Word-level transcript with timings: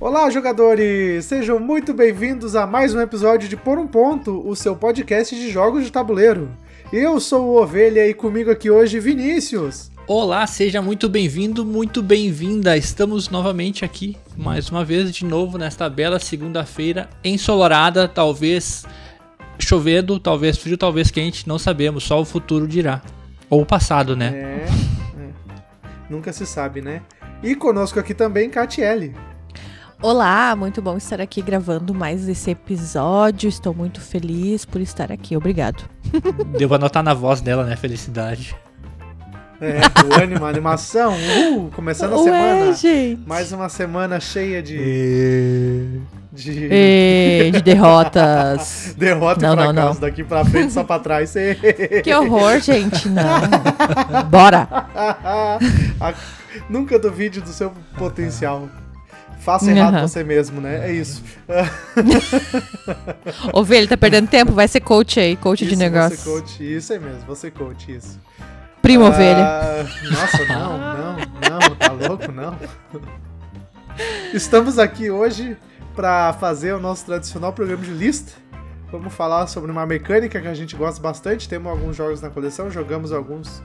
Olá, 0.00 0.30
jogadores! 0.30 1.24
Sejam 1.24 1.58
muito 1.58 1.92
bem-vindos 1.92 2.54
a 2.54 2.64
mais 2.68 2.94
um 2.94 3.00
episódio 3.00 3.48
de 3.48 3.56
Por 3.56 3.80
um 3.80 3.86
Ponto, 3.88 4.48
o 4.48 4.54
seu 4.54 4.76
podcast 4.76 5.34
de 5.34 5.50
jogos 5.50 5.84
de 5.84 5.90
tabuleiro. 5.90 6.48
Eu 6.92 7.18
sou 7.18 7.48
o 7.48 7.60
Ovelha 7.60 8.06
e 8.06 8.14
comigo 8.14 8.48
aqui 8.48 8.70
hoje 8.70 9.00
Vinícius. 9.00 9.90
Olá, 10.06 10.46
seja 10.46 10.80
muito 10.80 11.08
bem-vindo, 11.08 11.66
muito 11.66 12.00
bem-vinda. 12.00 12.76
Estamos 12.76 13.28
novamente 13.28 13.84
aqui, 13.84 14.16
mais 14.36 14.70
uma 14.70 14.84
vez, 14.84 15.12
de 15.12 15.24
novo, 15.24 15.58
nesta 15.58 15.90
bela 15.90 16.20
segunda-feira, 16.20 17.10
ensolarada, 17.24 18.06
talvez 18.06 18.86
chovendo, 19.58 20.20
talvez 20.20 20.58
frio, 20.58 20.78
talvez 20.78 21.10
quente, 21.10 21.48
não 21.48 21.58
sabemos, 21.58 22.04
só 22.04 22.20
o 22.20 22.24
futuro 22.24 22.68
dirá. 22.68 23.02
Ou 23.50 23.62
o 23.62 23.66
passado, 23.66 24.14
né? 24.14 24.28
É, 24.32 24.68
é. 25.18 25.30
nunca 26.08 26.32
se 26.32 26.46
sabe, 26.46 26.80
né? 26.80 27.02
E 27.42 27.56
conosco 27.56 27.98
aqui 27.98 28.14
também, 28.14 28.48
Catiele. 28.48 29.12
Olá, 30.00 30.54
muito 30.54 30.80
bom 30.80 30.96
estar 30.96 31.20
aqui 31.20 31.42
gravando 31.42 31.92
mais 31.92 32.28
esse 32.28 32.50
episódio. 32.52 33.48
Estou 33.48 33.74
muito 33.74 34.00
feliz 34.00 34.64
por 34.64 34.80
estar 34.80 35.10
aqui. 35.10 35.36
Obrigado. 35.36 35.82
Devo 36.56 36.74
anotar 36.76 37.02
na 37.02 37.14
voz 37.14 37.40
dela, 37.40 37.64
né? 37.64 37.74
Felicidade. 37.74 38.54
É, 39.60 39.80
o 40.06 40.22
ânimo, 40.22 40.44
a 40.44 40.48
animação. 40.48 41.14
Uh, 41.16 41.68
começando 41.74 42.12
a 42.12 42.16
Ué, 42.18 42.24
semana. 42.24 42.72
gente. 42.74 43.20
Mais 43.26 43.50
uma 43.50 43.68
semana 43.68 44.20
cheia 44.20 44.62
de. 44.62 46.00
De. 46.32 46.68
E 46.70 47.50
de 47.50 47.60
derrotas. 47.60 48.94
Derrota 48.96 49.44
Não, 49.44 49.52
e 49.54 49.56
não, 49.56 49.64
fracasso 49.74 49.94
não. 49.94 50.00
daqui 50.00 50.22
pra 50.22 50.44
frente, 50.44 50.72
só 50.72 50.84
pra 50.84 51.00
trás. 51.00 51.34
Que 52.04 52.14
horror, 52.14 52.60
gente. 52.60 53.08
Não. 53.08 53.24
Bora. 54.30 54.68
A- 54.94 56.14
Nunca 56.70 56.96
duvide 56.96 57.40
do 57.40 57.48
seu 57.48 57.72
potencial. 57.96 58.68
Faça 59.40 59.70
errado 59.70 59.94
Aham. 59.94 60.08
você 60.08 60.24
mesmo, 60.24 60.60
né? 60.60 60.88
É 60.88 60.92
isso. 60.92 61.22
Ovelha, 63.52 63.88
tá 63.88 63.96
perdendo 63.96 64.28
tempo? 64.28 64.52
Vai 64.52 64.68
ser 64.68 64.80
coach 64.80 65.18
aí, 65.20 65.36
coach 65.36 65.62
isso 65.64 65.70
de 65.70 65.76
negócio. 65.76 66.16
Você 66.16 66.30
coach, 66.30 66.76
isso 66.76 66.92
aí 66.92 66.98
mesmo, 66.98 67.20
você 67.26 67.50
coach, 67.50 67.94
isso. 67.94 68.20
Primo 68.82 69.04
Ah, 69.04 69.08
ovelha. 69.08 69.86
Nossa, 70.10 70.44
não, 70.46 70.78
não, 70.78 71.16
não, 71.60 71.76
tá 71.76 71.92
louco, 71.92 72.32
não. 72.32 72.56
Estamos 74.32 74.78
aqui 74.78 75.10
hoje 75.10 75.56
para 75.94 76.32
fazer 76.34 76.72
o 76.74 76.80
nosso 76.80 77.06
tradicional 77.06 77.52
programa 77.52 77.84
de 77.84 77.90
lista. 77.90 78.32
Vamos 78.90 79.12
falar 79.12 79.46
sobre 79.46 79.70
uma 79.70 79.84
mecânica 79.84 80.40
que 80.40 80.48
a 80.48 80.54
gente 80.54 80.74
gosta 80.76 81.00
bastante. 81.00 81.48
Temos 81.48 81.70
alguns 81.70 81.96
jogos 81.96 82.22
na 82.22 82.30
coleção, 82.30 82.70
jogamos 82.70 83.12
alguns 83.12 83.62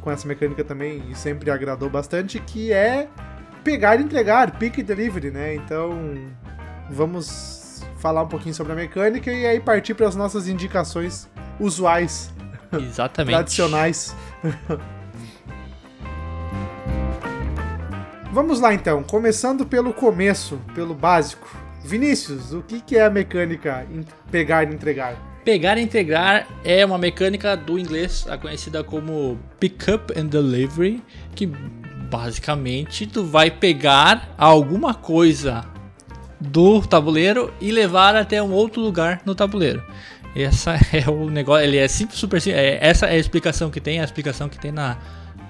com 0.00 0.10
essa 0.10 0.26
mecânica 0.26 0.64
também 0.64 1.02
e 1.10 1.14
sempre 1.14 1.50
agradou 1.50 1.88
bastante, 1.88 2.38
que 2.40 2.72
é 2.72 3.08
pegar 3.60 4.00
e 4.00 4.02
entregar, 4.02 4.58
pick 4.58 4.78
and 4.78 4.84
delivery, 4.84 5.30
né? 5.30 5.54
Então, 5.54 5.92
vamos 6.90 7.82
falar 7.98 8.22
um 8.22 8.28
pouquinho 8.28 8.54
sobre 8.54 8.72
a 8.72 8.76
mecânica 8.76 9.30
e 9.30 9.46
aí 9.46 9.60
partir 9.60 9.94
para 9.94 10.08
as 10.08 10.16
nossas 10.16 10.48
indicações 10.48 11.28
usuais, 11.58 12.32
Exatamente. 12.72 13.34
tradicionais. 13.34 14.16
Vamos 18.32 18.60
lá 18.60 18.72
então, 18.72 19.02
começando 19.02 19.66
pelo 19.66 19.92
começo, 19.92 20.60
pelo 20.74 20.94
básico. 20.94 21.48
Vinícius, 21.84 22.52
o 22.52 22.62
que, 22.62 22.80
que 22.80 22.96
é 22.96 23.04
a 23.04 23.10
mecânica 23.10 23.84
em 23.90 24.04
pegar 24.30 24.70
e 24.70 24.74
entregar? 24.74 25.16
Pegar 25.44 25.78
e 25.78 25.82
integrar 25.82 26.46
é 26.62 26.84
uma 26.84 26.98
mecânica 26.98 27.56
do 27.56 27.78
inglês, 27.78 28.26
a 28.28 28.36
conhecida 28.38 28.84
como 28.84 29.38
Pick 29.58 29.88
Up 29.88 30.18
and 30.18 30.26
Delivery, 30.26 31.02
que 31.34 31.50
basicamente 32.10 33.06
tu 33.06 33.24
vai 33.24 33.50
pegar 33.50 34.34
alguma 34.36 34.92
coisa 34.92 35.64
do 36.40 36.80
tabuleiro 36.80 37.52
e 37.60 37.70
levar 37.70 38.16
até 38.16 38.42
um 38.42 38.50
outro 38.50 38.80
lugar 38.80 39.20
no 39.24 39.34
tabuleiro. 39.34 39.82
Essa 40.34 40.72
é 40.92 41.08
o 41.08 41.30
negócio, 41.30 41.64
ele 41.64 41.76
é 41.76 41.86
simples, 41.86 42.18
super 42.18 42.40
simples. 42.40 42.62
é- 42.62 42.78
essa 42.80 43.06
é 43.06 43.12
a 43.12 43.18
explicação 43.18 43.70
que 43.70 43.80
tem, 43.80 44.00
a 44.00 44.04
explicação 44.04 44.48
que 44.48 44.58
tem 44.58 44.72
na 44.72 44.98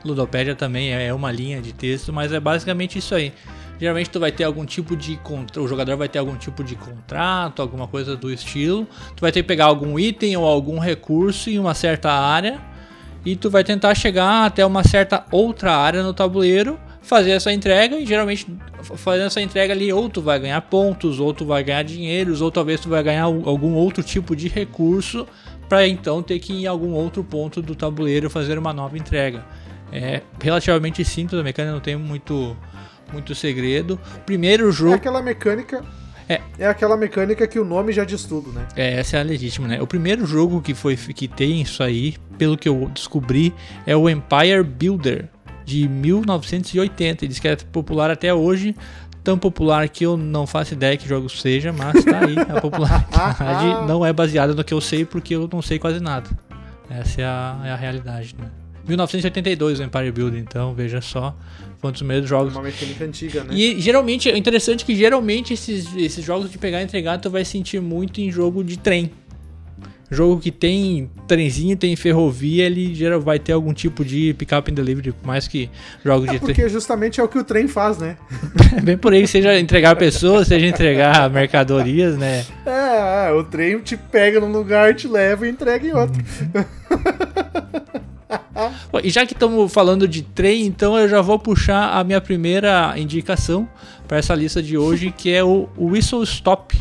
Ludopédia 0.05 0.55
também 0.55 0.93
é 0.93 1.07
é 1.07 1.15
uma 1.15 1.31
linha 1.33 1.61
de 1.61 1.73
texto, 1.73 2.13
mas 2.13 2.33
é 2.33 2.41
basicamente 2.41 2.99
isso 2.99 3.15
aí. 3.15 3.33
Geralmente 3.79 4.11
tu 4.11 4.21
vai 4.21 4.31
ter 4.31 4.45
algum 4.45 4.67
tipo 4.67 4.95
de 4.95 5.17
contra... 5.17 5.63
o 5.63 5.67
jogador 5.67 5.97
vai 5.97 6.09
ter 6.09 6.19
algum 6.19 6.37
tipo 6.37 6.63
de 6.63 6.77
contrato, 6.77 7.63
alguma 7.63 7.89
coisa 7.89 8.15
do 8.15 8.31
estilo. 8.31 8.87
Tu 9.17 9.21
vai 9.23 9.33
ter 9.33 9.43
que 9.43 9.49
pegar 9.49 9.67
algum 9.67 9.99
item 9.99 10.37
ou 10.37 10.45
algum 10.45 10.79
recurso 10.79 11.49
em 11.49 11.59
uma 11.59 11.73
certa 11.73 12.11
área 12.13 12.61
e 13.25 13.37
tu 13.37 13.51
vai 13.51 13.63
tentar 13.65 13.95
chegar 13.95 14.45
até 14.47 14.65
uma 14.65 14.83
certa 14.85 15.25
outra 15.31 15.77
área 15.77 16.03
no 16.03 16.13
tabuleiro, 16.15 16.79
fazer 17.03 17.31
essa 17.33 17.53
entrega 17.53 17.97
e 17.99 18.07
geralmente 18.07 18.47
fazendo 18.83 19.27
essa 19.27 19.41
entrega 19.41 19.73
ali 19.73 19.93
ou 19.93 20.09
tu 20.09 20.21
vai 20.23 20.39
ganhar 20.39 20.61
pontos, 20.63 21.19
ou 21.19 21.33
tu 21.35 21.45
vai 21.45 21.63
ganhar 21.65 21.83
dinheiros, 21.83 22.41
ou 22.41 22.51
talvez 22.51 22.81
tu 22.81 22.89
vai 22.89 23.03
ganhar 23.03 23.25
al- 23.25 23.49
algum 23.49 23.73
outro 23.75 24.03
tipo 24.03 24.35
de 24.37 24.49
recurso 24.49 25.27
para 25.69 25.87
então 25.87 26.23
ter 26.23 26.39
que 26.39 26.53
ir 26.53 26.63
em 26.65 26.67
algum 26.67 26.93
outro 26.93 27.23
ponto 27.25 27.61
do 27.63 27.75
tabuleiro 27.75 28.29
fazer 28.31 28.59
uma 28.59 28.73
nova 28.73 28.97
entrega. 28.99 29.45
É 29.93 30.23
relativamente 30.43 31.05
simples, 31.05 31.41
a 31.41 31.43
mecânica 31.45 31.73
não 31.73 31.81
tem 31.81 31.97
muito 31.97 32.57
muito 33.13 33.35
segredo. 33.35 33.99
Primeiro 34.25 34.69
É 34.69 34.73
jogo 34.73 34.95
aquela 34.95 35.21
mecânica. 35.21 35.85
É. 36.29 36.41
É 36.61 36.67
aquela 36.69 36.97
mecânica 36.97 37.45
que 37.49 37.59
o 37.59 37.65
nome 37.65 37.93
já 37.93 38.05
diz 38.05 38.23
tudo, 38.25 38.53
né? 38.53 38.65
É, 38.77 39.01
essa 39.01 39.17
é 39.17 39.21
a 39.21 39.25
legítima, 39.25 39.67
né? 39.67 39.83
O 39.83 39.87
primeiro 39.87 40.25
jogo 40.25 40.61
que 40.63 40.75
foi 40.75 40.97
que 40.97 41.27
tem 41.27 41.61
isso 41.61 41.83
aí, 41.83 42.15
pelo 42.41 42.57
que 42.57 42.67
eu 42.67 42.91
descobri, 42.95 43.53
é 43.87 43.95
o 43.95 44.09
Empire 44.09 44.63
Builder 44.65 45.29
de 45.63 45.87
1980. 45.87 47.23
Ele 47.23 47.29
diz 47.29 47.39
que 47.39 47.47
é 47.47 47.55
popular 47.55 48.11
até 48.11 48.33
hoje, 48.33 48.75
tão 49.23 49.37
popular 49.37 49.87
que 49.91 50.07
eu 50.07 50.17
não 50.17 50.47
faço 50.47 50.73
ideia 50.73 50.97
que 50.97 51.07
jogo 51.07 51.29
seja, 51.29 51.71
mas 51.71 52.03
tá 52.03 52.21
aí. 52.25 52.39
A 52.39 52.59
popularidade 52.59 53.85
não 53.87 54.07
é 54.07 54.11
baseada 54.11 54.55
no 54.55 54.65
que 54.65 54.73
eu 54.73 54.81
sei, 54.81 55.05
porque 55.05 55.37
eu 55.37 55.51
não 55.53 55.61
sei 55.61 55.79
quase 55.79 56.01
nada. 56.01 56.31
Essa 56.89 57.21
é 57.21 57.25
a, 57.27 57.61
é 57.67 57.71
a 57.73 57.77
realidade, 57.77 58.35
né? 58.39 58.49
1982 58.89 59.79
o 59.79 59.83
Empire 59.83 60.11
Builder, 60.11 60.41
então 60.41 60.73
veja 60.73 61.03
só 61.03 61.37
quantos 61.79 62.01
primeiros 62.01 62.25
É 62.25 62.31
jogos 62.31 62.55
uma 62.55 62.63
mecânica 62.63 63.05
antiga, 63.05 63.45
né? 63.45 63.55
e 63.55 63.79
geralmente, 63.79 64.31
é 64.31 64.37
interessante 64.39 64.83
que 64.83 64.97
geralmente 64.97 65.53
esses, 65.53 65.95
esses 65.95 66.25
jogos 66.25 66.51
de 66.51 66.57
pegar 66.57 66.81
e 66.81 66.85
entregar 66.85 67.19
tu 67.19 67.29
vai 67.29 67.45
sentir 67.45 67.83
muito 67.83 68.19
em 68.19 68.33
jogo 68.33 68.65
de 68.65 68.79
trem. 68.79 69.13
Jogo 70.11 70.41
que 70.41 70.51
tem 70.51 71.09
trenzinho, 71.29 71.77
tem 71.77 71.95
ferrovia, 71.95 72.67
ele 72.67 72.93
geral 72.95 73.21
vai 73.21 73.39
ter 73.39 73.53
algum 73.53 73.73
tipo 73.73 74.05
de 74.05 74.35
pick-up 74.35 74.69
and 74.71 74.75
delivery, 74.75 75.15
mais 75.25 75.47
que 75.47 75.71
jogos 76.05 76.29
É 76.29 76.33
de 76.33 76.39
trem. 76.41 76.55
porque 76.55 76.69
justamente 76.69 77.21
é 77.21 77.23
o 77.23 77.29
que 77.29 77.39
o 77.39 77.45
trem 77.45 77.69
faz, 77.69 77.99
né? 77.99 78.17
Bem 78.83 78.97
por 78.99 79.13
aí, 79.13 79.27
seja 79.29 79.57
entregar 79.59 79.95
pessoas, 79.95 80.49
seja 80.49 80.67
entregar 80.67 81.31
mercadorias, 81.31 82.19
né? 82.19 82.45
É, 82.67 83.29
é, 83.29 83.33
o 83.33 83.45
trem 83.45 83.79
te 83.79 83.97
pega 83.97 84.41
num 84.41 84.51
lugar, 84.51 84.95
te 84.95 85.07
leva 85.07 85.47
e 85.47 85.51
entrega 85.51 85.87
em 85.87 85.93
outro. 85.93 86.21
Bom, 88.93 89.01
E 89.03 89.11
já 89.11 89.25
que 89.25 89.33
estamos 89.33 89.73
falando 89.73 90.07
de 90.07 90.23
trem, 90.23 90.67
então 90.67 90.99
eu 90.99 91.09
já 91.09 91.21
vou 91.21 91.39
puxar 91.39 91.97
a 91.99 92.05
minha 92.05 92.21
primeira 92.21 92.95
indicação 92.97 93.69
para 94.07 94.19
essa 94.19 94.35
lista 94.35 94.63
de 94.63 94.77
hoje, 94.77 95.13
que 95.17 95.33
é 95.33 95.43
o 95.43 95.69
Whistle 95.79 96.23
Stop. 96.25 96.77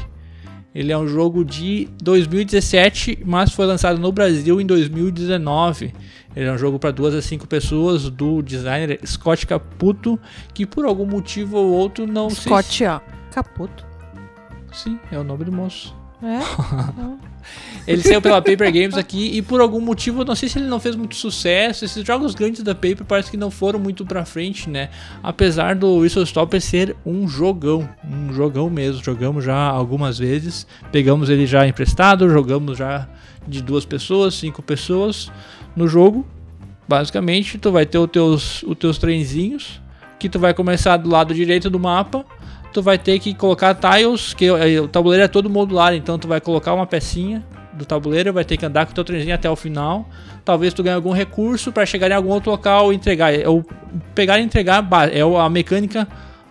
Ele 0.79 0.94
é 0.94 0.97
um 0.97 1.06
jogo 1.06 1.44
de 1.44 1.90
2017, 2.01 3.23
mas 3.25 3.51
foi 3.51 3.66
lançado 3.66 4.00
no 4.00 4.13
Brasil 4.13 4.62
em 4.62 4.66
2019. 4.66 5.94
Ele 6.34 6.45
é 6.47 6.53
um 6.53 6.57
jogo 6.57 6.79
para 6.79 6.90
duas 6.90 7.13
a 7.13 7.22
cinco 7.22 7.45
pessoas 7.45 8.09
do 8.09 8.41
designer 8.41 8.97
Scott 9.06 9.45
Caputo, 9.45 10.18
que 10.53 10.66
por 10.66 10.85
algum 10.85 11.06
motivo 11.06 11.57
ou 11.57 11.69
outro 11.72 12.07
não 12.07 12.29
sei 12.29 12.44
Scott, 12.44 12.85
ó. 12.85 13.01
Caputo. 13.29 13.85
se... 14.72 14.84
Sim, 14.84 15.00
é 15.12 15.19
o 15.19 15.23
nome 15.25 15.44
do 15.44 15.51
moço. 15.51 15.99
É? 17.88 17.91
Ele 17.91 18.03
saiu 18.03 18.22
pela 18.22 18.41
Paper 18.41 18.71
Games 18.71 18.95
aqui 18.95 19.38
e 19.38 19.42
por 19.42 19.62
algum 19.62 19.80
motivo, 19.80 20.21
eu 20.21 20.25
não 20.25 20.36
sei 20.36 20.48
se 20.48 20.60
ele 20.60 20.68
não 20.68 20.80
fez 20.80 20.95
muito 20.95 21.16
sucesso. 21.16 21.86
Esses 21.86 22.06
jogos 22.06 22.36
grandes 22.36 22.62
da 22.62 22.75
Paper 22.75 23.04
parece 23.04 23.31
que 23.31 23.38
não 23.38 23.50
foram 23.50 23.80
muito 23.80 24.06
pra 24.06 24.25
frente, 24.25 24.69
né? 24.69 24.89
Apesar 25.24 25.75
do 25.75 25.95
Whistle 25.95 26.25
Stopper 26.25 26.62
ser 26.62 26.95
um 27.06 27.27
jogão, 27.27 27.89
um 28.04 28.31
jogão 28.33 28.69
mesmo. 28.69 29.04
Jogamos 29.04 29.44
já 29.44 29.57
algumas 29.57 30.19
vezes, 30.19 30.68
pegamos 30.92 31.30
ele 31.30 31.48
já 31.48 31.66
emprestado, 31.66 32.30
jogamos 32.30 32.77
já 32.77 33.07
de 33.48 33.63
duas 33.63 33.86
pessoas, 33.86 34.36
cinco 34.36 34.62
pessoas 34.62 35.31
no 35.75 35.88
jogo. 35.88 36.27
Basicamente, 36.88 37.57
tu 37.57 37.71
vai 37.71 37.86
ter 37.86 37.98
os 37.98 38.10
teus, 38.10 38.63
os 38.63 38.77
teus 38.77 38.98
trenzinhos, 38.98 39.81
que 40.19 40.30
tu 40.30 40.38
vai 40.38 40.54
começar 40.54 40.98
do 40.98 41.10
lado 41.10 41.33
direito 41.33 41.69
do 41.69 41.80
mapa 41.80 42.25
tu 42.74 42.81
vai 42.81 42.98
ter 42.98 43.19
que 43.19 43.33
colocar 43.33 43.75
tiles, 43.75 44.33
que 44.33 44.45
eh, 44.45 44.80
o 44.80 44.88
tabuleiro 44.88 45.24
é 45.24 45.27
todo 45.27 45.50
modular, 45.50 45.94
então 45.94 46.18
tu 46.18 46.27
vai 46.27 46.39
colocar 46.39 46.74
uma 46.74 46.86
pecinha 46.86 47.44
do 47.74 47.86
tabuleiro, 47.86 48.33
vai 48.33 48.44
ter 48.44 48.57
que 48.57 48.66
andar 48.66 48.86
com 48.86 48.92
o 48.92 48.95
teu 48.95 49.04
trenzinho 49.04 49.33
até 49.33 49.50
o 49.50 49.56
final. 49.56 50.07
Talvez 50.44 50.74
tu 50.74 50.83
ganhe 50.83 50.95
algum 50.95 51.12
recurso 51.12 51.71
para 51.71 51.86
chegar 51.86 52.10
em 52.12 52.13
algum 52.13 52.30
outro 52.30 52.51
local 52.51 52.92
e 52.92 52.95
entregar. 52.95 53.33
É 53.33 53.48
o 53.48 53.63
pegar 54.13 54.39
e 54.39 54.44
entregar 54.44 54.86
é 55.12 55.21
a 55.21 55.50
mecânica, 55.50 56.07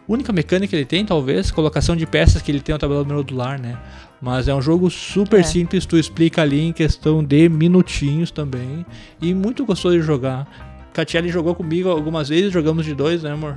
única 0.09 0.33
mecânica 0.33 0.71
que 0.71 0.77
ele 0.77 0.85
tem, 0.85 1.05
talvez, 1.05 1.51
colocação 1.51 1.95
de 1.95 2.07
peças 2.07 2.41
que 2.41 2.51
ele 2.51 2.61
tem 2.61 2.73
no 2.73 2.79
tabuleiro 2.79 3.09
modular, 3.13 3.61
né? 3.61 3.77
Mas 4.21 4.49
é 4.49 4.55
um 4.55 4.63
jogo 4.63 4.91
super 4.91 5.41
É. 5.41 5.43
simples, 5.45 5.87
tu 5.87 5.97
explica 5.97 6.43
ali 6.43 6.61
em 6.61 6.73
questão 6.73 7.23
de 7.23 7.49
minutinhos 7.49 8.31
também. 8.31 8.85
E 9.21 9.33
muito 9.35 9.65
gostoso 9.65 9.97
de 9.97 10.03
jogar. 10.03 10.47
Catiele 10.93 11.29
jogou 11.29 11.55
comigo 11.55 11.89
algumas 11.89 12.29
vezes, 12.29 12.53
jogamos 12.53 12.85
de 12.85 12.95
dois, 12.95 13.23
né, 13.23 13.31
amor? 13.31 13.57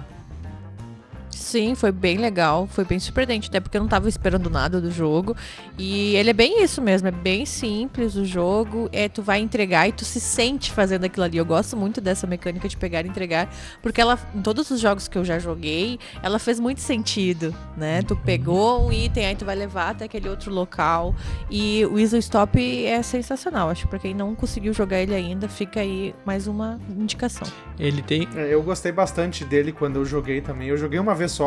Sim, 1.52 1.76
foi 1.76 1.92
bem 1.92 2.18
legal, 2.18 2.66
foi 2.66 2.86
bem 2.86 2.98
surpreendente, 2.98 3.50
até 3.50 3.60
porque 3.60 3.76
eu 3.76 3.82
não 3.82 3.90
tava 3.90 4.08
esperando 4.08 4.50
nada 4.50 4.80
do 4.80 4.90
jogo. 4.90 5.36
E 5.78 6.16
ele 6.16 6.30
é 6.30 6.34
bem 6.34 6.64
isso 6.64 6.82
mesmo, 6.82 7.10
é 7.10 7.12
bem 7.12 7.46
simples 7.46 8.16
o 8.16 8.24
jogo, 8.24 8.88
é 8.94 9.10
tu 9.10 9.22
vai 9.22 9.42
entregar 9.42 9.86
e 9.86 9.92
tu 9.92 10.06
se 10.06 10.22
sente 10.22 10.72
fazendo 10.72 11.04
aquilo 11.04 11.26
ali. 11.26 11.38
Eu 11.38 11.44
gosto 11.44 11.76
muito 11.76 12.00
dessa 12.00 12.26
mecânica 12.26 12.70
de 12.70 12.78
pegar 12.78 13.06
e 13.06 13.10
entregar, 13.10 13.54
porque 13.82 14.00
ela 14.00 14.18
em 14.34 14.42
todos 14.42 14.72
os 14.72 14.80
jogos 14.80 15.10
que 15.10 15.18
eu 15.18 15.26
já 15.26 15.40
joguei, 15.40 16.00
ela 16.24 16.40
fez 16.40 16.58
muito 16.58 16.80
sentido, 16.80 17.54
né? 17.76 18.02
Tu 18.02 18.16
pegou 18.16 18.88
um 18.88 18.94
item, 18.94 19.26
aí 19.26 19.36
tu 19.36 19.44
vai 19.44 19.58
levar 19.58 19.90
até 19.90 20.06
aquele 20.06 20.30
outro 20.30 20.54
local. 20.54 21.14
E 21.50 21.86
o 21.86 21.96
Whistle 21.96 22.20
Stop 22.20 22.86
é 22.86 23.04
sensacional, 23.04 23.70
acho 23.70 23.82
que 23.82 23.90
pra 23.90 24.00
quem 24.00 24.14
não 24.14 24.34
conseguiu 24.36 24.72
jogar 24.72 25.02
ele 25.02 25.14
ainda, 25.14 25.50
fica 25.50 25.82
aí 25.82 26.16
mais 26.26 26.48
uma 26.48 26.80
indicação. 26.98 27.46
Ele 27.78 28.02
tem. 28.02 28.26
É, 28.38 28.54
eu 28.54 28.64
gostei 28.64 28.94
bastante 28.94 29.44
dele 29.44 29.74
quando 29.74 29.98
eu 29.98 30.06
joguei 30.06 30.40
também. 30.40 30.70
Eu 30.70 30.78
joguei 30.78 31.00
uma 31.00 31.14
vez 31.14 31.32
só, 31.32 31.41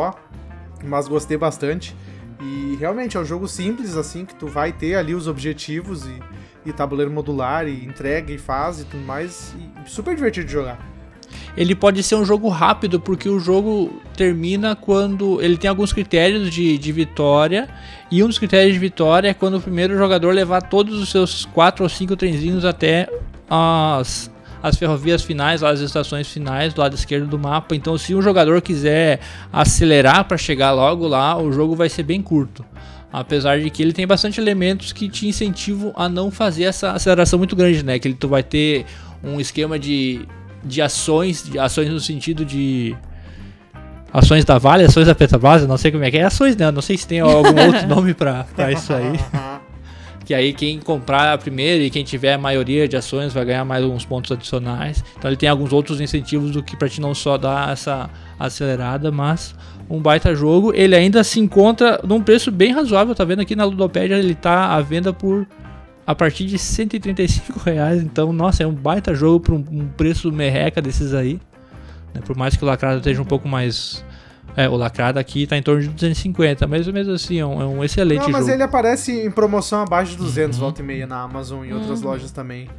mas 0.83 1.07
gostei 1.07 1.37
bastante. 1.37 1.95
E 2.41 2.75
realmente 2.79 3.17
é 3.17 3.19
um 3.19 3.25
jogo 3.25 3.47
simples, 3.47 3.95
assim, 3.95 4.25
que 4.25 4.35
tu 4.35 4.47
vai 4.47 4.71
ter 4.71 4.95
ali 4.95 5.15
os 5.15 5.27
objetivos 5.27 6.05
e, 6.05 6.19
e 6.65 6.73
tabuleiro 6.73 7.11
modular, 7.11 7.67
e 7.67 7.85
entrega 7.85 8.31
e 8.31 8.37
faz 8.37 8.81
e 8.81 8.85
tudo 8.85 9.03
mais. 9.03 9.55
E 9.85 9.89
super 9.89 10.15
divertido 10.15 10.45
de 10.45 10.51
jogar. 10.51 10.95
Ele 11.57 11.73
pode 11.73 12.03
ser 12.03 12.15
um 12.15 12.25
jogo 12.25 12.49
rápido, 12.49 12.99
porque 12.99 13.29
o 13.29 13.39
jogo 13.39 14.01
termina 14.15 14.75
quando. 14.75 15.41
Ele 15.41 15.57
tem 15.57 15.69
alguns 15.69 15.93
critérios 15.93 16.51
de, 16.51 16.77
de 16.77 16.91
vitória. 16.91 17.69
E 18.11 18.23
um 18.23 18.27
dos 18.27 18.37
critérios 18.37 18.73
de 18.73 18.79
vitória 18.79 19.29
é 19.29 19.33
quando 19.33 19.57
o 19.57 19.61
primeiro 19.61 19.97
jogador 19.97 20.33
levar 20.33 20.61
todos 20.61 20.99
os 21.01 21.09
seus 21.09 21.45
4 21.45 21.83
ou 21.83 21.89
5 21.89 22.15
trenzinhos 22.15 22.65
até 22.65 23.07
as, 23.49 24.29
as 24.65 24.75
ferrovias 24.77 25.21
finais, 25.21 25.61
as 25.61 25.79
estações 25.79 26.27
finais 26.27 26.73
do 26.73 26.81
lado 26.81 26.95
esquerdo 26.95 27.27
do 27.27 27.37
mapa. 27.37 27.75
Então, 27.75 27.95
se 27.99 28.15
um 28.15 28.21
jogador 28.21 28.59
quiser 28.63 29.19
acelerar 29.53 30.25
para 30.25 30.37
chegar 30.37 30.71
logo 30.71 31.07
lá, 31.07 31.37
o 31.37 31.51
jogo 31.51 31.75
vai 31.75 31.87
ser 31.87 32.01
bem 32.01 32.19
curto. 32.19 32.65
Apesar 33.13 33.59
de 33.59 33.69
que 33.69 33.83
ele 33.83 33.93
tem 33.93 34.07
bastante 34.07 34.41
elementos 34.41 34.91
que 34.91 35.07
te 35.07 35.27
incentivam 35.27 35.93
a 35.95 36.09
não 36.09 36.31
fazer 36.31 36.63
essa 36.63 36.93
aceleração 36.93 37.37
muito 37.37 37.55
grande, 37.55 37.85
né? 37.85 37.99
Que 37.99 38.07
ele, 38.07 38.15
tu 38.15 38.27
vai 38.27 38.41
ter 38.41 38.87
um 39.23 39.39
esquema 39.39 39.77
de, 39.77 40.27
de 40.63 40.81
ações, 40.81 41.43
de 41.43 41.59
ações 41.59 41.87
no 41.87 41.99
sentido 41.99 42.43
de 42.43 42.95
ações 44.11 44.43
da 44.45 44.57
Vale, 44.57 44.85
ações 44.85 45.05
da 45.05 45.13
Petrobras, 45.13 45.67
não 45.67 45.77
sei 45.77 45.91
como 45.91 46.03
é 46.03 46.09
que 46.09 46.17
é, 46.17 46.23
ações, 46.23 46.57
né? 46.57 46.71
Não 46.71 46.81
sei 46.81 46.97
se 46.97 47.05
tem 47.05 47.19
algum 47.19 47.49
outro 47.49 47.85
nome 47.87 48.15
para 48.15 48.71
isso 48.71 48.91
aí 48.91 49.13
que 50.25 50.33
aí 50.33 50.53
quem 50.53 50.79
comprar 50.79 51.33
a 51.33 51.37
primeira 51.37 51.83
e 51.83 51.89
quem 51.89 52.03
tiver 52.03 52.33
a 52.33 52.37
maioria 52.37 52.87
de 52.87 52.97
ações 52.97 53.31
vai 53.31 53.45
ganhar 53.45 53.63
mais 53.63 53.83
alguns 53.83 54.03
pontos 54.03 54.31
adicionais. 54.31 55.03
Então 55.17 55.29
ele 55.29 55.37
tem 55.37 55.47
alguns 55.47 55.71
outros 55.71 56.01
incentivos 56.01 56.51
do 56.51 56.63
que 56.63 56.75
para 56.75 56.89
te 56.89 56.99
não 56.99 57.13
só 57.13 57.37
dar 57.37 57.71
essa 57.71 58.09
acelerada, 58.39 59.11
mas 59.11 59.53
um 59.87 60.01
baita 60.01 60.33
jogo. 60.35 60.73
Ele 60.73 60.95
ainda 60.95 61.23
se 61.23 61.39
encontra 61.39 62.01
num 62.03 62.21
preço 62.21 62.51
bem 62.51 62.73
razoável, 62.73 63.13
tá 63.13 63.23
vendo 63.23 63.41
aqui 63.41 63.55
na 63.55 63.65
Ludopédia, 63.65 64.15
ele 64.15 64.33
tá 64.33 64.73
à 64.73 64.81
venda 64.81 65.13
por 65.13 65.47
a 66.07 66.13
partir 66.13 66.45
de 66.45 66.57
135 66.57 67.59
reais. 67.59 68.01
Então, 68.01 68.33
nossa, 68.33 68.63
é 68.63 68.67
um 68.67 68.73
baita 68.73 69.13
jogo 69.13 69.39
para 69.39 69.55
um, 69.55 69.63
um, 69.71 69.87
preço 69.87 70.31
merreca 70.31 70.81
desses 70.81 71.13
aí. 71.13 71.39
Né? 72.13 72.21
Por 72.25 72.35
mais 72.35 72.55
que 72.55 72.63
o 72.63 72.67
lacrado 72.67 72.97
esteja 72.97 73.21
um 73.21 73.25
pouco 73.25 73.47
mais 73.47 74.03
é, 74.55 74.69
o 74.69 74.75
lacrado 74.75 75.19
aqui 75.19 75.45
tá 75.45 75.57
em 75.57 75.61
torno 75.61 75.81
de 75.81 75.89
250, 75.89 76.65
mas 76.67 76.87
mesmo 76.87 77.13
assim 77.13 77.39
é 77.39 77.45
um, 77.45 77.61
é 77.61 77.65
um 77.65 77.83
excelente 77.83 78.19
jogo. 78.19 78.31
Não, 78.31 78.39
mas 78.39 78.45
jogo. 78.45 78.55
ele 78.55 78.63
aparece 78.63 79.11
em 79.11 79.29
promoção 79.29 79.81
abaixo 79.81 80.11
de 80.11 80.17
200 80.17 80.57
uhum. 80.57 80.63
volta 80.63 80.81
e 80.81 80.85
meia 80.85 81.05
na 81.05 81.21
Amazon 81.21 81.65
e 81.65 81.69
em 81.69 81.73
uhum. 81.73 81.79
outras 81.79 82.01
lojas 82.01 82.31
também. 82.31 82.69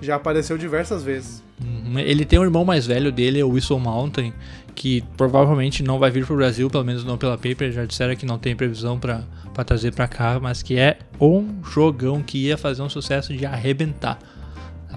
Já 0.00 0.14
apareceu 0.14 0.56
diversas 0.56 1.02
vezes. 1.02 1.42
Uhum. 1.62 1.98
Ele 1.98 2.24
tem 2.24 2.38
um 2.38 2.44
irmão 2.44 2.64
mais 2.64 2.86
velho 2.86 3.10
dele, 3.10 3.42
o 3.42 3.50
Whistle 3.50 3.80
Mountain, 3.80 4.32
que 4.74 5.02
provavelmente 5.16 5.82
não 5.82 5.98
vai 5.98 6.10
vir 6.10 6.24
pro 6.24 6.36
Brasil, 6.36 6.70
pelo 6.70 6.84
menos 6.84 7.04
não 7.04 7.18
pela 7.18 7.36
Paper, 7.36 7.72
já 7.72 7.84
disseram 7.84 8.14
que 8.14 8.24
não 8.24 8.38
tem 8.38 8.54
previsão 8.54 8.98
para 8.98 9.24
trazer 9.66 9.92
para 9.92 10.06
cá, 10.06 10.38
mas 10.40 10.62
que 10.62 10.78
é 10.78 10.98
um 11.20 11.62
jogão 11.64 12.22
que 12.22 12.46
ia 12.46 12.56
fazer 12.56 12.80
um 12.82 12.88
sucesso 12.88 13.34
de 13.34 13.44
arrebentar. 13.44 14.18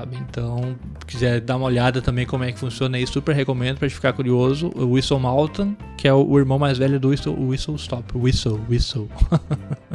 Sabe? 0.02 0.18
Então, 0.18 0.76
quiser 1.06 1.40
dar 1.42 1.58
uma 1.58 1.68
olhada 1.68 2.02
também 2.02 2.26
como 2.26 2.44
é 2.44 2.52
que 2.52 2.58
funciona 2.58 2.98
aí, 2.98 3.06
super 3.06 3.36
recomendo 3.36 3.78
para 3.78 3.88
ficar 3.88 4.14
curioso. 4.14 4.72
O 4.76 4.94
Whistle 4.94 5.20
Mountain, 5.20 5.78
que 5.96 6.08
é 6.08 6.14
o, 6.14 6.28
o, 6.28 6.40
irmão 6.40 6.58
mais 6.58 6.80
velho 6.80 7.00
do 7.00 7.10
Whistle, 7.10 7.36
Whistle 7.40 7.76
Stop. 7.76 8.18
Whistle, 8.18 8.60
Whistle. 8.68 9.08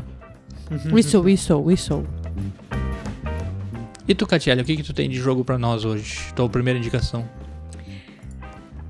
whistle, 0.92 1.22
Whistle, 1.22 1.60
Whistle. 1.64 2.06
E 4.06 4.14
tu, 4.14 4.28
Catiele, 4.28 4.62
o 4.62 4.64
que, 4.64 4.76
que 4.76 4.84
tu 4.84 4.94
tem 4.94 5.10
de 5.10 5.16
jogo 5.16 5.44
para 5.44 5.58
nós 5.58 5.84
hoje? 5.84 6.32
Tua 6.36 6.48
primeira 6.48 6.78
indicação. 6.78 7.28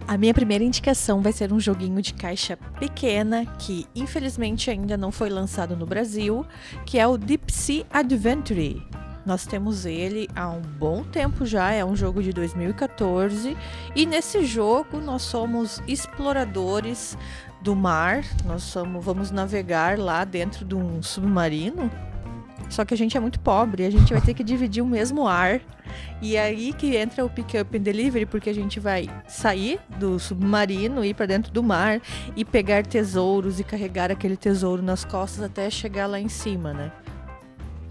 A 0.07 0.19
minha 0.19 0.35
primeira 0.35 0.63
indicação 0.63 1.23
vai 1.23 1.33
ser 1.33 1.51
um 1.51 1.59
joguinho 1.59 2.03
de 2.03 2.13
caixa 2.13 2.59
pequena 2.79 3.47
que 3.59 3.87
infelizmente 3.95 4.71
ainda 4.71 4.99
não 4.99 5.11
foi 5.11 5.31
lançado 5.31 5.75
no 5.75 5.87
Brasil, 5.87 6.45
que 6.85 6.99
é 6.99 7.07
o 7.07 7.17
Deep 7.17 7.51
Sea 7.51 7.87
Adventure. 7.91 8.83
Nós 9.26 9.44
temos 9.44 9.84
ele 9.84 10.28
há 10.37 10.49
um 10.49 10.62
bom 10.62 11.02
tempo 11.02 11.44
já, 11.44 11.73
é 11.73 11.84
um 11.84 11.96
jogo 11.96 12.23
de 12.23 12.32
2014. 12.32 13.56
E 13.94 14.06
nesse 14.06 14.46
jogo 14.46 15.00
nós 15.00 15.23
somos 15.23 15.82
exploradores 15.88 17.19
do 17.61 17.75
mar, 17.75 18.25
nós 18.44 18.62
somos, 18.62 19.05
vamos 19.05 19.32
navegar 19.32 19.99
lá 19.99 20.25
dentro 20.25 20.64
de 20.64 20.76
um 20.76 21.02
submarino. 21.02 21.90
Só 22.70 22.84
que 22.84 22.94
a 22.94 22.96
gente 22.96 23.17
é 23.17 23.20
muito 23.20 23.40
pobre, 23.40 23.84
a 23.84 23.90
gente 23.90 24.12
vai 24.12 24.23
ter 24.23 24.32
que 24.32 24.43
dividir 24.44 24.81
o 24.81 24.87
mesmo 24.87 25.26
ar. 25.26 25.61
E 26.22 26.37
é 26.37 26.43
aí 26.43 26.72
que 26.72 26.96
entra 26.96 27.25
o 27.25 27.31
pick 27.31 27.55
up 27.61 27.76
and 27.76 27.82
delivery, 27.82 28.26
porque 28.26 28.50
a 28.50 28.55
gente 28.55 28.79
vai 28.79 29.08
sair 29.26 29.81
do 29.99 30.20
submarino, 30.20 31.05
ir 31.05 31.14
para 31.14 31.26
dentro 31.26 31.52
do 31.52 31.64
mar 31.64 32.00
e 32.37 32.44
pegar 32.44 32.87
tesouros 32.87 33.58
e 33.58 33.64
carregar 33.64 34.11
aquele 34.12 34.37
tesouro 34.37 34.82
nas 34.82 35.05
costas 35.05 35.43
até 35.43 35.69
chegar 35.69 36.06
lá 36.06 36.20
em 36.20 36.29
cima, 36.29 36.72
né? 36.72 36.93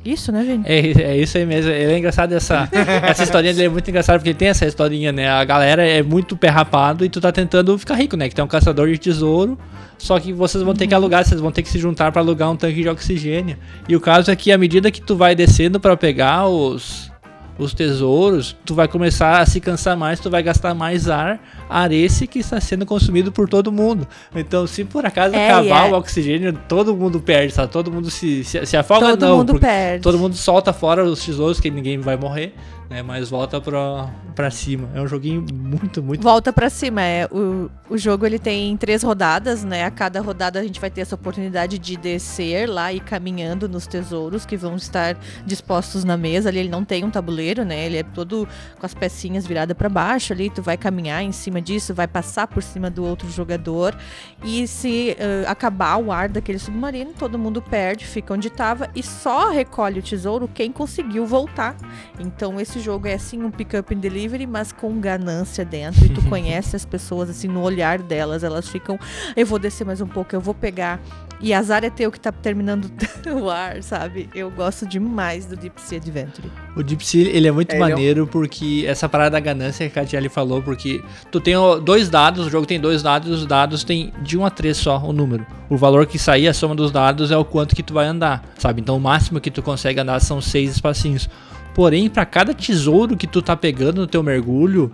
Isso, 0.05 0.31
né, 0.31 0.45
gente? 0.45 0.69
É, 0.69 1.13
é 1.13 1.17
isso 1.17 1.35
aí 1.35 1.45
mesmo. 1.45 1.71
Ele 1.71 1.93
é 1.93 1.97
engraçado 1.97 2.31
essa, 2.33 2.69
essa 3.01 3.23
historinha 3.23 3.53
dele 3.53 3.65
é 3.65 3.69
muito 3.69 3.89
engraçada 3.89 4.19
porque 4.19 4.35
tem 4.35 4.49
essa 4.49 4.65
historinha, 4.65 5.11
né? 5.11 5.27
A 5.27 5.43
galera 5.43 5.83
é 5.83 6.03
muito 6.03 6.37
perrapado 6.37 7.03
e 7.03 7.09
tu 7.09 7.19
tá 7.19 7.31
tentando 7.31 7.75
ficar 7.79 7.95
rico, 7.95 8.15
né? 8.15 8.29
Que 8.29 8.35
tem 8.35 8.45
um 8.45 8.47
caçador 8.47 8.87
de 8.87 8.99
tesouro, 8.99 9.57
só 9.97 10.19
que 10.19 10.31
vocês 10.31 10.63
vão 10.63 10.75
ter 10.75 10.85
que 10.85 10.93
alugar, 10.93 11.25
vocês 11.25 11.41
vão 11.41 11.51
ter 11.51 11.63
que 11.63 11.69
se 11.69 11.79
juntar 11.79 12.11
para 12.11 12.21
alugar 12.21 12.51
um 12.51 12.55
tanque 12.55 12.83
de 12.83 12.87
oxigênio. 12.87 13.57
E 13.89 13.95
o 13.95 13.99
caso 13.99 14.29
é 14.29 14.35
que 14.35 14.51
à 14.51 14.57
medida 14.57 14.91
que 14.91 15.01
tu 15.01 15.15
vai 15.15 15.33
descendo 15.33 15.79
para 15.79 15.97
pegar 15.97 16.47
os 16.47 17.11
os 17.57 17.73
tesouros, 17.73 18.55
tu 18.65 18.75
vai 18.75 18.87
começar 18.87 19.39
a 19.39 19.45
se 19.45 19.59
cansar 19.59 19.95
mais, 19.95 20.19
tu 20.19 20.29
vai 20.29 20.43
gastar 20.43 20.73
mais 20.73 21.09
ar, 21.09 21.39
ar 21.69 21.91
esse 21.91 22.27
que 22.27 22.39
está 22.39 22.59
sendo 22.59 22.85
consumido 22.85 23.31
por 23.31 23.47
todo 23.47 23.71
mundo. 23.71 24.07
Então, 24.35 24.67
se 24.67 24.83
por 24.83 25.05
acaso 25.05 25.35
é, 25.35 25.49
acabar 25.49 25.89
é. 25.89 25.91
o 25.91 25.95
oxigênio, 25.95 26.57
todo 26.67 26.95
mundo 26.95 27.19
perde, 27.19 27.53
sabe? 27.53 27.71
Todo 27.71 27.91
mundo 27.91 28.09
se, 28.09 28.43
se, 28.43 28.65
se 28.65 28.77
afoga, 28.77 29.11
todo 29.11 29.21
não. 29.21 29.37
Mundo 29.37 29.59
perde. 29.59 30.03
Todo 30.03 30.17
mundo 30.17 30.35
solta 30.35 30.73
fora 30.73 31.03
os 31.03 31.23
tesouros, 31.23 31.59
que 31.59 31.69
ninguém 31.71 31.99
vai 31.99 32.17
morrer 32.17 32.53
né? 32.95 33.03
Mas 33.03 33.29
volta 33.29 33.59
pra, 33.59 34.09
pra 34.33 34.49
cima. 34.49 34.89
É 34.93 35.01
um 35.01 35.07
joguinho 35.07 35.45
muito, 35.53 36.01
muito. 36.01 36.21
Volta 36.21 36.53
pra 36.53 36.69
cima. 36.69 37.01
É, 37.01 37.27
o, 37.29 37.69
o 37.89 37.97
jogo 37.97 38.25
ele 38.25 38.39
tem 38.39 38.77
três 38.77 39.03
rodadas, 39.03 39.65
né? 39.65 39.83
A 39.83 39.91
cada 39.91 40.21
rodada 40.21 40.59
a 40.59 40.63
gente 40.63 40.79
vai 40.79 40.89
ter 40.89 41.01
essa 41.01 41.15
oportunidade 41.15 41.77
de 41.77 41.97
descer 41.97 42.69
lá 42.69 42.93
e 42.93 43.01
caminhando 43.01 43.67
nos 43.67 43.85
tesouros 43.85 44.45
que 44.45 44.55
vão 44.55 44.77
estar 44.77 45.17
dispostos 45.45 46.05
na 46.05 46.15
mesa. 46.15 46.47
Ali 46.47 46.59
ele 46.59 46.69
não 46.69 46.85
tem 46.85 47.03
um 47.03 47.09
tabuleiro, 47.09 47.65
né? 47.65 47.85
Ele 47.85 47.97
é 47.97 48.03
todo 48.03 48.47
com 48.79 48.85
as 48.85 48.93
pecinhas 48.93 49.45
viradas 49.45 49.75
para 49.75 49.89
baixo 49.89 50.31
ali. 50.31 50.49
Tu 50.49 50.61
vai 50.61 50.77
caminhar 50.77 51.21
em 51.21 51.33
cima 51.33 51.61
disso, 51.61 51.93
vai 51.93 52.07
passar 52.07 52.47
por 52.47 52.63
cima 52.63 52.89
do 52.89 53.03
outro 53.03 53.29
jogador. 53.29 53.95
E 54.43 54.65
se 54.67 55.17
uh, 55.19 55.49
acabar 55.49 55.97
o 55.97 56.11
ar 56.11 56.29
daquele 56.29 56.59
submarino, 56.59 57.11
todo 57.17 57.37
mundo 57.37 57.61
perde, 57.61 58.05
fica 58.05 58.33
onde 58.33 58.47
estava 58.47 58.89
e 58.95 59.03
só 59.03 59.49
recolhe 59.49 59.99
o 59.99 60.03
tesouro 60.03 60.47
quem 60.47 60.71
conseguiu 60.71 61.25
voltar. 61.25 61.75
Então 62.19 62.59
esse 62.59 62.84
jogo 62.85 63.07
é 63.07 63.13
assim 63.13 63.41
um 63.43 63.49
pick 63.49 63.73
up 63.73 63.93
and 63.93 63.97
delivery, 63.97 64.45
mas 64.45 64.71
com 64.71 64.99
ganância 64.99 65.65
dentro. 65.65 66.05
E 66.05 66.09
tu 66.09 66.21
conhece 66.29 66.75
as 66.75 66.85
pessoas 66.85 67.29
assim 67.29 67.47
no 67.47 67.61
olhar 67.61 67.99
delas, 67.99 68.43
elas 68.43 68.69
ficam, 68.69 68.99
eu 69.35 69.45
vou 69.45 69.57
descer 69.57 69.85
mais 69.85 70.01
um 70.01 70.07
pouco, 70.07 70.35
eu 70.35 70.41
vou 70.41 70.53
pegar. 70.53 71.01
E 71.41 71.53
azar 71.53 71.83
é 71.83 71.89
teu 71.89 72.11
que 72.11 72.19
tá 72.19 72.31
terminando 72.31 72.89
o 73.27 73.49
ar, 73.49 73.83
sabe? 73.83 74.29
Eu 74.33 74.49
gosto 74.49 74.87
demais 74.87 75.45
do 75.45 75.55
Deep 75.55 75.81
Sea 75.81 75.97
Adventure. 75.97 76.49
O 76.75 76.83
Deep 76.83 77.05
Sea, 77.05 77.27
ele 77.27 77.47
é 77.47 77.51
muito 77.51 77.73
é, 77.73 77.79
maneiro 77.79 78.21
não... 78.21 78.27
porque 78.27 78.85
essa 78.87 79.09
parada 79.09 79.31
da 79.31 79.39
ganância 79.39 79.89
que 79.89 79.99
a 79.99 80.03
Katia 80.03 80.29
falou, 80.29 80.61
porque 80.61 81.03
tu 81.31 81.41
tem 81.41 81.55
dois 81.83 82.09
dados, 82.09 82.47
o 82.47 82.49
jogo 82.49 82.65
tem 82.65 82.79
dois 82.79 83.03
dados, 83.03 83.41
os 83.41 83.45
dados 83.45 83.83
tem 83.83 84.13
de 84.21 84.37
1 84.37 84.45
a 84.45 84.49
3 84.49 84.77
só 84.77 84.97
o 84.99 85.11
número. 85.11 85.45
O 85.69 85.75
valor 85.75 86.05
que 86.05 86.17
sair, 86.17 86.47
a 86.47 86.53
soma 86.53 86.75
dos 86.75 86.91
dados 86.91 87.31
é 87.31 87.37
o 87.37 87.43
quanto 87.43 87.75
que 87.75 87.83
tu 87.83 87.93
vai 87.93 88.05
andar, 88.05 88.43
sabe? 88.57 88.81
Então 88.81 88.95
o 88.95 88.99
máximo 88.99 89.41
que 89.41 89.51
tu 89.51 89.61
consegue 89.61 89.99
andar 89.99 90.19
são 90.21 90.39
seis 90.39 90.71
espacinhos. 90.71 91.27
Porém, 91.75 92.09
para 92.09 92.25
cada 92.25 92.53
tesouro 92.53 93.17
que 93.17 93.27
tu 93.27 93.41
tá 93.41 93.55
pegando 93.55 93.99
no 93.99 94.07
teu 94.07 94.23
mergulho, 94.23 94.91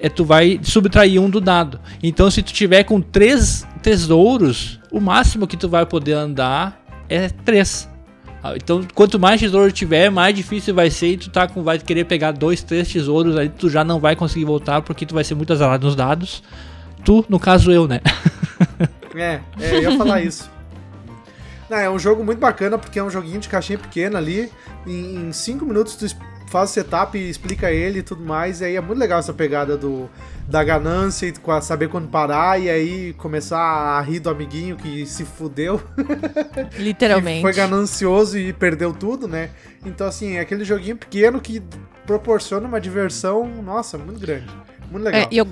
é, 0.00 0.08
tu 0.08 0.24
vai 0.24 0.58
subtrair 0.62 1.20
um 1.20 1.28
do 1.28 1.42
dado. 1.42 1.78
Então, 2.02 2.30
se 2.30 2.42
tu 2.42 2.54
tiver 2.54 2.84
com 2.84 3.02
três 3.02 3.68
tesouros, 3.82 4.80
o 4.90 4.98
máximo 4.98 5.46
que 5.46 5.58
tu 5.58 5.68
vai 5.68 5.84
poder 5.84 6.14
andar 6.14 6.82
é 7.06 7.28
três. 7.28 7.86
Ah, 8.42 8.54
então, 8.56 8.82
quanto 8.94 9.18
mais 9.18 9.38
tesouro 9.40 9.70
tiver, 9.70 10.10
mais 10.10 10.34
difícil 10.34 10.74
vai 10.74 10.88
ser 10.88 11.08
e 11.08 11.16
tu 11.18 11.28
tá 11.28 11.46
com, 11.46 11.62
vai 11.62 11.78
querer 11.78 12.04
pegar 12.04 12.32
dois, 12.32 12.62
três 12.62 12.90
tesouros, 12.90 13.36
aí 13.36 13.50
tu 13.50 13.68
já 13.68 13.84
não 13.84 14.00
vai 14.00 14.16
conseguir 14.16 14.46
voltar 14.46 14.80
porque 14.80 15.04
tu 15.04 15.14
vai 15.14 15.22
ser 15.22 15.34
muito 15.34 15.52
azarado 15.52 15.86
nos 15.86 15.94
dados. 15.94 16.42
Tu, 17.04 17.26
no 17.28 17.38
caso 17.38 17.70
eu, 17.70 17.86
né? 17.86 18.00
É, 19.18 19.40
é, 19.58 19.76
eu 19.76 19.80
ia 19.80 19.96
falar 19.96 20.20
isso. 20.20 20.50
Não, 21.68 21.76
é 21.76 21.90
um 21.90 21.98
jogo 21.98 22.24
muito 22.24 22.38
bacana 22.38 22.78
porque 22.78 22.98
é 22.98 23.02
um 23.02 23.10
joguinho 23.10 23.40
de 23.40 23.48
caixinha 23.48 23.78
pequena 23.78 24.18
ali. 24.18 24.50
Em 24.86 25.32
5 25.32 25.64
minutos 25.64 25.96
tu 25.96 26.06
faz 26.48 26.70
o 26.70 26.72
setup 26.72 27.18
e 27.18 27.28
explica 27.28 27.70
ele 27.72 27.98
e 27.98 28.02
tudo 28.02 28.24
mais. 28.24 28.60
E 28.60 28.64
aí 28.64 28.76
é 28.76 28.80
muito 28.80 28.98
legal 28.98 29.18
essa 29.18 29.32
pegada 29.32 29.76
do, 29.76 30.08
da 30.48 30.62
ganância 30.62 31.26
e 31.26 31.62
saber 31.62 31.88
quando 31.88 32.08
parar 32.08 32.60
e 32.60 32.70
aí 32.70 33.12
começar 33.14 33.58
a 33.58 34.00
rir 34.00 34.20
do 34.20 34.30
amiguinho 34.30 34.76
que 34.76 35.04
se 35.06 35.24
fudeu. 35.24 35.82
Literalmente. 36.78 37.42
foi 37.42 37.52
ganancioso 37.52 38.38
e 38.38 38.52
perdeu 38.52 38.92
tudo, 38.92 39.26
né? 39.26 39.50
Então, 39.84 40.06
assim, 40.06 40.36
é 40.36 40.40
aquele 40.40 40.64
joguinho 40.64 40.96
pequeno 40.96 41.40
que 41.40 41.62
proporciona 42.06 42.66
uma 42.66 42.80
diversão, 42.80 43.46
nossa, 43.62 43.98
muito 43.98 44.20
grande. 44.20 44.46
Muito 44.90 45.04
legal. 45.04 45.22
É, 45.22 45.28
eu, 45.32 45.46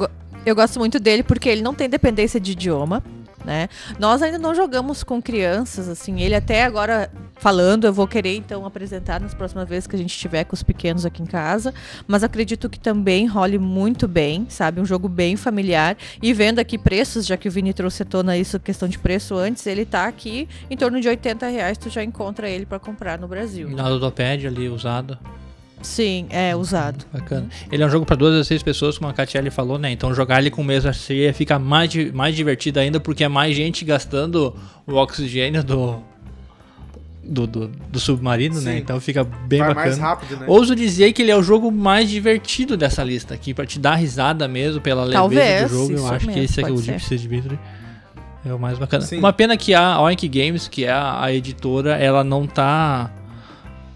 eu 0.47 0.55
gosto 0.55 0.79
muito 0.79 1.01
dele 1.01 1.23
porque 1.25 1.49
ele 1.49 1.63
não 1.63 1.75
tem 1.75 1.89
dependência 1.89 2.39
de 2.39 2.53
idioma 2.53 3.03
né? 3.45 3.69
Nós 3.99 4.23
ainda 4.23 4.39
não 4.39 4.55
jogamos 4.55 5.03
com 5.05 5.21
crianças, 5.21 5.89
assim. 5.89 6.21
Ele 6.21 6.35
até 6.35 6.65
agora 6.65 7.11
falando, 7.37 7.85
eu 7.85 7.93
vou 7.93 8.07
querer 8.07 8.37
então 8.37 8.65
apresentar 8.65 9.21
nas 9.21 9.35
próximas 9.35 9.69
vezes 9.69 9.87
que 9.87 9.95
a 9.95 9.99
gente 9.99 10.11
estiver 10.11 10.45
com 10.45 10.55
os 10.55 10.63
pequenos 10.63 11.05
aqui 11.05 11.23
em 11.23 11.27
casa. 11.27 11.75
Mas 12.07 12.25
acredito 12.25 12.69
que 12.71 12.79
também 12.79 13.27
role 13.27 13.59
muito 13.59 14.09
bem, 14.09 14.47
sabe? 14.49 14.81
Um 14.81 14.87
jogo 14.87 15.09
bem 15.09 15.37
familiar. 15.37 15.97
E 16.23 16.33
vendo 16.33 16.59
aqui 16.59 16.79
preços, 16.79 17.27
já 17.27 17.37
que 17.37 17.49
o 17.49 17.51
Vini 17.51 17.73
trouxe 17.73 18.03
à 18.03 18.07
tona 18.07 18.37
isso, 18.37 18.59
questão 18.59 18.89
de 18.89 18.99
preço 18.99 19.35
antes, 19.35 19.67
ele 19.67 19.85
tá 19.85 20.07
aqui 20.07 20.49
em 20.71 20.77
torno 20.77 21.01
de 21.01 21.09
80 21.09 21.47
reais, 21.49 21.77
tu 21.77 21.91
já 21.91 22.03
encontra 22.03 22.49
ele 22.49 22.65
para 22.65 22.79
comprar 22.79 23.19
no 23.19 23.29
Brasil. 23.29 23.69
Na 23.71 23.89
Ludopad 23.89 24.47
ali, 24.47 24.69
usado. 24.69 25.19
Sim, 25.85 26.27
é 26.31 26.57
usado. 26.57 27.05
Bacana. 27.13 27.47
Ele 27.71 27.83
é 27.83 27.87
um 27.87 27.91
jogo 27.91 28.07
para 28.07 28.17
duas 28.17 28.35
a 28.35 28.43
seis 28.43 28.63
pessoas, 28.63 28.97
como 28.97 29.11
a 29.11 29.13
Catiele 29.13 29.51
falou, 29.51 29.79
né? 29.79 29.93
Então 29.93 30.15
jogar 30.15 30.41
ele 30.41 30.51
com 30.51 30.65
mesa 30.65 30.93
cheia 30.93 31.33
fica 31.33 31.59
mais, 31.59 31.95
mais 32.13 32.35
divertido 32.35 32.81
ainda, 32.81 32.99
porque 32.99 33.23
é 33.23 33.29
mais 33.29 33.55
gente 33.55 33.85
gastando 33.85 34.57
o 34.87 34.95
oxigênio 34.95 35.63
do, 35.63 36.03
do, 37.23 37.47
do, 37.47 37.69
do 37.69 38.01
submarino, 38.01 38.55
né? 38.57 38.61
Sim. 38.61 38.67
né? 38.67 38.79
Então 38.79 38.99
fica 38.99 39.25
bem 39.25 39.59
Vai 39.61 39.69
bacana. 39.69 39.87
mais 39.87 39.99
rápido, 39.99 40.37
né? 40.39 40.47
Ouso 40.49 40.75
dizer 40.75 41.13
que 41.13 41.21
ele 41.21 41.31
é 41.31 41.37
o 41.37 41.43
jogo 41.43 41.71
mais 41.71 42.09
divertido 42.09 42.77
dessa 42.77 43.05
lista 43.05 43.35
aqui, 43.35 43.53
para 43.53 43.67
te 43.67 43.79
dar 43.79 43.97
risada 43.97 44.49
mesmo 44.49 44.81
pela 44.81 45.11
Talvez, 45.11 45.45
leveza 45.45 45.69
do 45.69 45.81
jogo. 45.81 45.93
Eu 45.93 46.07
acho 46.09 46.27
mesmo, 46.27 46.33
que 46.33 46.45
esse 46.47 46.61
aqui, 46.61 46.73
o 46.73 46.81
Deep 46.81 47.01
Sea 47.01 47.19
Victory, 47.19 47.59
é 48.45 48.53
o 48.53 48.59
mais 48.59 48.79
bacana. 48.79 49.05
Sim. 49.05 49.19
Uma 49.19 49.33
pena 49.33 49.57
que 49.57 49.75
a 49.75 50.01
Oink 50.01 50.27
Games, 50.29 50.67
que 50.67 50.85
é 50.85 50.91
a, 50.91 51.25
a 51.25 51.33
editora, 51.33 51.97
ela 51.97 52.25
não 52.25 52.47
tá 52.47 53.11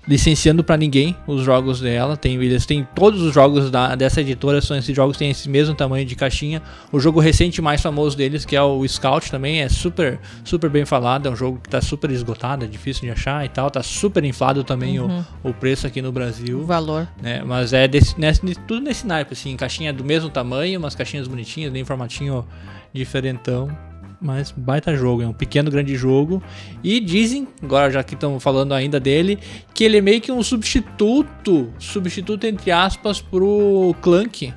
licenciando 0.09 0.65
para 0.65 0.77
ninguém 0.77 1.15
os 1.27 1.43
jogos 1.43 1.81
dela. 1.81 2.17
Tem, 2.17 2.35
eles 2.43 2.65
têm 2.65 2.88
todos 2.95 3.21
os 3.21 3.35
jogos 3.35 3.71
da, 3.71 3.95
dessa 3.95 4.23
editora, 4.23 4.61
são 4.62 4.77
esses 4.77 4.97
jogos 4.97 5.19
têm 5.19 5.31
esse 5.31 5.49
mesmo 5.49 5.75
tamanho 5.75 6.07
de 6.07 6.17
caixinha. 6.17 6.62
O 6.91 6.99
jogo 6.99 7.21
recente 7.21 7.61
mais 7.61 7.83
famoso 7.83 8.17
deles, 8.17 8.45
que 8.45 8.57
é 8.57 8.62
o 8.62 8.87
Scout, 8.88 9.31
também 9.31 9.61
é 9.61 9.69
super 9.69 10.19
super 10.43 10.71
bem 10.71 10.87
falado. 10.87 11.29
É 11.29 11.31
um 11.31 11.37
jogo 11.37 11.61
que 11.62 11.69
tá 11.69 11.83
super 11.83 12.11
esgotado, 12.11 12.65
é 12.65 12.69
difícil 12.69 13.03
de 13.03 13.11
achar 13.11 13.45
e 13.45 13.49
tal. 13.50 13.71
Tá 13.71 13.83
super 13.83 14.25
inflado 14.25 14.65
também 14.65 14.99
uhum. 14.99 15.23
o, 15.45 15.50
o 15.50 15.55
preço 15.55 15.87
aqui 15.87 16.00
no 16.00 16.11
Brasil. 16.11 16.61
O 16.61 16.65
valor. 16.65 17.07
Né? 17.21 17.43
Mas 17.45 17.75
é 17.75 17.87
desse, 17.87 18.19
nesse, 18.19 18.41
tudo 18.67 18.81
nesse 18.81 19.07
naipe, 19.07 19.35
assim, 19.35 19.55
caixinha 19.57 19.93
do 19.93 20.03
mesmo 20.03 20.31
tamanho, 20.31 20.79
umas 20.79 20.95
caixinhas 20.95 21.29
bonitinhas, 21.29 21.71
bem 21.71 21.85
formatinho 21.85 22.47
diferentão 22.95 23.77
mas 24.21 24.51
baita 24.51 24.95
jogo, 24.97 25.23
é 25.23 25.27
um 25.27 25.33
pequeno 25.33 25.71
grande 25.71 25.95
jogo. 25.97 26.43
E 26.83 27.01
dizem, 27.01 27.47
agora 27.63 27.91
já 27.91 28.03
que 28.03 28.15
estamos 28.15 28.43
falando 28.43 28.75
ainda 28.75 28.99
dele, 28.99 29.39
que 29.73 29.85
ele 29.85 29.99
é 29.99 30.01
meio 30.01 30.21
que 30.21 30.33
um 30.33 30.43
substituto, 30.43 31.73
substituto 31.79 32.47
entre 32.47 32.71
aspas 32.71 33.21
pro 33.21 33.95
Clank. 34.01 34.53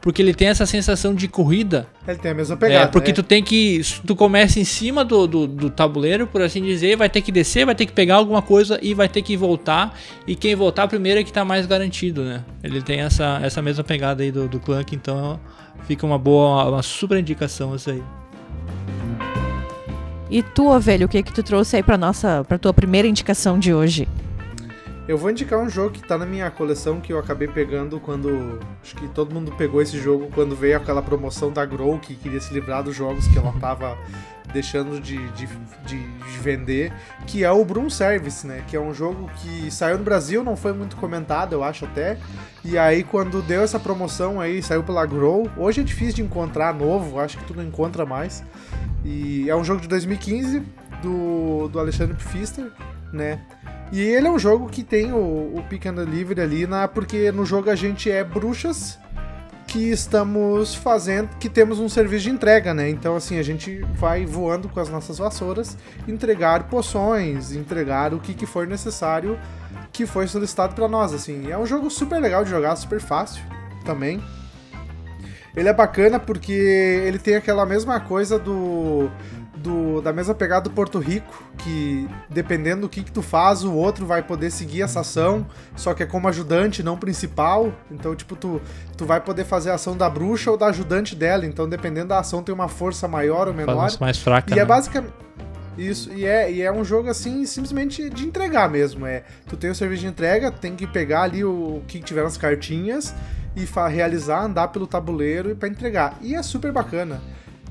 Porque 0.00 0.20
ele 0.20 0.34
tem 0.34 0.48
essa 0.48 0.66
sensação 0.66 1.14
de 1.14 1.28
corrida. 1.28 1.86
Ele 2.08 2.18
tem 2.18 2.32
a 2.32 2.34
mesma 2.34 2.56
pegada. 2.56 2.86
É, 2.86 2.86
porque 2.88 3.12
é. 3.12 3.14
tu 3.14 3.22
tem 3.22 3.40
que. 3.40 3.80
Tu 4.04 4.16
começa 4.16 4.58
em 4.58 4.64
cima 4.64 5.04
do, 5.04 5.28
do, 5.28 5.46
do, 5.46 5.70
tabuleiro, 5.70 6.26
por 6.26 6.42
assim 6.42 6.60
dizer, 6.60 6.96
vai 6.96 7.08
ter 7.08 7.22
que 7.22 7.30
descer, 7.30 7.64
vai 7.64 7.74
ter 7.76 7.86
que 7.86 7.92
pegar 7.92 8.16
alguma 8.16 8.42
coisa 8.42 8.80
e 8.82 8.94
vai 8.94 9.08
ter 9.08 9.22
que 9.22 9.36
voltar. 9.36 9.96
E 10.26 10.34
quem 10.34 10.56
voltar 10.56 10.88
primeiro 10.88 11.20
é 11.20 11.24
que 11.24 11.32
tá 11.32 11.44
mais 11.44 11.66
garantido, 11.66 12.24
né? 12.24 12.44
Ele 12.64 12.82
tem 12.82 12.98
essa, 12.98 13.38
essa 13.44 13.62
mesma 13.62 13.84
pegada 13.84 14.24
aí 14.24 14.32
do, 14.32 14.48
do 14.48 14.58
Clank, 14.58 14.92
então 14.92 15.38
fica 15.86 16.04
uma 16.04 16.18
boa, 16.18 16.68
uma 16.68 16.82
super 16.82 17.16
indicação 17.16 17.76
isso 17.76 17.90
aí. 17.90 18.02
E 20.30 20.42
tu, 20.42 20.68
Ovelho, 20.68 21.06
o 21.06 21.08
que 21.08 21.22
que 21.22 21.32
tu 21.32 21.42
trouxe 21.42 21.76
aí 21.76 21.82
pra 21.82 21.98
nossa, 21.98 22.42
pra 22.44 22.58
tua 22.58 22.72
primeira 22.72 23.06
indicação 23.06 23.58
de 23.58 23.74
hoje? 23.74 24.08
Eu 25.06 25.18
vou 25.18 25.30
indicar 25.30 25.58
um 25.58 25.68
jogo 25.68 25.90
que 25.90 26.02
tá 26.02 26.16
na 26.16 26.24
minha 26.24 26.50
coleção 26.50 27.00
que 27.00 27.12
eu 27.12 27.18
acabei 27.18 27.48
pegando 27.48 27.98
quando. 27.98 28.60
Acho 28.82 28.94
que 28.96 29.08
todo 29.08 29.34
mundo 29.34 29.52
pegou 29.52 29.82
esse 29.82 29.98
jogo 29.98 30.30
quando 30.32 30.54
veio 30.54 30.76
aquela 30.76 31.02
promoção 31.02 31.52
da 31.52 31.66
Grow 31.66 31.98
que 31.98 32.14
queria 32.14 32.40
se 32.40 32.54
livrar 32.54 32.82
dos 32.82 32.94
jogos 32.94 33.26
que 33.26 33.36
ela 33.36 33.52
tava 33.60 33.98
deixando 34.52 35.00
de, 35.00 35.16
de, 35.32 35.46
de, 35.86 35.98
de, 35.98 36.38
vender, 36.38 36.92
que 37.26 37.44
é 37.44 37.50
o 37.50 37.64
Broom 37.64 37.88
Service, 37.88 38.46
né? 38.46 38.64
Que 38.68 38.76
é 38.76 38.80
um 38.80 38.92
jogo 38.92 39.30
que 39.36 39.70
saiu 39.70 39.98
no 39.98 40.04
Brasil, 40.04 40.44
não 40.44 40.56
foi 40.56 40.72
muito 40.72 40.96
comentado, 40.96 41.52
eu 41.52 41.64
acho 41.64 41.84
até. 41.84 42.18
E 42.64 42.76
aí, 42.76 43.02
quando 43.02 43.42
deu 43.42 43.62
essa 43.62 43.78
promoção 43.78 44.40
aí, 44.40 44.62
saiu 44.62 44.82
pela 44.82 45.04
Grow. 45.06 45.48
Hoje 45.56 45.80
é 45.80 45.84
difícil 45.84 46.14
de 46.14 46.22
encontrar 46.22 46.74
novo, 46.74 47.18
acho 47.18 47.38
que 47.38 47.44
tu 47.44 47.54
não 47.54 47.64
encontra 47.64 48.04
mais. 48.04 48.44
E 49.04 49.48
é 49.48 49.56
um 49.56 49.64
jogo 49.64 49.80
de 49.80 49.88
2015 49.88 50.62
do, 51.02 51.68
do 51.68 51.78
Alexandre 51.78 52.14
Pfister, 52.16 52.70
né? 53.12 53.40
E 53.90 54.00
ele 54.00 54.26
é 54.26 54.30
um 54.30 54.38
jogo 54.38 54.68
que 54.68 54.82
tem 54.82 55.12
o, 55.12 55.18
o 55.54 55.64
Pick 55.68 55.86
and 55.86 55.94
Delivery 55.94 56.40
ali, 56.40 56.66
na, 56.66 56.88
porque 56.88 57.30
no 57.30 57.44
jogo 57.44 57.68
a 57.68 57.74
gente 57.74 58.10
é 58.10 58.24
bruxas 58.24 58.98
que 59.72 59.90
estamos 59.90 60.74
fazendo, 60.74 61.30
que 61.38 61.48
temos 61.48 61.78
um 61.78 61.88
serviço 61.88 62.24
de 62.24 62.30
entrega, 62.30 62.74
né? 62.74 62.90
Então, 62.90 63.16
assim, 63.16 63.38
a 63.38 63.42
gente 63.42 63.80
vai 63.94 64.26
voando 64.26 64.68
com 64.68 64.78
as 64.78 64.90
nossas 64.90 65.16
vassouras, 65.16 65.78
entregar 66.06 66.64
poções, 66.64 67.52
entregar 67.52 68.12
o 68.12 68.20
que, 68.20 68.34
que 68.34 68.44
for 68.44 68.66
necessário 68.66 69.38
que 69.90 70.04
foi 70.04 70.28
solicitado 70.28 70.74
para 70.74 70.86
nós, 70.86 71.14
assim. 71.14 71.50
É 71.50 71.56
um 71.56 71.64
jogo 71.64 71.90
super 71.90 72.20
legal 72.20 72.44
de 72.44 72.50
jogar, 72.50 72.76
super 72.76 73.00
fácil 73.00 73.42
também. 73.82 74.22
Ele 75.56 75.68
é 75.70 75.72
bacana 75.72 76.20
porque 76.20 76.52
ele 76.52 77.18
tem 77.18 77.36
aquela 77.36 77.64
mesma 77.64 77.98
coisa 77.98 78.38
do, 78.38 79.10
do 79.62 80.00
da 80.02 80.12
mesma 80.12 80.34
pegada 80.34 80.68
do 80.68 80.70
Porto 80.70 80.98
Rico, 80.98 81.42
que 81.58 82.08
dependendo 82.28 82.82
do 82.82 82.88
que, 82.88 83.02
que 83.02 83.12
tu 83.12 83.22
faz, 83.22 83.62
o 83.62 83.72
outro 83.72 84.04
vai 84.04 84.22
poder 84.22 84.50
seguir 84.50 84.82
essa 84.82 85.00
ação, 85.00 85.46
só 85.76 85.94
que 85.94 86.02
é 86.02 86.06
como 86.06 86.28
ajudante, 86.28 86.82
não 86.82 86.96
principal. 86.96 87.72
Então, 87.90 88.14
tipo, 88.14 88.34
tu, 88.34 88.60
tu 88.96 89.06
vai 89.06 89.20
poder 89.20 89.44
fazer 89.44 89.70
a 89.70 89.74
ação 89.74 89.96
da 89.96 90.10
bruxa 90.10 90.50
ou 90.50 90.56
da 90.56 90.66
ajudante 90.66 91.14
dela. 91.14 91.46
Então, 91.46 91.68
dependendo 91.68 92.08
da 92.08 92.18
ação, 92.18 92.42
tem 92.42 92.54
uma 92.54 92.68
força 92.68 93.06
maior 93.06 93.48
ou 93.48 93.54
menor. 93.54 93.76
mais 94.00 94.18
fraca. 94.18 94.50
E 94.50 94.54
é 94.54 94.56
né? 94.56 94.62
é 94.62 94.64
basicamente. 94.64 95.12
Isso, 95.76 96.12
e 96.12 96.26
é, 96.26 96.52
e 96.52 96.60
é 96.60 96.70
um 96.70 96.84
jogo 96.84 97.08
assim, 97.08 97.46
simplesmente 97.46 98.10
de 98.10 98.26
entregar 98.26 98.68
mesmo. 98.68 99.06
É, 99.06 99.22
tu 99.46 99.56
tem 99.56 99.70
o 99.70 99.74
serviço 99.74 100.02
de 100.02 100.08
entrega, 100.08 100.50
tem 100.50 100.76
que 100.76 100.86
pegar 100.86 101.22
ali 101.22 101.42
o, 101.44 101.76
o 101.76 101.84
que 101.86 101.98
tiver 102.00 102.22
nas 102.22 102.36
cartinhas 102.36 103.14
e 103.56 103.66
realizar, 103.90 104.44
andar 104.44 104.68
pelo 104.68 104.86
tabuleiro 104.86 105.50
e 105.50 105.54
para 105.54 105.68
entregar. 105.68 106.18
E 106.20 106.34
é 106.34 106.42
super 106.42 106.72
bacana. 106.72 107.20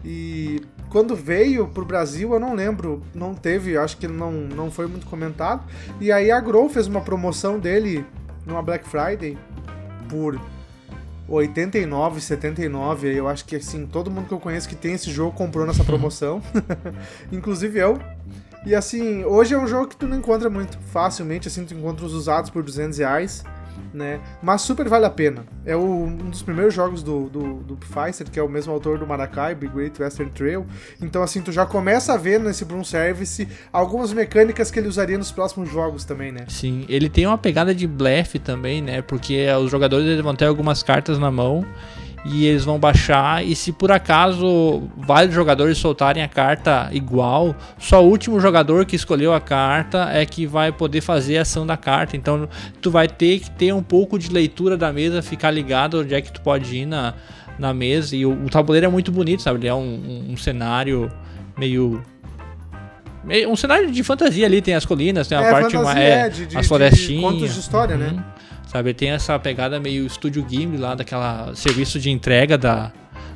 E 0.03 0.61
quando 0.89 1.15
veio 1.15 1.67
pro 1.67 1.85
Brasil, 1.85 2.33
eu 2.33 2.39
não 2.39 2.53
lembro, 2.53 3.03
não 3.13 3.33
teve, 3.33 3.77
acho 3.77 3.97
que 3.97 4.07
não, 4.07 4.31
não 4.31 4.71
foi 4.71 4.87
muito 4.87 5.05
comentado. 5.05 5.63
E 5.99 6.11
aí 6.11 6.31
a 6.31 6.39
Grow 6.39 6.67
fez 6.69 6.87
uma 6.87 7.01
promoção 7.01 7.59
dele 7.59 8.05
numa 8.45 8.61
Black 8.61 8.87
Friday 8.87 9.37
por 10.09 10.39
89, 11.27 12.19
79. 12.19 13.13
Eu 13.13 13.27
acho 13.27 13.45
que 13.45 13.55
assim, 13.55 13.85
todo 13.85 14.11
mundo 14.11 14.27
que 14.27 14.33
eu 14.33 14.39
conheço 14.39 14.67
que 14.67 14.75
tem 14.75 14.93
esse 14.93 15.11
jogo 15.11 15.35
comprou 15.35 15.65
nessa 15.65 15.83
promoção, 15.83 16.41
inclusive 17.31 17.79
eu. 17.79 17.99
E 18.65 18.75
assim, 18.75 19.23
hoje 19.23 19.55
é 19.55 19.57
um 19.57 19.65
jogo 19.65 19.87
que 19.87 19.95
tu 19.95 20.07
não 20.07 20.17
encontra 20.17 20.49
muito 20.49 20.77
facilmente, 20.91 21.47
assim, 21.47 21.65
tu 21.65 21.73
encontra 21.73 22.05
os 22.05 22.13
usados 22.13 22.49
por 22.49 22.61
200 22.63 22.97
reais 22.99 23.43
né? 23.93 24.19
Mas 24.41 24.61
super 24.61 24.87
vale 24.87 25.05
a 25.05 25.09
pena. 25.09 25.45
É 25.65 25.75
o, 25.75 25.81
um 25.81 26.29
dos 26.29 26.41
primeiros 26.41 26.73
jogos 26.73 27.03
do, 27.03 27.29
do, 27.29 27.55
do 27.55 27.77
Pfizer, 27.77 28.29
que 28.29 28.39
é 28.39 28.43
o 28.43 28.49
mesmo 28.49 28.73
autor 28.73 28.97
do 28.97 29.05
Maracaibo, 29.05 29.69
Great 29.69 30.01
Western 30.01 30.31
Trail. 30.31 30.65
Então, 31.01 31.21
assim, 31.23 31.41
tu 31.41 31.51
já 31.51 31.65
começa 31.65 32.13
a 32.13 32.17
ver 32.17 32.39
nesse 32.39 32.65
Broom 32.65 32.83
Service 32.83 33.47
algumas 33.71 34.13
mecânicas 34.13 34.71
que 34.71 34.79
ele 34.79 34.87
usaria 34.87 35.17
nos 35.17 35.31
próximos 35.31 35.69
jogos 35.69 36.05
também, 36.05 36.31
né? 36.31 36.45
Sim, 36.47 36.85
ele 36.87 37.09
tem 37.09 37.25
uma 37.25 37.37
pegada 37.37 37.73
de 37.73 37.87
blefe 37.87 38.39
também, 38.39 38.81
né? 38.81 39.01
Porque 39.01 39.47
os 39.61 39.69
jogadores 39.69 40.19
vão 40.21 40.35
ter 40.35 40.45
algumas 40.45 40.83
cartas 40.83 41.17
na 41.19 41.31
mão 41.31 41.65
e 42.23 42.45
eles 42.45 42.63
vão 42.63 42.77
baixar 42.77 43.43
e 43.45 43.55
se 43.55 43.71
por 43.71 43.91
acaso 43.91 44.83
vários 44.95 45.33
jogadores 45.33 45.77
soltarem 45.77 46.21
a 46.21 46.27
carta 46.27 46.89
igual, 46.91 47.55
só 47.79 48.03
o 48.03 48.07
último 48.07 48.39
jogador 48.39 48.85
que 48.85 48.95
escolheu 48.95 49.33
a 49.33 49.41
carta 49.41 50.09
é 50.11 50.25
que 50.25 50.45
vai 50.45 50.71
poder 50.71 51.01
fazer 51.01 51.39
a 51.39 51.41
ação 51.41 51.65
da 51.65 51.75
carta. 51.75 52.15
Então 52.15 52.47
tu 52.79 52.91
vai 52.91 53.07
ter 53.07 53.39
que 53.39 53.49
ter 53.49 53.73
um 53.73 53.81
pouco 53.81 54.19
de 54.19 54.29
leitura 54.29 54.77
da 54.77 54.93
mesa, 54.93 55.21
ficar 55.21 55.51
ligado 55.51 56.01
onde 56.01 56.13
é 56.13 56.21
que 56.21 56.31
tu 56.31 56.41
pode 56.41 56.75
ir 56.75 56.85
na, 56.85 57.15
na 57.57 57.73
mesa. 57.73 58.15
E 58.15 58.25
o, 58.25 58.31
o 58.45 58.49
tabuleiro 58.49 58.85
é 58.85 58.89
muito 58.89 59.11
bonito, 59.11 59.41
sabe? 59.41 59.59
Ele 59.59 59.67
é 59.67 59.73
um, 59.73 59.79
um, 59.79 60.33
um 60.33 60.37
cenário 60.37 61.11
meio 61.57 62.01
um 63.47 63.55
cenário 63.55 63.91
de 63.91 64.03
fantasia 64.03 64.47
ali, 64.47 64.61
tem 64.63 64.73
as 64.73 64.83
colinas, 64.83 65.27
tem 65.27 65.37
a 65.37 65.43
é, 65.43 65.51
parte 65.51 65.77
mais. 65.77 65.97
É, 65.97 66.29
de, 66.29 66.45
de, 66.47 66.57
as 66.57 66.67
florestinhas. 66.67 67.33
De 67.33 67.39
contos 67.39 67.53
de 67.53 67.59
história, 67.59 67.95
né? 67.95 68.07
uhum. 68.07 68.15
né? 68.15 68.23
Sabe, 68.71 68.93
tem 68.93 69.09
essa 69.09 69.37
pegada 69.37 69.81
meio 69.81 70.07
estúdio 70.07 70.41
Ghibli 70.43 70.77
lá, 70.77 70.95
daquela 70.95 71.53
serviço 71.53 71.99
de 71.99 72.09
entrega 72.09 72.57
da, 72.57 72.89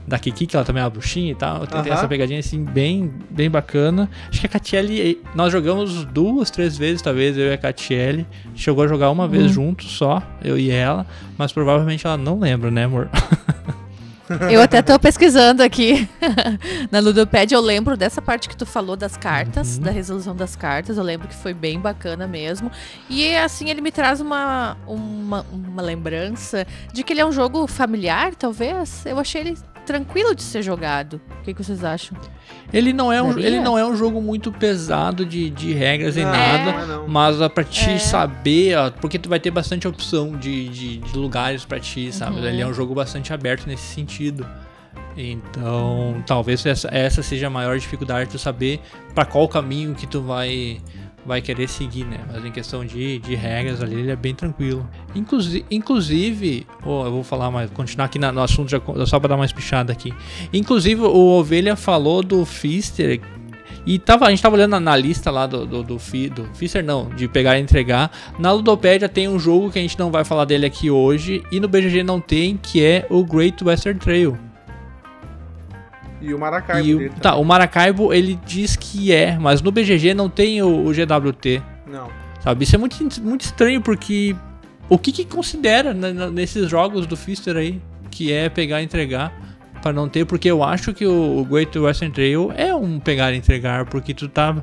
da 0.08 0.18
Kiki, 0.18 0.48
que 0.48 0.56
ela 0.56 0.64
também 0.64 0.82
é 0.82 0.86
uma 0.86 0.90
bruxinha 0.90 1.34
e 1.34 1.36
tal. 1.36 1.68
Tem, 1.68 1.78
Aham. 1.78 1.90
essa 1.90 2.08
pegadinha 2.08 2.40
assim, 2.40 2.64
bem, 2.64 3.12
bem 3.30 3.50
bacana. 3.50 4.10
Acho 4.30 4.40
que 4.40 4.46
a 4.46 4.50
Catiele, 4.50 5.22
nós 5.36 5.52
jogamos 5.52 6.06
duas, 6.06 6.50
três 6.50 6.78
vezes, 6.78 7.02
talvez, 7.02 7.38
eu 7.38 7.48
e 7.48 7.54
a 7.54 7.58
Catiele. 7.58 8.26
Chegou 8.56 8.86
a 8.86 8.88
jogar 8.88 9.12
uma 9.12 9.28
vez 9.28 9.52
juntos 9.52 9.92
só, 9.92 10.24
eu 10.42 10.58
e 10.58 10.72
ela, 10.72 11.06
mas 11.38 11.52
provavelmente 11.52 12.08
ela 12.08 12.16
não 12.16 12.40
lembra, 12.40 12.72
né, 12.72 12.86
amor? 12.86 13.10
Eu 14.52 14.62
até 14.62 14.82
tô 14.82 14.98
pesquisando 15.00 15.62
aqui 15.62 16.10
na 16.92 17.00
Ludopad. 17.00 17.52
Eu 17.54 17.62
lembro 17.62 17.96
dessa 17.96 18.22
parte 18.22 18.50
que 18.50 18.58
tu 18.58 18.66
falou 18.66 18.96
das 18.96 19.16
cartas, 19.16 19.78
Uhum. 19.78 19.84
da 19.84 19.92
resolução 19.92 20.36
das 20.36 20.56
cartas. 20.56 20.98
Eu 20.98 21.04
lembro 21.04 21.28
que 21.28 21.36
foi 21.36 21.54
bem 21.54 21.80
bacana 21.80 22.26
mesmo. 22.28 22.72
E 23.10 23.36
assim, 23.36 23.70
ele 23.70 23.82
me 23.82 23.92
traz 23.92 24.20
uma, 24.22 24.78
uma, 24.88 25.46
uma 25.52 25.82
lembrança 25.82 26.66
de 26.92 27.04
que 27.04 27.14
ele 27.14 27.22
é 27.22 27.26
um 27.26 27.32
jogo 27.32 27.68
familiar, 27.68 28.34
talvez. 28.36 29.06
Eu 29.06 29.20
achei 29.20 29.42
ele 29.42 29.58
tranquilo 29.86 30.36
de 30.36 30.42
ser 30.42 30.62
jogado. 30.62 31.22
O 31.40 31.44
que, 31.44 31.54
que 31.54 31.64
vocês 31.64 31.84
acham? 31.84 32.18
Ele 32.74 32.92
não 32.92 33.14
é 33.14 33.22
um, 33.22 33.30
Daria? 33.30 33.48
ele 33.48 33.60
não 33.62 33.78
é 33.78 33.86
um 33.86 33.96
jogo 33.96 34.22
muito 34.22 34.52
pesado 34.52 35.26
de, 35.26 35.50
de 35.50 35.72
regras 35.74 36.16
nem 36.16 36.26
Não, 36.26 36.32
nada. 36.32 36.86
não 36.88 37.06
é. 37.06 37.08
Mas 37.08 37.38
pra 37.54 37.64
te 37.64 37.92
É. 37.92 37.98
saber, 38.00 38.78
ó, 38.78 38.90
porque 38.92 39.18
tu 39.20 39.30
vai 39.30 39.40
ter 39.40 39.52
bastante 39.52 39.88
opção 39.88 40.36
de, 40.36 40.68
de, 40.70 40.98
de 40.98 41.18
lugares 41.18 41.64
pra 41.64 41.80
ti, 41.80 42.12
sabe? 42.12 42.38
Uhum. 42.40 42.46
Ele 42.46 42.62
é 42.62 42.68
um 42.68 42.74
jogo 42.74 42.94
bastante 42.94 43.32
aberto 43.34 43.68
nesse 43.68 43.84
sentido. 43.94 44.46
Então, 45.18 46.22
talvez 46.28 46.66
essa, 46.66 46.90
essa 46.92 47.24
seja 47.24 47.48
a 47.48 47.50
maior 47.50 47.78
dificuldade, 47.80 48.30
tu 48.30 48.38
saber 48.40 48.82
pra 49.14 49.24
qual 49.26 49.48
caminho 49.48 49.96
que 49.96 50.06
tu 50.06 50.22
vai 50.22 50.80
vai 51.26 51.42
querer 51.42 51.68
seguir, 51.68 52.06
né? 52.06 52.20
Mas 52.32 52.46
em 52.46 52.52
questão 52.52 52.86
de, 52.86 53.20
de 53.20 53.36
regras 53.36 53.82
ali, 53.82 53.96
ele 53.96 54.12
é 54.12 54.16
bem 54.16 54.36
tranquilo. 54.36 54.88
Inclusive, 55.16 55.66
inclusive 55.72 56.68
ó, 56.84 57.06
eu 57.06 57.12
vou 57.12 57.24
falar 57.24 57.50
mais, 57.52 57.70
continuar 57.72 58.06
aqui 58.06 58.20
na- 58.20 58.32
no 58.32 58.42
assunto, 58.42 58.70
já, 58.70 58.80
só 59.06 59.20
pra 59.20 59.30
dar 59.30 59.36
uma 59.36 59.46
espichada 59.46 59.92
aqui. 59.92 60.14
Inclusive, 60.54 61.02
o 61.02 61.38
Ovelha 61.40 61.76
falou 61.76 62.22
do 62.22 62.46
Fister, 62.46 63.20
e 63.88 64.00
tava, 64.00 64.26
a 64.26 64.30
gente 64.32 64.42
tava 64.42 64.56
olhando 64.56 64.72
na, 64.72 64.80
na 64.80 64.96
lista 64.96 65.30
lá 65.30 65.46
do, 65.46 65.64
do, 65.66 65.84
do, 65.84 66.00
Fi- 66.00 66.30
do 66.30 66.46
Fister, 66.56 66.84
não, 66.84 67.08
de 67.10 67.28
pegar 67.28 67.58
e 67.58 67.62
entregar. 67.62 68.12
Na 68.40 68.52
Ludopédia 68.52 69.08
tem 69.08 69.28
um 69.28 69.38
jogo 69.38 69.70
que 69.72 69.78
a 69.78 69.82
gente 69.82 69.98
não 70.00 70.10
vai 70.12 70.24
falar 70.24 70.46
dele 70.46 70.66
aqui 70.66 70.90
hoje, 70.90 71.44
e 71.52 71.60
no 71.60 71.68
BGG 71.68 72.02
não 72.04 72.20
tem, 72.20 72.58
que 72.58 72.84
é 72.84 73.06
o 73.12 73.24
Great 73.24 73.64
Western 73.64 74.00
Trail. 74.00 74.38
E 76.22 76.34
o 76.34 76.40
Maracaibo 76.40 76.88
e 76.88 76.96
o, 76.96 76.98
dele 77.00 77.10
tá, 77.22 77.30
também. 77.32 77.42
o 77.42 77.46
Maracaibo 77.46 78.14
ele 78.14 78.40
diz 78.46 78.76
que 78.76 79.12
é, 79.12 79.38
mas 79.38 79.62
no 79.62 79.72
BGG 79.72 80.14
não 80.14 80.30
tem 80.30 80.62
o, 80.62 80.86
o 80.88 80.92
GWT. 80.94 81.62
Não. 81.88 82.08
Sabe? 82.42 82.64
Isso 82.64 82.76
é 82.76 82.80
muito, 82.80 82.96
muito 83.22 83.42
estranho, 83.42 83.82
porque 83.82 84.36
o 84.88 84.98
que 84.98 85.12
que 85.12 85.26
considera 85.26 85.94
na- 85.94 86.14
na- 86.14 86.30
nesses 86.32 86.70
jogos 86.70 87.06
do 87.06 87.18
Fister 87.18 87.56
aí, 87.58 87.82
que 88.12 88.32
é 88.32 88.50
pegar 88.50 88.82
e 88.82 88.86
entregar, 88.86 89.34
pra 89.82 89.92
não 89.92 90.08
ter, 90.08 90.26
porque 90.26 90.50
eu 90.50 90.64
acho 90.64 90.94
que 90.94 91.06
o, 91.06 91.40
o 91.40 91.46
Great 91.46 91.78
Western 91.78 92.14
Trail 92.14 92.52
é 92.56 92.74
um 92.74 93.00
pegar 93.00 93.34
e 93.34 93.38
entregar, 93.38 93.86
porque 93.86 94.14
tu 94.14 94.28
tá 94.30 94.56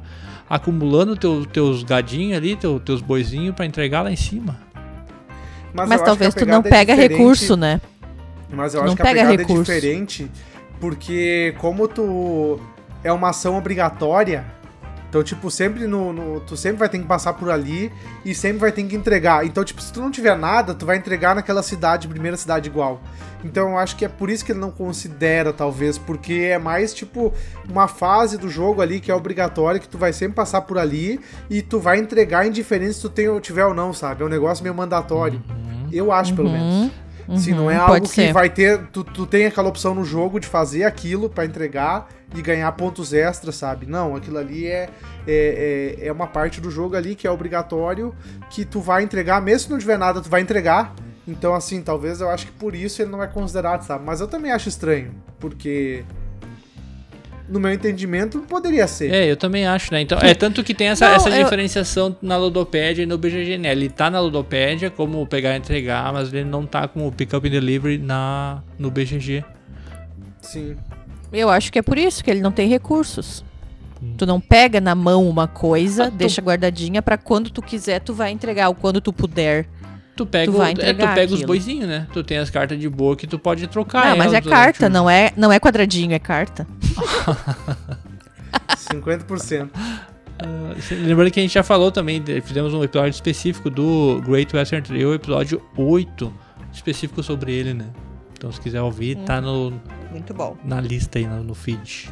acumulando 0.49 1.17
teu, 1.17 1.45
teus 1.47 1.83
gadinhos 1.85 2.37
ali, 2.37 2.57
teu, 2.57 2.81
teus 2.81 3.01
boizinhos 3.01 3.55
pra 3.55 3.65
entregar 3.67 4.03
lá 4.03 4.11
em 4.11 4.17
cima. 4.17 4.57
Mas, 5.73 5.91
acho 5.93 6.05
talvez 6.05 6.35
a 6.37 6.39
tu 6.39 6.47
não 6.47 6.59
é 6.59 6.63
pega 6.63 6.95
diferente- 6.95 7.19
recurso, 7.19 7.57
né? 7.57 7.81
Mas 8.51 8.75
eu 8.75 8.81
Tu 8.81 8.85
acho 8.85 8.89
não 8.91 8.97
que 8.97 9.03
a 9.03 9.05
pega 9.07 9.21
pegada 9.21 9.37
recurso. 9.43 9.71
é 9.73 9.75
diferente 9.77 10.31
porque 10.83 11.55
como 11.59 11.87
tu 11.87 12.59
é 13.05 13.13
uma 13.13 13.29
ação 13.31 13.57
obrigatória, 13.57 14.45
então 15.09 15.23
tipo, 15.23 15.49
sempre 15.49 15.87
no, 15.87 16.13
no- 16.13 16.41
tu 16.41 16.57
sempre 16.57 16.79
vai 16.79 16.89
ter 16.89 16.99
que 16.99 17.05
passar 17.05 17.35
por 17.35 17.51
ali 17.51 17.93
e 18.25 18.35
sempre 18.35 18.59
vai 18.59 18.73
ter 18.73 18.83
que 18.83 18.97
entregar. 18.97 19.47
Então, 19.47 19.63
tipo, 19.63 19.81
se 19.81 19.93
tu 19.93 20.01
não 20.01 20.11
tiver 20.11 20.37
nada, 20.37 20.75
tu 20.75 20.85
vai 20.85 20.97
entregar 20.97 21.37
naquela 21.37 21.63
cidade, 21.63 22.09
primeira 22.09 22.37
cidade 22.37 22.69
igual. 22.69 23.01
Então, 23.45 23.71
eu 23.71 23.79
acho 23.79 23.95
que 23.97 24.05
é 24.05 24.09
por 24.09 24.29
isso 24.29 24.45
que 24.45 24.51
ele 24.51 24.59
não 24.59 24.71
considera, 24.73 25.53
talvez, 25.53 25.99
porque 25.99 26.33
é 26.51 26.59
mais 26.59 26.93
tipo 26.93 27.33
uma 27.71 27.87
fase 27.87 28.37
do 28.37 28.49
jogo 28.49 28.81
ali 28.83 28.99
que 29.01 29.11
é 29.11 29.15
obrigatória, 29.15 29.79
que 29.79 29.89
tu 29.89 29.99
vai 29.99 30.13
sempre 30.13 30.35
passar 30.35 30.63
por 30.63 30.79
ali 30.79 31.21
e 31.49 31.63
tu 31.63 31.79
vai 31.79 31.99
entregar 31.99 32.45
indiferente 32.47 32.95
se 32.95 33.01
tu 33.03 33.09
tem, 33.09 33.29
ou 33.29 33.41
tiver 33.41 33.65
ou 33.67 33.75
não, 33.75 33.93
sabe? 33.93 34.23
É 34.23 34.27
um 34.27 34.29
negócio 34.29 34.65
meio 34.65 34.75
mandatório. 34.75 35.41
Eu 35.93 36.11
acho, 36.11 36.35
pelo 36.35 36.49
menos. 36.51 36.91
Uhum, 37.33 37.39
Se 37.39 37.53
não 37.53 37.71
é 37.71 37.77
uhum, 37.79 37.83
algo 37.95 38.03
que 38.09 38.15
ser. 38.15 38.33
vai 38.33 38.51
ter. 38.51 38.79
Tu, 38.93 39.03
tu 39.05 39.27
tem 39.27 39.47
aquela 39.47 39.69
opção 39.69 39.95
no 39.95 40.05
jogo 40.05 40.39
de 40.39 40.47
fazer 40.47 40.85
aquilo 40.85 41.31
pra 41.31 41.45
entregar 41.45 42.09
e 42.35 42.43
ganhar 42.43 42.71
pontos 42.73 43.13
extras, 43.13 43.57
sabe? 43.57 43.87
Não, 43.87 44.15
aquilo 44.15 44.39
ali 44.39 44.67
é, 44.67 44.89
é, 45.27 45.97
é, 46.01 46.07
é 46.09 46.13
uma 46.13 46.27
parte 46.27 46.61
do 46.61 46.71
jogo 46.71 46.97
ali 46.97 47.15
que 47.15 47.27
é 47.27 47.31
obrigatório, 47.31 48.15
que 48.51 48.65
tu 48.65 48.81
vai 48.81 49.03
entregar, 49.03 49.41
mesmo 49.41 49.67
se 49.67 49.71
não 49.71 49.79
tiver 49.79 49.99
nada, 49.99 50.21
tu 50.21 50.29
vai 50.29 50.41
entregar. 50.41 50.95
Então, 51.27 51.55
assim, 51.55 51.81
talvez 51.81 52.21
eu 52.21 52.29
acho 52.29 52.47
que 52.47 52.53
por 52.53 52.75
isso 52.75 53.01
ele 53.01 53.11
não 53.11 53.23
é 53.23 53.27
considerado, 53.27 53.83
sabe? 53.83 54.05
Mas 54.05 54.21
eu 54.21 54.29
também 54.29 54.53
acho 54.53 54.69
estranho, 54.69 55.15
porque. 55.39 56.05
No 57.49 57.59
meu 57.61 57.73
entendimento, 57.73 58.39
poderia 58.41 58.87
ser. 58.87 59.13
É, 59.13 59.31
eu 59.31 59.37
também 59.37 59.67
acho, 59.67 59.93
né? 59.93 60.01
Então, 60.01 60.19
é 60.19 60.33
tanto 60.33 60.63
que 60.65 60.73
tem 60.73 60.89
essa, 60.89 61.07
Não, 61.09 61.15
essa 61.17 61.29
eu- 61.31 61.43
diferenciação 61.45 62.17
na 62.23 62.37
Ludopédia 62.37 63.03
e 63.03 63.07
no 63.07 63.19
BGG, 63.19 63.59
né? 63.59 63.73
Ele 63.73 63.89
tá 63.91 64.09
na 64.11 64.21
Ludopédia 64.21 64.91
como 64.91 65.27
pegar 65.27 65.55
e 65.55 65.59
entregar, 65.59 66.13
mas 66.13 66.33
ele 66.33 66.45
não 66.45 66.65
tá 66.65 66.87
como 66.89 67.11
pick 67.13 67.35
up 67.35 67.47
and 67.47 67.51
delivery 67.51 67.99
na, 67.99 68.63
no 68.79 68.91
BGG. 68.91 69.45
Sim. 70.41 70.77
Eu 71.33 71.49
acho 71.51 71.73
que 71.73 71.79
é 71.79 71.83
por 71.83 71.99
isso 71.99 72.23
que 72.23 72.31
ele 72.31 72.41
não 72.41 72.53
tem 72.53 72.69
recursos. 72.69 73.45
Tu 74.19 74.27
não 74.27 74.41
pega 74.41 74.81
na 74.81 74.95
mão 74.95 75.29
uma 75.29 75.47
coisa, 75.47 76.05
Ah, 76.07 76.11
tu- 76.11 76.17
deixa 76.17 76.43
guardadinha 76.43 77.01
pra 77.01 77.17
quando 77.17 77.51
tu 77.51 77.63
quiser 77.63 78.01
tu 78.01 78.13
vai 78.13 78.31
entregar, 78.33 78.69
ou 78.69 78.75
quando 78.75 79.01
tu 79.01 79.13
puder. 79.13 79.67
Tu 80.17 80.27
pega, 80.27 80.51
Tu 80.53 80.59
vai 80.59 80.71
o- 80.71 80.73
é, 80.73 80.75
tu 80.75 80.81
entregar 80.83 81.15
pega 81.15 81.33
os 81.33 81.43
boizinhos, 81.43 81.89
né? 81.89 82.07
Tu 82.13 82.23
tem 82.23 82.37
as 82.39 82.51
cartas 82.51 82.79
de 82.79 82.89
boa 82.89 83.17
que 83.17 83.27
tu 83.27 83.39
pode 83.39 83.67
trocar. 83.69 84.11
não, 84.11 84.17
mas 84.17 84.33
é 84.35 84.41
carta, 84.41 84.89
não 84.89 85.09
é, 85.09 85.31
não 85.37 85.53
é 85.53 85.59
quadradinho, 85.61 86.13
é 86.13 86.19
carta. 86.19 86.67
50%. 88.77 89.71
Ah, 89.75 90.75
Lembrando 90.91 91.31
que 91.31 91.41
a 91.41 91.43
gente 91.43 91.55
já 91.55 91.63
falou 91.63 91.93
também, 91.93 92.23
fizemos 92.43 92.75
um 92.75 92.83
episódio 92.83 93.11
específico 93.11 93.71
do 93.71 94.21
Great 94.27 94.55
Western 94.55 94.87
Trail, 94.87 95.15
episódio 95.15 95.63
8, 95.77 96.33
específico 96.73 97.23
sobre 97.23 97.53
ele, 97.53 97.75
né? 97.75 97.87
Então 98.33 98.51
se 98.51 98.61
quiser 98.61 98.83
ouvir, 98.83 99.17
tá 99.25 99.41
no, 99.41 99.81
Muito 100.11 100.35
bom. 100.35 100.57
na 100.65 100.81
lista 100.81 101.19
aí, 101.19 101.27
no, 101.27 101.45
no 101.45 101.55
feed. 101.55 102.11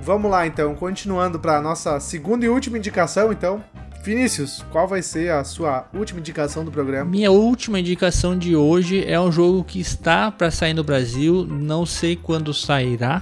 Vamos 0.00 0.30
lá, 0.30 0.46
então. 0.46 0.74
Continuando 0.74 1.38
pra 1.38 1.60
nossa 1.60 1.98
segunda 1.98 2.46
e 2.46 2.48
última 2.48 2.78
indicação, 2.78 3.32
então. 3.32 3.62
Vinícius, 4.06 4.64
qual 4.70 4.86
vai 4.86 5.02
ser 5.02 5.32
a 5.32 5.42
sua 5.42 5.88
última 5.92 6.20
indicação 6.20 6.64
do 6.64 6.70
programa? 6.70 7.10
Minha 7.10 7.32
última 7.32 7.80
indicação 7.80 8.38
de 8.38 8.54
hoje 8.54 9.04
é 9.04 9.20
um 9.20 9.32
jogo 9.32 9.64
que 9.64 9.80
está 9.80 10.30
para 10.30 10.48
sair 10.48 10.74
no 10.74 10.84
Brasil, 10.84 11.44
não 11.44 11.84
sei 11.84 12.14
quando 12.14 12.54
sairá. 12.54 13.20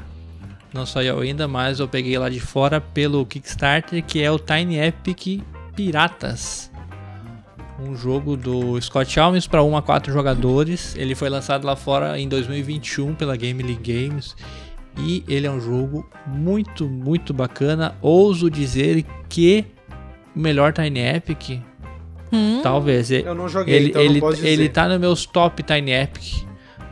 Não 0.74 0.84
saiu 0.84 1.20
ainda, 1.20 1.48
mas 1.48 1.80
eu 1.80 1.88
peguei 1.88 2.18
lá 2.18 2.28
de 2.28 2.38
fora 2.38 2.82
pelo 2.82 3.24
Kickstarter, 3.24 4.04
que 4.04 4.22
é 4.22 4.30
o 4.30 4.38
Tiny 4.38 4.76
Epic 4.78 5.42
Piratas. 5.74 6.70
Um 7.80 7.96
jogo 7.96 8.36
do 8.36 8.78
Scott 8.78 9.18
Almes 9.18 9.46
para 9.46 9.62
1 9.62 9.78
a 9.78 9.80
4 9.80 10.12
jogadores. 10.12 10.94
Ele 10.96 11.14
foi 11.14 11.30
lançado 11.30 11.64
lá 11.64 11.74
fora 11.74 12.18
em 12.20 12.28
2021 12.28 13.14
pela 13.14 13.38
Game 13.38 13.62
League 13.62 13.90
Games. 13.90 14.36
E 14.98 15.24
ele 15.26 15.46
é 15.46 15.50
um 15.50 15.60
jogo 15.60 16.06
muito, 16.26 16.86
muito 16.86 17.32
bacana. 17.32 17.96
Ouso 18.02 18.50
dizer 18.50 19.02
que 19.30 19.64
melhor 20.34 20.72
Tiny 20.72 21.00
Epic, 21.00 21.60
Hum, 22.32 22.60
talvez. 22.62 23.10
Eu 23.12 23.34
não 23.34 23.48
joguei, 23.48 23.74
ele, 23.76 23.88
então 23.90 24.02
ele, 24.02 24.14
não 24.14 24.20
posso 24.20 24.36
dizer. 24.36 24.48
ele 24.48 24.68
tá 24.68 24.88
nos 24.88 24.98
meus 24.98 25.24
top 25.26 25.62
Tiny 25.62 25.92
Epic. 25.92 26.44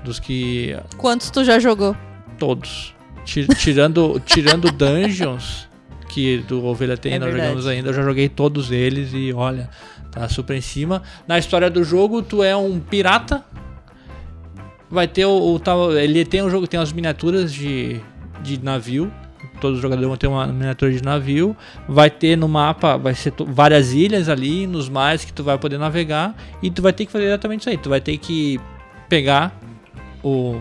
Dos 0.04 0.20
que. 0.20 0.76
Quantos 0.96 1.30
tu 1.30 1.44
já 1.44 1.58
jogou? 1.58 1.96
Todos. 2.38 2.94
Ti- 3.24 3.46
Tirando, 3.56 4.20
tirando 4.26 4.70
Dungeons, 4.70 5.68
que 6.08 6.38
do 6.38 6.64
Ovelha 6.64 6.96
tem, 6.96 7.14
É 7.14 7.18
nós 7.18 7.28
verdade. 7.28 7.46
jogamos 7.48 7.66
ainda. 7.66 7.88
Eu 7.88 7.94
já 7.94 8.02
joguei 8.02 8.28
todos 8.28 8.70
eles 8.70 9.10
e 9.14 9.32
olha, 9.32 9.68
tá 10.10 10.28
super 10.28 10.56
em 10.56 10.60
cima. 10.60 11.02
Na 11.26 11.38
história 11.38 11.68
do 11.70 11.82
jogo, 11.82 12.22
tu 12.22 12.42
é 12.42 12.54
um 12.56 12.78
pirata. 12.78 13.44
Vai 14.90 15.08
ter 15.08 15.24
o, 15.24 15.54
o 15.54 15.58
tal. 15.58 15.92
Ele 15.96 16.24
tem 16.24 16.42
um 16.42 16.50
jogo, 16.50 16.66
tem 16.66 16.78
as 16.78 16.92
miniaturas 16.92 17.52
de, 17.52 18.00
de 18.42 18.62
navio. 18.62 19.10
Todos 19.60 19.78
os 19.78 19.82
jogadores 19.82 20.08
vão 20.08 20.16
ter 20.16 20.26
uma 20.26 20.46
miniatura 20.46 20.92
de 20.92 21.02
navio. 21.02 21.56
Vai 21.88 22.10
ter 22.10 22.36
no 22.36 22.48
mapa, 22.48 22.96
vai 22.96 23.14
ser 23.14 23.32
várias 23.46 23.92
ilhas 23.92 24.28
ali, 24.28 24.66
nos 24.66 24.88
mares 24.88 25.24
que 25.24 25.32
tu 25.32 25.42
vai 25.44 25.58
poder 25.58 25.78
navegar. 25.78 26.34
E 26.62 26.70
tu 26.70 26.82
vai 26.82 26.92
ter 26.92 27.06
que 27.06 27.12
fazer 27.12 27.26
exatamente 27.26 27.60
isso 27.60 27.70
aí. 27.70 27.76
Tu 27.76 27.88
vai 27.88 28.00
ter 28.00 28.16
que 28.18 28.60
pegar 29.08 29.58
o, 30.22 30.60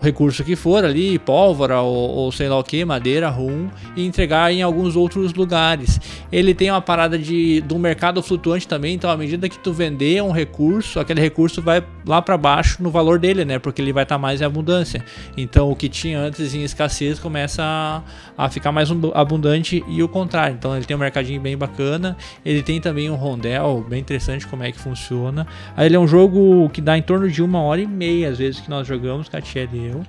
recurso 0.00 0.42
que 0.42 0.56
for 0.56 0.84
ali, 0.84 1.18
pólvora 1.18 1.80
ou, 1.80 2.10
ou 2.10 2.32
sei 2.32 2.48
lá 2.48 2.58
o 2.58 2.64
que, 2.64 2.84
madeira, 2.84 3.28
rum, 3.28 3.68
e 3.94 4.04
entregar 4.04 4.52
em 4.52 4.62
alguns 4.62 4.96
outros 4.96 5.34
lugares. 5.34 6.00
Ele 6.32 6.54
tem 6.54 6.70
uma 6.70 6.80
parada 6.80 7.18
de, 7.18 7.60
de 7.60 7.74
um 7.74 7.78
mercado 7.78 8.22
flutuante 8.22 8.66
também, 8.66 8.94
então 8.94 9.10
à 9.10 9.16
medida 9.16 9.48
que 9.48 9.58
tu 9.58 9.72
vender 9.72 10.22
um 10.22 10.30
recurso, 10.30 10.98
aquele 10.98 11.20
recurso 11.20 11.60
vai 11.60 11.84
lá 12.06 12.22
para 12.22 12.36
baixo 12.36 12.82
no 12.82 12.90
valor 12.90 13.18
dele, 13.18 13.44
né? 13.44 13.58
Porque 13.58 13.82
ele 13.82 13.92
vai 13.92 14.04
estar 14.04 14.14
tá 14.14 14.18
mais 14.18 14.40
em 14.40 14.44
abundância. 14.44 15.04
Então 15.36 15.70
o 15.70 15.76
que 15.76 15.88
tinha 15.88 16.18
antes 16.18 16.54
em 16.54 16.62
escassez 16.62 17.18
começa 17.18 17.62
a, 17.62 18.02
a 18.36 18.48
ficar 18.48 18.72
mais 18.72 18.90
abundante 19.14 19.84
e 19.88 20.02
o 20.02 20.08
contrário. 20.08 20.54
Então 20.58 20.74
ele 20.74 20.84
tem 20.84 20.96
um 20.96 21.00
mercadinho 21.00 21.40
bem 21.40 21.56
bacana, 21.56 22.16
ele 22.44 22.62
tem 22.62 22.80
também 22.80 23.10
um 23.10 23.16
rondel 23.16 23.84
bem 23.88 24.00
interessante 24.00 24.46
como 24.46 24.62
é 24.62 24.72
que 24.72 24.78
funciona. 24.78 25.46
Aí 25.76 25.86
ele 25.86 25.96
é 25.96 25.98
um 25.98 26.06
jogo 26.06 26.68
que 26.70 26.80
dá 26.80 26.96
em 26.96 27.02
torno 27.02 27.28
de 27.28 27.42
uma 27.42 27.60
hora 27.60 27.80
e 27.80 27.86
meia, 27.86 28.30
às 28.30 28.38
vezes, 28.38 28.60
que 28.60 28.70
nós 28.70 28.86
jogamos, 28.86 29.28
Katia 29.28 29.64
e 29.64 29.89
eu. 29.90 30.02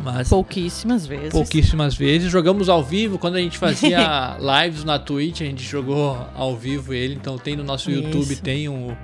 Mas 0.00 0.28
pouquíssimas 0.28 1.06
vezes. 1.06 1.30
Pouquíssimas 1.30 1.94
vezes. 1.94 2.30
Jogamos 2.30 2.68
ao 2.68 2.82
vivo. 2.82 3.18
Quando 3.18 3.36
a 3.36 3.40
gente 3.40 3.58
fazia 3.58 4.36
lives 4.62 4.84
na 4.84 4.98
Twitch, 4.98 5.42
a 5.42 5.44
gente 5.44 5.62
jogou 5.62 6.16
ao 6.34 6.56
vivo 6.56 6.92
ele. 6.92 7.14
Então 7.14 7.38
tem 7.38 7.56
no 7.56 7.62
nosso 7.62 7.90
Isso. 7.90 8.00
YouTube, 8.02 8.36
tem 8.36 8.68
um, 8.68 8.96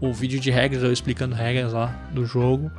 o 0.00 0.12
vídeo 0.12 0.38
de 0.38 0.50
regras, 0.50 0.82
eu 0.82 0.92
explicando 0.92 1.34
regras 1.34 1.72
lá 1.72 2.08
do 2.12 2.24
jogo. 2.24 2.70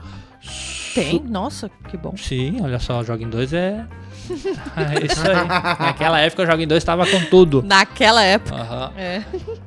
Tem? 0.94 1.22
Nossa, 1.22 1.70
que 1.88 1.98
bom. 1.98 2.16
Sim, 2.18 2.62
olha 2.62 2.80
só, 2.80 3.00
o 3.00 3.04
Jogo 3.04 3.24
em 3.24 3.30
2 3.30 3.54
é 3.54 3.86
é 4.78 5.06
isso 5.06 5.22
aí. 5.28 5.48
Naquela 5.80 6.20
época 6.20 6.44
o 6.44 6.46
Jogo 6.46 6.62
em 6.62 6.68
2 6.68 6.82
estava 6.82 7.06
com 7.06 7.20
tudo. 7.26 7.64
Naquela 7.66 8.24
época. 8.24 8.56
Uhum. 8.56 8.90
É. 8.98 9.24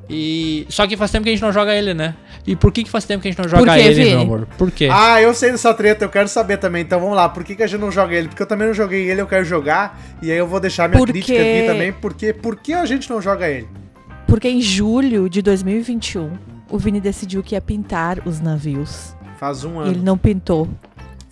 E... 0.09 0.65
Só 0.69 0.87
que 0.87 0.97
faz 0.97 1.11
tempo 1.11 1.23
que 1.23 1.29
a 1.29 1.33
gente 1.33 1.41
não 1.41 1.51
joga 1.51 1.73
ele, 1.73 1.93
né? 1.93 2.15
E 2.47 2.55
por 2.55 2.71
que, 2.71 2.83
que 2.83 2.89
faz 2.89 3.05
tempo 3.05 3.21
que 3.21 3.27
a 3.27 3.31
gente 3.31 3.41
não 3.41 3.49
joga 3.49 3.77
ele, 3.79 3.93
Vini? 3.95 4.09
meu 4.11 4.21
amor? 4.21 4.47
Por 4.57 4.69
quê? 4.69 4.87
Ah, 4.91 5.19
eu 5.21 5.33
sei 5.33 5.51
dessa 5.51 5.73
treta, 5.73 6.05
eu 6.05 6.09
quero 6.09 6.27
saber 6.27 6.57
também. 6.57 6.83
Então 6.83 6.99
vamos 6.99 7.15
lá, 7.15 7.27
por 7.27 7.43
que, 7.43 7.55
que 7.55 7.63
a 7.63 7.67
gente 7.67 7.81
não 7.81 7.91
joga 7.91 8.13
ele? 8.13 8.27
Porque 8.27 8.43
eu 8.43 8.47
também 8.47 8.67
não 8.67 8.73
joguei 8.73 9.09
ele, 9.09 9.21
eu 9.21 9.27
quero 9.27 9.43
jogar. 9.43 9.99
E 10.21 10.31
aí 10.31 10.37
eu 10.37 10.47
vou 10.47 10.59
deixar 10.59 10.87
minha 10.87 10.99
Porque... 10.99 11.13
crítica 11.13 11.39
aqui 11.39 11.65
também. 11.65 11.91
Porque, 11.91 12.33
por 12.33 12.55
que 12.55 12.73
a 12.73 12.85
gente 12.85 13.09
não 13.09 13.21
joga 13.21 13.47
ele? 13.47 13.67
Porque 14.27 14.47
em 14.47 14.61
julho 14.61 15.29
de 15.29 15.41
2021, 15.41 16.31
o 16.69 16.77
Vini 16.77 16.99
decidiu 16.99 17.41
que 17.41 17.55
ia 17.55 17.61
pintar 17.61 18.19
os 18.27 18.39
navios. 18.39 19.15
Faz 19.37 19.63
um 19.63 19.79
ano. 19.79 19.91
Ele 19.91 20.01
não 20.01 20.17
pintou. 20.17 20.67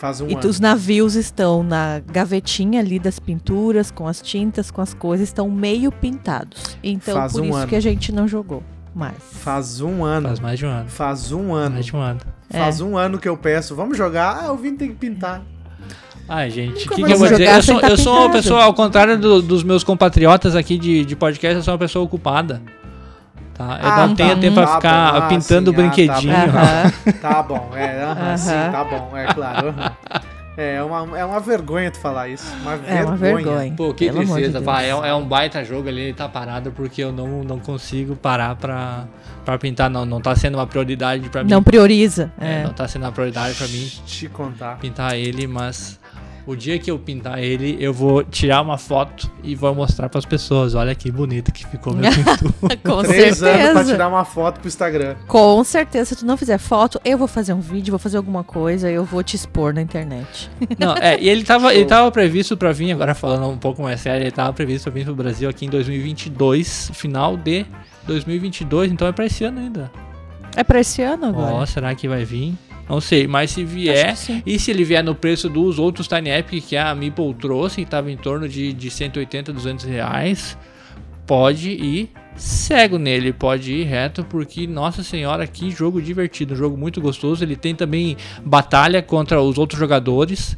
Faz 0.04 0.20
um 0.20 0.28
e 0.28 0.34
ano. 0.34 0.46
os 0.46 0.60
navios 0.60 1.14
estão 1.14 1.62
na 1.62 1.98
gavetinha 2.00 2.80
ali 2.80 2.98
das 2.98 3.18
pinturas, 3.18 3.90
com 3.90 4.06
as 4.06 4.20
tintas, 4.20 4.70
com 4.70 4.82
as 4.82 4.92
coisas, 4.92 5.28
estão 5.28 5.50
meio 5.50 5.90
pintados. 5.90 6.76
Então, 6.82 7.14
Faz 7.14 7.32
por 7.32 7.40
um 7.40 7.44
isso 7.46 7.56
ano. 7.56 7.66
que 7.68 7.74
a 7.74 7.80
gente 7.80 8.12
não 8.12 8.28
jogou 8.28 8.62
mais. 8.94 9.16
Faz 9.18 9.80
um 9.80 10.04
ano. 10.04 10.28
Faz 10.28 10.40
mais 10.40 10.58
de 10.58 10.66
um 10.66 10.68
ano. 10.68 10.88
Faz 10.90 11.32
um 11.32 11.54
ano. 11.54 11.74
Mais 11.76 11.86
de 11.86 11.96
um 11.96 12.00
ano. 12.00 12.20
Faz 12.50 12.80
é. 12.82 12.84
um 12.84 12.98
ano 12.98 13.18
que 13.18 13.26
eu 13.26 13.34
peço, 13.34 13.74
vamos 13.74 13.96
jogar? 13.96 14.44
Ah, 14.44 14.52
o 14.52 14.58
Vini 14.58 14.76
tem 14.76 14.88
que 14.88 14.96
pintar. 14.96 15.42
Ai, 16.28 16.50
gente, 16.50 16.86
o 16.86 16.90
que, 16.90 17.02
que 17.02 17.10
eu 17.10 17.18
vou 17.18 17.28
dizer? 17.28 17.48
Eu 17.48 17.62
sou, 17.62 17.80
eu 17.80 17.96
sou 17.96 18.18
uma 18.18 18.30
pessoa, 18.30 18.62
ao 18.62 18.74
contrário 18.74 19.18
do, 19.18 19.40
dos 19.40 19.62
meus 19.62 19.82
compatriotas 19.82 20.54
aqui 20.54 20.76
de, 20.76 21.02
de 21.02 21.16
podcast, 21.16 21.56
eu 21.56 21.62
sou 21.62 21.72
uma 21.72 21.78
pessoa 21.78 22.04
ocupada. 22.04 22.60
Tá? 23.54 23.78
Eu 23.80 23.88
ah, 23.88 24.06
não 24.08 24.14
tenho 24.16 24.40
tempo 24.40 24.54
pra 24.54 24.66
tá 24.66 24.74
ficar 24.74 25.12
bom. 25.12 25.18
Ah, 25.18 25.28
pintando 25.28 25.70
sim, 25.70 25.76
brinquedinho. 25.76 26.34
Ah, 26.34 27.12
tá, 27.20 27.42
bom. 27.42 27.54
tá 27.58 27.70
bom, 27.70 27.70
é, 27.76 28.04
uh 28.04 28.16
-huh, 28.16 28.36
sim, 28.36 28.72
tá 28.72 28.84
bom, 28.84 29.16
é 29.16 29.32
claro. 29.32 29.68
Uh 29.68 29.72
-huh. 29.72 30.34
É, 30.56 30.76
é 30.76 30.82
uma, 30.82 31.18
é 31.18 31.24
uma 31.24 31.40
vergonha 31.40 31.90
tu 31.90 31.98
falar 31.98 32.28
isso. 32.28 32.46
Uma 32.62 32.76
vergonha. 32.76 33.00
É 33.00 33.04
uma 33.04 33.16
vergonha. 33.16 33.74
Pô, 33.76 33.92
que 33.92 34.06
Pelo 34.06 34.18
tristeza. 34.18 34.60
De 34.60 34.68
é, 34.68 34.88
é, 34.90 35.14
um 35.14 35.26
baita 35.26 35.64
jogo 35.64 35.88
ali, 35.88 36.02
ele 36.02 36.14
tá 36.14 36.28
parado 36.28 36.70
porque 36.70 37.02
eu 37.02 37.10
não, 37.10 37.42
não 37.42 37.58
consigo 37.58 38.14
parar 38.14 38.54
pra, 38.54 39.04
pra 39.44 39.58
pintar. 39.58 39.90
Não, 39.90 40.04
não 40.04 40.20
tá 40.20 40.36
sendo 40.36 40.56
uma 40.56 40.66
prioridade 40.66 41.28
pra 41.28 41.42
mim. 41.42 41.50
Não 41.50 41.62
prioriza. 41.62 42.32
É, 42.40 42.60
é. 42.60 42.62
Não 42.62 42.72
tá 42.72 42.86
sendo 42.86 43.02
uma 43.02 43.12
prioridade 43.12 43.54
pra 43.54 43.66
mim. 43.66 43.90
Te 44.06 44.28
contar. 44.28 44.78
Pintar 44.78 45.16
ele, 45.16 45.46
mas 45.48 45.98
o 46.46 46.54
dia 46.54 46.78
que 46.78 46.90
eu 46.90 46.98
pintar 46.98 47.38
ele, 47.38 47.76
eu 47.80 47.92
vou 47.92 48.22
tirar 48.22 48.60
uma 48.60 48.76
foto 48.76 49.30
e 49.42 49.54
vou 49.54 49.74
mostrar 49.74 50.08
para 50.08 50.18
as 50.18 50.26
pessoas. 50.26 50.74
Olha 50.74 50.94
que 50.94 51.10
bonito 51.10 51.52
que 51.52 51.66
ficou 51.66 51.94
meu 51.94 52.10
pintura. 52.12 52.76
Com 52.76 53.02
Três 53.02 53.38
certeza. 53.38 53.50
anos 53.50 53.72
pra 53.72 53.84
tirar 53.84 54.08
uma 54.08 54.24
foto 54.24 54.60
pro 54.60 54.68
Instagram. 54.68 55.16
Com 55.26 55.64
certeza. 55.64 56.04
Se 56.06 56.16
tu 56.16 56.26
não 56.26 56.36
fizer 56.36 56.58
foto, 56.58 57.00
eu 57.04 57.16
vou 57.16 57.26
fazer 57.26 57.52
um 57.52 57.60
vídeo, 57.60 57.92
vou 57.92 57.98
fazer 57.98 58.16
alguma 58.16 58.44
coisa, 58.44 58.90
eu 58.90 59.04
vou 59.04 59.22
te 59.22 59.36
expor 59.36 59.72
na 59.72 59.80
internet. 59.80 60.50
Não, 60.78 60.94
é, 60.96 61.18
e 61.20 61.28
ele 61.28 61.44
tava, 61.44 61.74
ele 61.74 61.86
tava 61.86 62.10
previsto 62.10 62.56
para 62.56 62.72
vir, 62.72 62.92
agora 62.92 63.14
falando 63.14 63.48
um 63.48 63.56
pouco 63.56 63.82
mais 63.82 64.00
sério, 64.00 64.24
ele 64.24 64.30
tava 64.30 64.52
previsto 64.52 64.84
para 64.84 64.92
vir 64.92 65.04
pro 65.04 65.14
Brasil 65.14 65.48
aqui 65.48 65.66
em 65.66 65.70
2022, 65.70 66.90
final 66.94 67.36
de 67.36 67.64
2022, 68.06 68.92
então 68.92 69.08
é 69.08 69.12
para 69.12 69.26
esse 69.26 69.44
ano 69.44 69.60
ainda. 69.60 69.90
É 70.56 70.62
para 70.62 70.80
esse 70.80 71.02
ano 71.02 71.26
agora? 71.26 71.54
Ó, 71.54 71.62
oh, 71.62 71.66
será 71.66 71.94
que 71.94 72.06
vai 72.06 72.24
vir? 72.24 72.54
Não 72.88 73.00
sei, 73.00 73.26
mas 73.26 73.50
se 73.50 73.64
vier, 73.64 74.14
e 74.44 74.58
se 74.58 74.70
ele 74.70 74.84
vier 74.84 75.02
no 75.02 75.14
preço 75.14 75.48
dos 75.48 75.78
outros 75.78 76.06
Tiny 76.06 76.30
Epic 76.30 76.66
que 76.66 76.76
a 76.76 76.94
Meeple 76.94 77.32
trouxe, 77.34 77.76
que 77.76 77.82
estava 77.82 78.10
em 78.10 78.16
torno 78.16 78.48
de, 78.48 78.72
de 78.72 78.90
180, 78.90 79.52
200 79.52 79.84
reais, 79.86 80.58
pode 81.26 81.70
ir 81.70 82.10
cego 82.36 82.98
nele, 82.98 83.32
pode 83.32 83.72
ir 83.72 83.84
reto, 83.84 84.24
porque, 84.24 84.66
nossa 84.66 85.02
senhora, 85.02 85.46
que 85.46 85.70
jogo 85.70 86.02
divertido, 86.02 86.54
um 86.54 86.56
jogo 86.56 86.76
muito 86.76 87.00
gostoso. 87.00 87.44
Ele 87.44 87.56
tem 87.56 87.74
também 87.74 88.16
batalha 88.44 89.00
contra 89.02 89.40
os 89.40 89.58
outros 89.58 89.78
jogadores. 89.78 90.56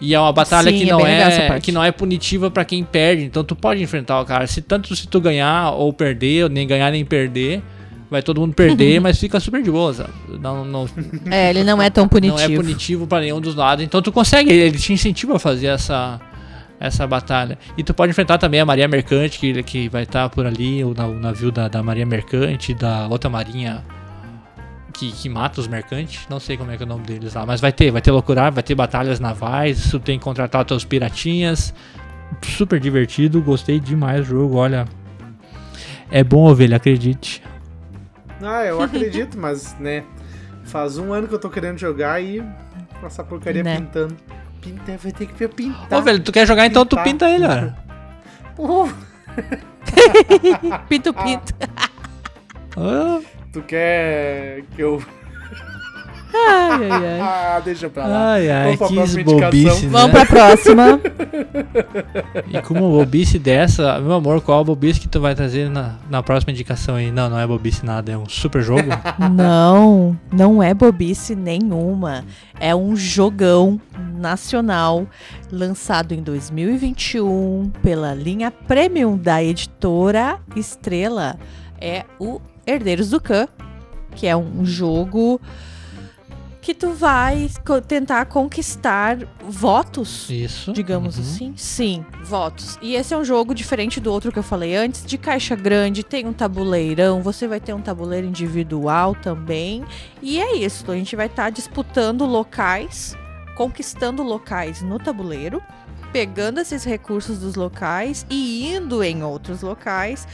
E 0.00 0.14
é 0.14 0.20
uma 0.20 0.32
batalha 0.32 0.70
Sim, 0.70 0.78
que, 0.78 0.84
é 0.84 0.92
não 0.92 1.06
é, 1.06 1.60
que 1.60 1.72
não 1.72 1.82
é 1.82 1.90
punitiva 1.90 2.50
para 2.50 2.64
quem 2.64 2.84
perde. 2.84 3.24
Então 3.24 3.42
tu 3.42 3.56
pode 3.56 3.82
enfrentar 3.82 4.20
o 4.20 4.24
cara. 4.24 4.46
Se 4.46 4.60
tanto 4.60 4.94
se 4.94 5.06
tu 5.06 5.20
ganhar 5.20 5.70
ou 5.70 5.92
perder, 5.92 6.44
ou 6.44 6.48
nem 6.50 6.66
ganhar 6.66 6.90
nem 6.90 7.04
perder, 7.04 7.62
vai 8.10 8.22
todo 8.22 8.40
mundo 8.40 8.54
perder, 8.54 9.00
mas 9.00 9.18
fica 9.18 9.40
super 9.40 9.62
de 9.62 9.70
boa, 9.70 9.92
sabe? 9.92 10.12
Não, 10.40 10.64
não, 10.64 10.88
é, 11.30 11.50
ele 11.50 11.64
não 11.64 11.80
é 11.80 11.90
tão 11.90 12.06
punitivo. 12.08 12.38
Não 12.38 12.44
é 12.44 12.56
punitivo 12.56 13.06
para 13.06 13.20
nenhum 13.20 13.40
dos 13.40 13.54
lados. 13.54 13.84
Então 13.84 14.00
tu 14.00 14.12
consegue, 14.12 14.50
ele 14.50 14.78
te 14.78 14.92
incentiva 14.92 15.36
a 15.36 15.38
fazer 15.38 15.66
essa, 15.66 16.20
essa 16.78 17.06
batalha. 17.06 17.58
E 17.76 17.82
tu 17.82 17.92
pode 17.92 18.10
enfrentar 18.10 18.38
também 18.38 18.60
a 18.60 18.66
Maria 18.66 18.88
Mercante, 18.88 19.38
que, 19.38 19.62
que 19.62 19.88
vai 19.88 20.04
estar 20.04 20.24
tá 20.24 20.28
por 20.28 20.46
ali, 20.46 20.84
o, 20.84 20.90
o 20.90 21.14
navio 21.18 21.50
da, 21.50 21.68
da 21.68 21.82
Maria 21.82 22.06
Mercante, 22.06 22.74
da 22.74 23.08
outra 23.08 23.28
marinha 23.28 23.84
que, 24.92 25.12
que 25.12 25.28
mata 25.28 25.60
os 25.60 25.68
mercantes. 25.68 26.26
Não 26.28 26.40
sei 26.40 26.56
como 26.56 26.70
é 26.70 26.76
que 26.76 26.82
é 26.82 26.86
o 26.86 26.88
nome 26.88 27.04
deles 27.04 27.34
lá, 27.34 27.44
mas 27.44 27.60
vai 27.60 27.72
ter, 27.72 27.90
vai 27.90 28.00
ter 28.00 28.10
loucura, 28.10 28.50
vai 28.50 28.62
ter 28.62 28.74
batalhas 28.74 29.20
navais, 29.20 29.90
tu 29.90 30.00
tem 30.00 30.18
que 30.18 30.24
contratar 30.24 30.62
os 30.62 30.66
teus 30.66 30.84
piratinhas. 30.84 31.74
Super 32.42 32.80
divertido, 32.80 33.40
gostei 33.40 33.78
demais 33.78 34.26
do 34.26 34.30
jogo, 34.30 34.56
olha. 34.56 34.86
É 36.10 36.22
bom, 36.22 36.48
ovelha, 36.48 36.76
acredite. 36.76 37.42
Ah, 38.42 38.64
eu 38.64 38.80
acredito, 38.82 39.38
mas, 39.38 39.78
né? 39.78 40.04
Faz 40.64 40.98
um 40.98 41.12
ano 41.12 41.28
que 41.28 41.34
eu 41.34 41.38
tô 41.38 41.48
querendo 41.48 41.78
jogar 41.78 42.20
e 42.20 42.42
essa 43.02 43.22
porcaria 43.22 43.62
né? 43.62 43.76
pintando. 43.76 44.16
Pinta, 44.60 44.96
vai 44.96 45.12
ter 45.12 45.26
que 45.26 45.48
pintar. 45.48 45.98
Ô, 45.98 46.02
velho, 46.02 46.20
tu 46.20 46.32
quer 46.32 46.46
jogar 46.46 46.64
pintar. 46.64 46.82
então 46.82 46.86
tu 46.86 47.02
pinta 47.04 47.30
ele, 47.30 47.46
olha. 47.46 47.76
Uh. 48.58 48.92
pinto, 50.88 51.12
pinto. 51.14 51.54
Ah. 52.78 53.22
Tu 53.54 53.62
quer 53.62 54.62
que 54.74 54.82
eu 54.82 55.02
Ai, 56.48 56.90
ai, 56.90 57.20
ai. 57.20 57.20
Ah, 57.56 57.60
deixa 57.64 57.88
pra 57.88 58.06
lá. 58.06 58.32
Ai, 58.32 58.50
ai, 58.50 58.76
Vamos 58.76 59.14
que 59.14 59.24
bobice, 59.24 59.86
né? 59.86 59.90
Vamos 59.90 60.10
pra 60.10 60.26
próxima. 60.26 61.00
E 62.50 62.60
como 62.62 62.90
bobice 62.90 63.38
dessa, 63.38 63.98
meu 64.00 64.12
amor, 64.12 64.40
qual 64.40 64.60
a 64.60 64.64
bobice 64.64 65.00
que 65.00 65.08
tu 65.08 65.20
vai 65.20 65.34
trazer 65.34 65.70
na, 65.70 65.96
na 66.08 66.22
próxima 66.22 66.52
indicação 66.52 66.94
aí? 66.96 67.10
Não, 67.10 67.28
não 67.30 67.38
é 67.38 67.46
bobice 67.46 67.84
nada, 67.84 68.12
é 68.12 68.16
um 68.16 68.28
super 68.28 68.62
jogo? 68.62 68.88
Não, 69.32 70.18
não 70.30 70.62
é 70.62 70.72
bobice 70.74 71.34
nenhuma. 71.34 72.24
É 72.60 72.74
um 72.74 72.96
jogão 72.96 73.80
nacional 74.18 75.06
lançado 75.50 76.12
em 76.12 76.22
2021 76.22 77.70
pela 77.82 78.14
linha 78.14 78.50
Premium 78.50 79.16
da 79.16 79.42
editora 79.42 80.38
Estrela. 80.54 81.36
É 81.80 82.04
o 82.18 82.40
Herdeiros 82.66 83.10
do 83.10 83.20
Khan, 83.20 83.48
que 84.14 84.26
é 84.26 84.36
um 84.36 84.64
jogo 84.64 85.40
que 86.66 86.74
tu 86.74 86.90
vai 86.90 87.48
co 87.64 87.80
tentar 87.80 88.26
conquistar 88.26 89.18
votos. 89.40 90.28
Isso. 90.28 90.72
Digamos 90.72 91.16
uhum. 91.16 91.22
assim. 91.22 91.54
Sim, 91.56 92.04
votos. 92.24 92.76
E 92.82 92.96
esse 92.96 93.14
é 93.14 93.16
um 93.16 93.24
jogo 93.24 93.54
diferente 93.54 94.00
do 94.00 94.10
outro 94.10 94.32
que 94.32 94.38
eu 94.40 94.42
falei 94.42 94.74
antes, 94.74 95.06
de 95.06 95.16
caixa 95.16 95.54
grande, 95.54 96.02
tem 96.02 96.26
um 96.26 96.32
tabuleirão, 96.32 97.22
você 97.22 97.46
vai 97.46 97.60
ter 97.60 97.72
um 97.72 97.80
tabuleiro 97.80 98.26
individual 98.26 99.14
também. 99.14 99.84
E 100.20 100.40
é 100.40 100.56
isso, 100.56 100.90
a 100.90 100.96
gente 100.96 101.14
vai 101.14 101.26
estar 101.26 101.44
tá 101.44 101.50
disputando 101.50 102.26
locais, 102.26 103.16
conquistando 103.54 104.24
locais 104.24 104.82
no 104.82 104.98
tabuleiro 104.98 105.62
pegando 106.12 106.60
esses 106.60 106.82
recursos 106.82 107.40
dos 107.40 107.56
locais 107.56 108.24
e 108.30 108.74
indo 108.74 109.04
em 109.04 109.22
outros 109.22 109.60
locais 109.60 110.26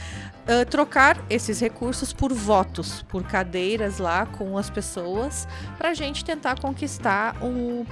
uh, 0.43 0.65
trocar 0.69 1.23
esses 1.29 1.59
recursos 1.59 2.13
por 2.13 2.33
votos, 2.33 3.03
por 3.03 3.23
cadeiras 3.23 3.97
lá 3.97 4.25
com 4.25 4.57
as 4.57 4.69
pessoas, 4.69 5.47
para 5.77 5.89
a 5.89 5.93
gente 5.93 6.23
tentar 6.23 6.59
conquistar 6.59 7.35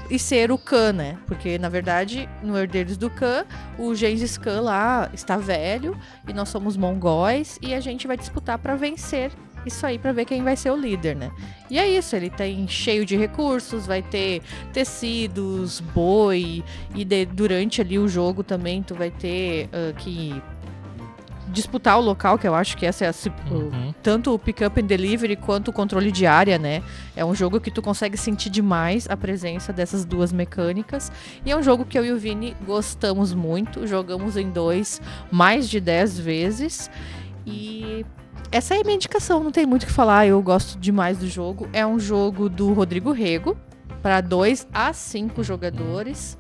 e 0.09 0.19
ser 0.19 0.51
o 0.51 0.57
Khan, 0.57 0.93
né? 0.93 1.17
Porque, 1.27 1.57
na 1.57 1.69
verdade, 1.69 2.29
no 2.43 2.57
Herdeiros 2.57 2.97
do 2.97 3.09
Khan, 3.09 3.45
o 3.77 3.93
Gengis 3.95 4.37
Khan 4.37 4.61
lá 4.61 5.09
está 5.13 5.37
velho 5.37 5.97
e 6.27 6.33
nós 6.33 6.49
somos 6.49 6.77
mongóis 6.77 7.57
e 7.61 7.73
a 7.73 7.79
gente 7.79 8.07
vai 8.07 8.17
disputar 8.17 8.57
para 8.57 8.75
vencer 8.75 9.31
isso 9.65 9.85
aí 9.85 9.99
para 9.99 10.11
ver 10.11 10.25
quem 10.25 10.43
vai 10.43 10.55
ser 10.55 10.71
o 10.71 10.75
líder, 10.75 11.15
né? 11.15 11.31
E 11.69 11.77
é 11.77 11.87
isso, 11.87 12.15
ele 12.15 12.29
tem 12.29 12.67
cheio 12.67 13.05
de 13.05 13.15
recursos, 13.15 13.85
vai 13.85 14.01
ter 14.01 14.41
tecidos, 14.73 15.79
boi, 15.79 16.63
e 16.95 17.05
de, 17.05 17.25
durante 17.25 17.81
ali 17.81 17.99
o 17.99 18.07
jogo 18.07 18.43
também 18.43 18.81
tu 18.81 18.95
vai 18.95 19.11
ter 19.11 19.65
uh, 19.67 19.93
que 19.97 20.41
disputar 21.51 21.97
o 21.97 22.01
local, 22.01 22.37
que 22.37 22.47
eu 22.47 22.55
acho 22.55 22.77
que 22.77 22.85
essa 22.85 23.05
é 23.05 23.09
a, 23.09 23.13
uhum. 23.51 23.93
tanto 24.01 24.33
o 24.33 24.39
pick 24.39 24.61
up 24.61 24.79
and 24.79 24.85
delivery 24.85 25.35
quanto 25.35 25.69
o 25.69 25.73
controle 25.73 26.11
de 26.11 26.25
área, 26.25 26.57
né? 26.57 26.81
É 27.15 27.23
um 27.23 27.35
jogo 27.35 27.59
que 27.59 27.69
tu 27.69 27.81
consegue 27.81 28.17
sentir 28.17 28.49
demais 28.49 29.07
a 29.09 29.17
presença 29.17 29.71
dessas 29.71 30.05
duas 30.05 30.31
mecânicas. 30.31 31.11
E 31.45 31.51
é 31.51 31.57
um 31.57 31.61
jogo 31.61 31.85
que 31.85 31.97
eu 31.97 32.05
e 32.05 32.11
o 32.11 32.17
Vini 32.17 32.55
gostamos 32.65 33.33
muito, 33.33 33.85
jogamos 33.85 34.37
em 34.37 34.49
dois 34.49 35.01
mais 35.29 35.69
de 35.69 35.79
10 35.79 36.19
vezes. 36.19 36.89
E 37.45 38.05
essa 38.51 38.75
é 38.75 38.81
a 38.81 38.83
minha 38.83 38.95
indicação, 38.95 39.43
não 39.43 39.51
tem 39.51 39.65
muito 39.65 39.83
o 39.83 39.85
que 39.87 39.91
falar, 39.91 40.27
eu 40.27 40.41
gosto 40.41 40.79
demais 40.79 41.17
do 41.17 41.27
jogo. 41.27 41.69
É 41.71 41.85
um 41.85 41.99
jogo 41.99 42.49
do 42.49 42.73
Rodrigo 42.73 43.11
Rego, 43.11 43.57
para 44.01 44.19
2 44.19 44.67
a 44.73 44.91
5 44.91 45.43
jogadores. 45.43 46.37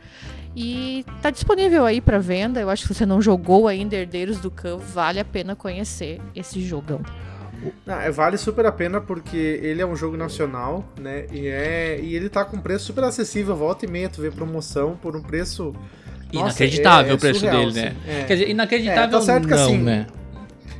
E 0.55 1.05
tá 1.21 1.29
disponível 1.29 1.85
aí 1.85 2.01
para 2.01 2.19
venda. 2.19 2.59
Eu 2.59 2.69
acho 2.69 2.83
que 2.83 2.93
se 2.93 2.99
você 2.99 3.05
não 3.05 3.21
jogou 3.21 3.67
ainda 3.67 3.95
Herdeiros 3.95 4.39
do 4.39 4.51
Khan, 4.51 4.77
vale 4.77 5.19
a 5.19 5.25
pena 5.25 5.55
conhecer 5.55 6.19
esse 6.35 6.61
jogão. 6.61 7.01
Não, 7.85 8.01
é, 8.01 8.09
vale 8.09 8.37
super 8.37 8.65
a 8.65 8.71
pena 8.71 8.99
porque 8.99 9.59
ele 9.61 9.81
é 9.81 9.85
um 9.85 9.95
jogo 9.95 10.17
nacional, 10.17 10.83
né? 10.99 11.25
E, 11.31 11.47
é, 11.47 11.99
e 12.01 12.15
ele 12.15 12.27
tá 12.27 12.43
com 12.43 12.59
preço 12.59 12.85
super 12.85 13.03
acessível. 13.03 13.55
Volta 13.55 13.85
e 13.85 13.89
meia, 13.89 14.09
tu 14.09 14.21
vê 14.21 14.31
promoção 14.31 14.97
por 15.01 15.15
um 15.15 15.21
preço. 15.21 15.73
Inacreditável 16.33 17.13
Nossa, 17.13 17.13
é, 17.13 17.15
o 17.15 17.19
preço 17.19 17.39
surreal, 17.41 17.71
dele, 17.71 17.73
né? 17.73 17.87
Assim, 17.87 18.21
é. 18.21 18.23
Quer 18.23 18.33
dizer, 18.33 18.49
inacreditável 18.49 19.03
é, 19.03 19.07
tá 19.07 19.21
certo 19.21 19.47
que, 19.47 19.53
não, 19.53 19.63
assim, 19.63 19.77
né? 19.77 20.07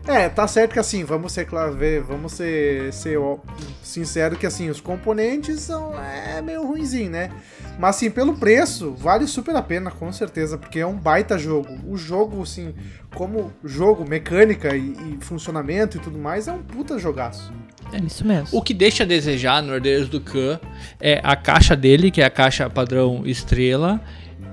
É, 0.08 0.28
tá 0.30 0.48
certo 0.48 0.74
que 0.74 0.80
assim, 0.80 1.04
vamos 1.04 1.32
ser 1.32 1.46
claro, 1.46 1.78
vamos 2.08 2.34
ser, 2.34 2.92
ser 2.92 3.18
ó, 3.18 3.38
sincero 3.84 4.36
que 4.36 4.48
assim, 4.48 4.70
os 4.70 4.82
componentes 4.82 5.60
são 5.62 5.94
é 6.00 6.42
meio 6.42 6.66
ruimzinho, 6.66 7.12
né? 7.12 7.32
Mas 7.78 7.98
assim, 7.98 8.10
pelo 8.10 8.34
preço, 8.34 8.92
vale 8.92 9.28
super 9.28 9.56
a 9.56 9.62
pena, 9.62 9.92
com 9.92 10.12
certeza, 10.12 10.58
porque 10.58 10.80
é 10.80 10.86
um 10.86 10.98
baita 10.98 11.38
jogo. 11.38 11.78
O 11.88 11.98
jogo, 11.98 12.42
assim, 12.42 12.74
como 13.16 13.52
jogo, 13.64 14.08
mecânica 14.08 14.76
e, 14.76 14.92
e 14.92 15.18
funcionamento 15.22 15.98
e 15.98 16.00
tudo 16.00 16.18
mais, 16.18 16.48
é 16.48 16.52
um 16.52 16.64
puta 16.64 16.98
jogaço. 16.98 17.54
É 17.94 17.98
isso 17.98 18.26
mesmo. 18.26 18.48
O 18.52 18.62
que 18.62 18.74
deixa 18.74 19.04
a 19.04 19.06
desejar 19.06 19.62
no 19.62 19.74
Herdeiros 19.74 20.10
do 20.10 20.20
Khan 20.20 20.60
é 21.00 21.20
a 21.24 21.36
caixa 21.36 21.76
dele, 21.76 22.10
que 22.10 22.22
é 22.22 22.26
a 22.26 22.30
caixa 22.30 22.70
padrão 22.70 23.24
estrela, 23.26 24.02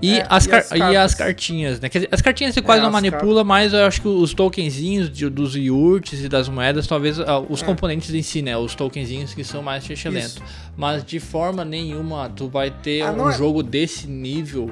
e, 0.00 0.18
é, 0.18 0.26
as, 0.28 0.46
e, 0.46 0.52
as, 0.52 0.70
e 0.70 0.96
as 0.96 1.14
cartinhas, 1.14 1.80
né? 1.80 1.88
Quer 1.88 1.98
dizer, 1.98 2.08
as 2.12 2.22
cartinhas 2.22 2.54
você 2.54 2.62
quase 2.62 2.80
é, 2.80 2.84
não 2.84 2.90
manipula, 2.90 3.42
mas 3.42 3.72
eu 3.72 3.84
acho 3.84 4.00
que 4.00 4.08
os 4.08 4.32
tokenzinhos 4.32 5.10
de, 5.10 5.28
dos 5.28 5.56
yurts 5.56 6.24
e 6.24 6.28
das 6.28 6.48
moedas, 6.48 6.86
talvez 6.86 7.18
uh, 7.18 7.24
os 7.48 7.62
é. 7.62 7.66
componentes 7.66 8.14
em 8.14 8.22
si, 8.22 8.40
né? 8.42 8.56
Os 8.56 8.74
tokenzinhos 8.74 9.34
que 9.34 9.42
são 9.42 9.62
mais 9.62 9.88
excelentes. 9.88 10.38
Mas 10.76 11.04
de 11.04 11.18
forma 11.18 11.64
nenhuma 11.64 12.28
tu 12.28 12.48
vai 12.48 12.70
ter 12.70 13.02
ah, 13.02 13.12
um 13.12 13.30
é- 13.30 13.32
jogo 13.32 13.62
desse 13.62 14.06
nível 14.06 14.70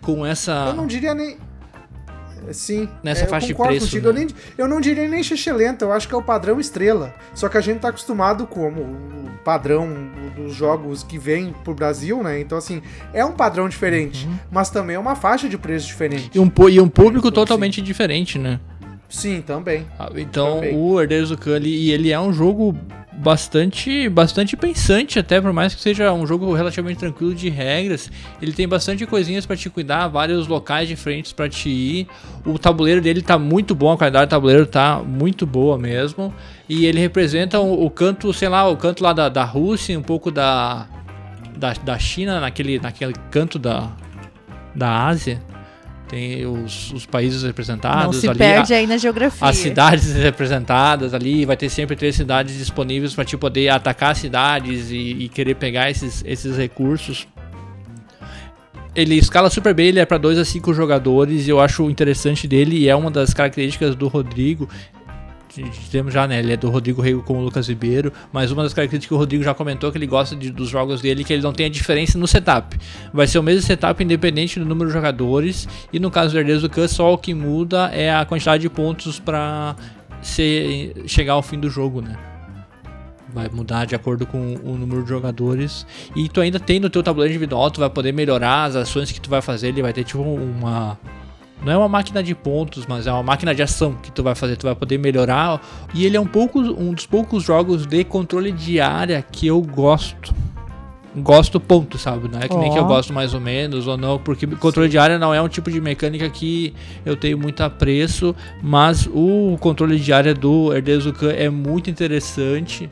com 0.00 0.26
essa. 0.26 0.66
Eu 0.68 0.74
não 0.74 0.86
diria 0.86 1.14
nem. 1.14 1.36
Sim. 2.52 2.88
Nessa 3.02 3.24
é, 3.24 3.26
faixa 3.26 3.46
de 3.46 3.54
preço. 3.54 3.86
Contigo, 3.86 4.06
né? 4.06 4.08
eu, 4.10 4.14
nem, 4.14 4.28
eu 4.58 4.68
não 4.68 4.80
diria 4.80 5.08
nem 5.08 5.22
lenta 5.54 5.84
eu 5.84 5.92
acho 5.92 6.08
que 6.08 6.14
é 6.14 6.16
o 6.16 6.22
padrão 6.22 6.60
estrela. 6.60 7.14
Só 7.34 7.48
que 7.48 7.56
a 7.56 7.60
gente 7.60 7.80
tá 7.80 7.88
acostumado 7.88 8.46
como 8.46 8.80
o 8.80 9.30
padrão 9.44 9.88
dos 10.34 10.54
jogos 10.54 11.02
que 11.02 11.18
vem 11.18 11.54
pro 11.64 11.74
Brasil, 11.74 12.22
né? 12.22 12.40
Então, 12.40 12.58
assim, 12.58 12.82
é 13.12 13.24
um 13.24 13.32
padrão 13.32 13.68
diferente, 13.68 14.26
uhum. 14.26 14.38
mas 14.50 14.70
também 14.70 14.96
é 14.96 14.98
uma 14.98 15.16
faixa 15.16 15.48
de 15.48 15.56
preço 15.56 15.86
diferente. 15.86 16.30
E 16.34 16.38
um, 16.38 16.50
e 16.68 16.80
um 16.80 16.88
público 16.88 17.28
então, 17.28 17.44
totalmente 17.44 17.76
sim. 17.76 17.82
diferente, 17.82 18.38
né? 18.38 18.60
Sim, 19.08 19.40
também. 19.40 19.86
Ah, 19.98 20.10
então, 20.16 20.56
também. 20.56 20.76
o 20.76 21.00
Herdeiros 21.00 21.30
do 21.30 21.38
Khan, 21.38 21.60
e 21.60 21.90
ele 21.90 22.10
é 22.10 22.18
um 22.18 22.32
jogo 22.32 22.76
bastante 23.18 24.08
bastante 24.08 24.56
pensante 24.56 25.18
até 25.18 25.40
por 25.40 25.52
mais 25.52 25.74
que 25.74 25.80
seja 25.80 26.12
um 26.12 26.26
jogo 26.26 26.52
relativamente 26.52 26.98
tranquilo 26.98 27.34
de 27.34 27.48
regras 27.48 28.10
ele 28.40 28.52
tem 28.52 28.68
bastante 28.68 29.06
coisinhas 29.06 29.46
para 29.46 29.56
te 29.56 29.70
cuidar 29.70 30.08
vários 30.08 30.46
locais 30.46 30.88
diferentes 30.88 31.32
para 31.32 31.48
te 31.48 31.68
ir. 31.68 32.06
O 32.44 32.58
tabuleiro 32.58 33.00
dele 33.00 33.22
tá 33.22 33.38
muito 33.38 33.74
bom 33.74 33.92
a 33.92 33.96
qualidade 33.96 34.26
do 34.26 34.30
tabuleiro 34.30 34.66
tá 34.66 35.02
muito 35.04 35.46
boa 35.46 35.78
mesmo. 35.78 36.34
E 36.68 36.86
ele 36.86 37.00
representa 37.00 37.60
o, 37.60 37.84
o 37.84 37.90
canto 37.90 38.32
sei 38.32 38.48
lá 38.48 38.68
o 38.68 38.76
canto 38.76 39.02
lá 39.02 39.12
da, 39.12 39.28
da 39.28 39.44
Rússia 39.44 39.98
um 39.98 40.02
pouco 40.02 40.30
da, 40.30 40.86
da 41.56 41.72
da 41.72 41.98
China 41.98 42.40
naquele 42.40 42.78
naquele 42.78 43.14
canto 43.30 43.58
da 43.58 43.90
da 44.74 45.06
Ásia 45.06 45.40
tem 46.08 46.46
os, 46.46 46.92
os 46.92 47.06
países 47.06 47.42
representados 47.42 48.04
Não 48.04 48.12
se 48.12 48.28
ali. 48.28 48.38
perde 48.38 48.72
a, 48.72 48.76
aí 48.78 48.86
na 48.86 48.96
geografia. 48.96 49.46
As 49.46 49.56
cidades 49.56 50.14
representadas 50.16 51.12
ali, 51.12 51.44
vai 51.44 51.56
ter 51.56 51.68
sempre 51.68 51.96
três 51.96 52.14
cidades 52.14 52.56
disponíveis 52.56 53.14
para 53.14 53.24
te 53.24 53.36
poder 53.36 53.68
atacar 53.68 54.14
cidades 54.14 54.90
e, 54.90 54.96
e, 54.96 55.28
querer 55.28 55.56
pegar 55.56 55.90
esses, 55.90 56.22
esses 56.26 56.56
recursos. 56.56 57.26
Ele 58.94 59.16
escala 59.16 59.50
super 59.50 59.74
bem, 59.74 59.88
ele 59.88 60.00
é 60.00 60.06
para 60.06 60.16
2 60.16 60.38
a 60.38 60.44
5 60.44 60.72
jogadores 60.72 61.46
e 61.46 61.50
eu 61.50 61.60
acho 61.60 61.90
interessante 61.90 62.48
dele 62.48 62.78
e 62.78 62.88
é 62.88 62.96
uma 62.96 63.10
das 63.10 63.34
características 63.34 63.94
do 63.94 64.08
Rodrigo 64.08 64.68
temos 65.90 66.12
já, 66.12 66.26
né? 66.26 66.38
Ele 66.38 66.52
é 66.52 66.56
do 66.56 66.68
Rodrigo 66.70 67.00
Rego 67.00 67.22
com 67.22 67.38
o 67.38 67.44
Lucas 67.44 67.68
Ribeiro, 67.68 68.12
mas 68.32 68.50
uma 68.50 68.62
das 68.62 68.74
características 68.74 69.08
que 69.08 69.14
o 69.14 69.18
Rodrigo 69.18 69.42
já 69.42 69.54
comentou 69.54 69.90
que 69.90 69.98
ele 69.98 70.06
gosta 70.06 70.36
de, 70.36 70.50
dos 70.50 70.68
jogos 70.68 71.00
dele 71.00 71.24
que 71.24 71.32
ele 71.32 71.42
não 71.42 71.52
tem 71.52 71.66
a 71.66 71.68
diferença 71.68 72.18
no 72.18 72.26
setup. 72.26 72.78
Vai 73.12 73.26
ser 73.26 73.38
o 73.38 73.42
mesmo 73.42 73.62
setup 73.62 74.02
independente 74.02 74.58
do 74.58 74.64
número 74.64 74.88
de 74.88 74.94
jogadores, 74.94 75.68
e 75.92 75.98
no 75.98 76.10
caso 76.10 76.32
do 76.32 76.38
Herdeiros 76.38 76.62
do 76.62 76.70
Khan, 76.70 76.88
só 76.88 77.12
o 77.12 77.18
que 77.18 77.34
muda 77.34 77.90
é 77.92 78.14
a 78.14 78.24
quantidade 78.24 78.62
de 78.62 78.68
pontos 78.68 79.18
para 79.18 79.76
chegar 81.06 81.34
ao 81.34 81.42
fim 81.42 81.58
do 81.58 81.70
jogo, 81.70 82.00
né? 82.00 82.16
vai 83.36 83.50
mudar 83.50 83.84
de 83.84 83.94
acordo 83.94 84.24
com 84.26 84.54
o 84.64 84.78
número 84.78 85.02
de 85.02 85.10
jogadores. 85.10 85.86
E 86.16 86.26
tu 86.26 86.40
ainda 86.40 86.58
tem 86.58 86.80
no 86.80 86.88
teu 86.88 87.02
tabuleiro 87.02 87.34
individual, 87.34 87.70
tu 87.70 87.80
vai 87.80 87.90
poder 87.90 88.12
melhorar 88.12 88.64
as 88.64 88.76
ações 88.76 89.12
que 89.12 89.20
tu 89.20 89.28
vai 89.28 89.42
fazer, 89.42 89.68
ele 89.68 89.82
vai 89.82 89.92
ter 89.92 90.04
tipo 90.04 90.22
uma 90.22 90.98
não 91.64 91.72
é 91.72 91.76
uma 91.76 91.88
máquina 91.88 92.22
de 92.22 92.34
pontos, 92.34 92.86
mas 92.86 93.06
é 93.06 93.12
uma 93.12 93.22
máquina 93.22 93.54
de 93.54 93.62
ação 93.62 93.94
que 93.94 94.12
tu 94.12 94.22
vai 94.22 94.34
fazer, 94.34 94.56
tu 94.56 94.66
vai 94.66 94.74
poder 94.74 94.98
melhorar. 94.98 95.60
E 95.94 96.04
ele 96.04 96.16
é 96.16 96.20
um, 96.20 96.26
pouco, 96.26 96.60
um 96.60 96.92
dos 96.92 97.06
poucos 97.06 97.42
jogos 97.42 97.86
de 97.86 98.04
controle 98.04 98.52
de 98.52 98.80
área 98.80 99.22
que 99.22 99.46
eu 99.46 99.60
gosto. 99.60 100.34
Gosto 101.16 101.58
ponto, 101.58 101.96
sabe? 101.96 102.28
Não 102.28 102.38
é 102.38 102.46
que 102.46 102.54
oh. 102.54 102.58
nem 102.58 102.70
que 102.70 102.78
eu 102.78 102.84
gosto 102.84 103.10
mais 103.10 103.32
ou 103.32 103.40
menos 103.40 103.86
ou 103.86 103.96
não, 103.96 104.18
porque 104.18 104.46
controle 104.46 104.86
Sim. 104.88 104.92
de 104.92 104.98
área 104.98 105.18
não 105.18 105.32
é 105.32 105.40
um 105.40 105.48
tipo 105.48 105.70
de 105.70 105.80
mecânica 105.80 106.28
que 106.28 106.74
eu 107.06 107.16
tenho 107.16 107.38
muito 107.38 107.62
apreço, 107.62 108.36
mas 108.62 109.08
o 109.10 109.56
controle 109.58 109.98
de 109.98 110.12
área 110.12 110.34
do 110.34 110.74
Herdeiros 110.74 111.10
é 111.34 111.48
muito 111.48 111.88
interessante 111.88 112.90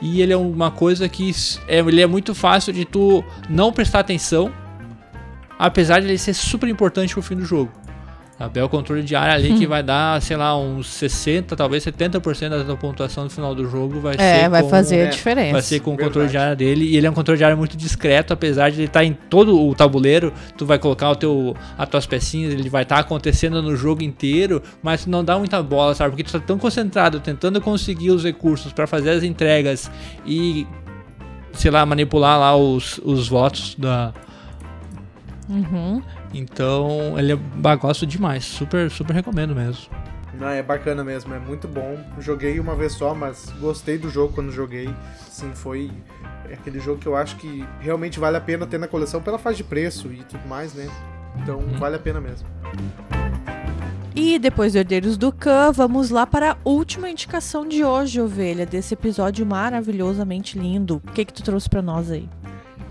e 0.00 0.20
ele 0.22 0.32
é 0.32 0.36
uma 0.36 0.70
coisa 0.70 1.08
que 1.08 1.32
é, 1.66 1.78
ele 1.78 2.00
é 2.00 2.06
muito 2.06 2.32
fácil 2.32 2.72
de 2.72 2.84
tu 2.84 3.24
não 3.48 3.72
prestar 3.72 4.00
atenção, 4.00 4.52
apesar 5.58 6.00
de 6.00 6.06
ele 6.06 6.18
ser 6.18 6.34
super 6.34 6.68
importante 6.68 7.12
pro 7.12 7.22
fim 7.22 7.36
do 7.36 7.44
jogo. 7.44 7.72
Sabe? 8.44 8.60
É 8.60 8.64
o 8.64 8.68
controle 8.68 9.02
de 9.02 9.16
área 9.16 9.34
ali 9.34 9.54
que 9.54 9.66
vai 9.66 9.82
dar, 9.82 10.20
sei 10.20 10.36
lá, 10.36 10.56
uns 10.58 10.86
60, 10.88 11.56
talvez 11.56 11.84
70% 11.84 12.50
da 12.50 12.64
tua 12.64 12.76
pontuação 12.76 13.24
no 13.24 13.30
final 13.30 13.54
do 13.54 13.68
jogo 13.68 14.00
vai 14.00 14.14
é, 14.18 14.42
ser. 14.42 14.48
vai 14.48 14.62
com, 14.62 14.68
fazer 14.68 15.06
a 15.06 15.10
diferença. 15.10 15.52
Vai 15.52 15.62
ser 15.62 15.80
com 15.80 15.94
o 15.94 15.98
controle 15.98 16.28
de 16.28 16.36
área 16.36 16.54
dele. 16.54 16.84
E 16.84 16.96
ele 16.96 17.06
é 17.06 17.10
um 17.10 17.14
controle 17.14 17.38
de 17.38 17.44
área 17.44 17.56
muito 17.56 17.76
discreto, 17.76 18.32
apesar 18.32 18.70
de 18.70 18.76
ele 18.76 18.84
estar 18.84 19.00
tá 19.00 19.04
em 19.04 19.12
todo 19.12 19.58
o 19.58 19.74
tabuleiro. 19.74 20.32
Tu 20.56 20.66
vai 20.66 20.78
colocar 20.78 21.10
o 21.10 21.16
teu, 21.16 21.56
as 21.78 21.88
tuas 21.88 22.06
pecinhas, 22.06 22.52
ele 22.52 22.68
vai 22.68 22.82
estar 22.82 22.96
tá 22.96 23.00
acontecendo 23.00 23.62
no 23.62 23.74
jogo 23.76 24.02
inteiro, 24.02 24.62
mas 24.82 25.04
tu 25.04 25.10
não 25.10 25.24
dá 25.24 25.38
muita 25.38 25.62
bola, 25.62 25.94
sabe? 25.94 26.10
Porque 26.10 26.24
tu 26.24 26.32
tá 26.32 26.40
tão 26.40 26.58
concentrado 26.58 27.20
tentando 27.20 27.60
conseguir 27.60 28.10
os 28.10 28.24
recursos 28.24 28.72
para 28.72 28.86
fazer 28.86 29.10
as 29.10 29.22
entregas 29.22 29.90
e, 30.26 30.66
sei 31.52 31.70
lá, 31.70 31.86
manipular 31.86 32.38
lá 32.38 32.54
os, 32.54 33.00
os 33.02 33.26
votos 33.26 33.74
da. 33.78 34.12
Uhum. 35.48 36.02
Então, 36.34 37.18
ele 37.18 37.32
é 37.32 37.76
gosto 37.76 38.06
demais. 38.06 38.44
Super, 38.44 38.90
super 38.90 39.14
recomendo 39.14 39.54
mesmo. 39.54 39.86
Não, 40.38 40.48
é 40.48 40.62
bacana 40.62 41.04
mesmo, 41.04 41.32
é 41.32 41.38
muito 41.38 41.68
bom. 41.68 41.96
Joguei 42.18 42.58
uma 42.58 42.74
vez 42.74 42.92
só, 42.92 43.14
mas 43.14 43.52
gostei 43.60 43.96
do 43.96 44.10
jogo 44.10 44.34
quando 44.34 44.50
joguei. 44.50 44.88
Sim, 45.30 45.52
foi 45.54 45.90
aquele 46.52 46.80
jogo 46.80 47.00
que 47.00 47.06
eu 47.06 47.14
acho 47.16 47.36
que 47.36 47.64
realmente 47.80 48.18
vale 48.18 48.36
a 48.36 48.40
pena 48.40 48.66
ter 48.66 48.78
na 48.78 48.88
coleção 48.88 49.22
pela 49.22 49.38
faixa 49.38 49.58
de 49.58 49.64
preço 49.64 50.08
e 50.12 50.24
tudo 50.24 50.46
mais, 50.48 50.74
né? 50.74 50.88
Então, 51.40 51.58
uhum. 51.58 51.78
vale 51.78 51.96
a 51.96 51.98
pena 51.98 52.20
mesmo. 52.20 52.48
E 54.14 54.38
depois 54.38 54.72
do 54.72 54.78
Herdeiros 54.78 55.16
do 55.16 55.32
Khan, 55.32 55.72
vamos 55.72 56.10
lá 56.10 56.24
para 56.26 56.52
a 56.52 56.56
última 56.64 57.10
indicação 57.10 57.66
de 57.66 57.84
hoje, 57.84 58.20
ovelha, 58.20 58.64
desse 58.64 58.94
episódio 58.94 59.44
maravilhosamente 59.44 60.58
lindo. 60.58 61.02
O 61.04 61.12
que 61.12 61.24
que 61.24 61.32
tu 61.32 61.42
trouxe 61.42 61.68
para 61.68 61.82
nós 61.82 62.10
aí? 62.10 62.28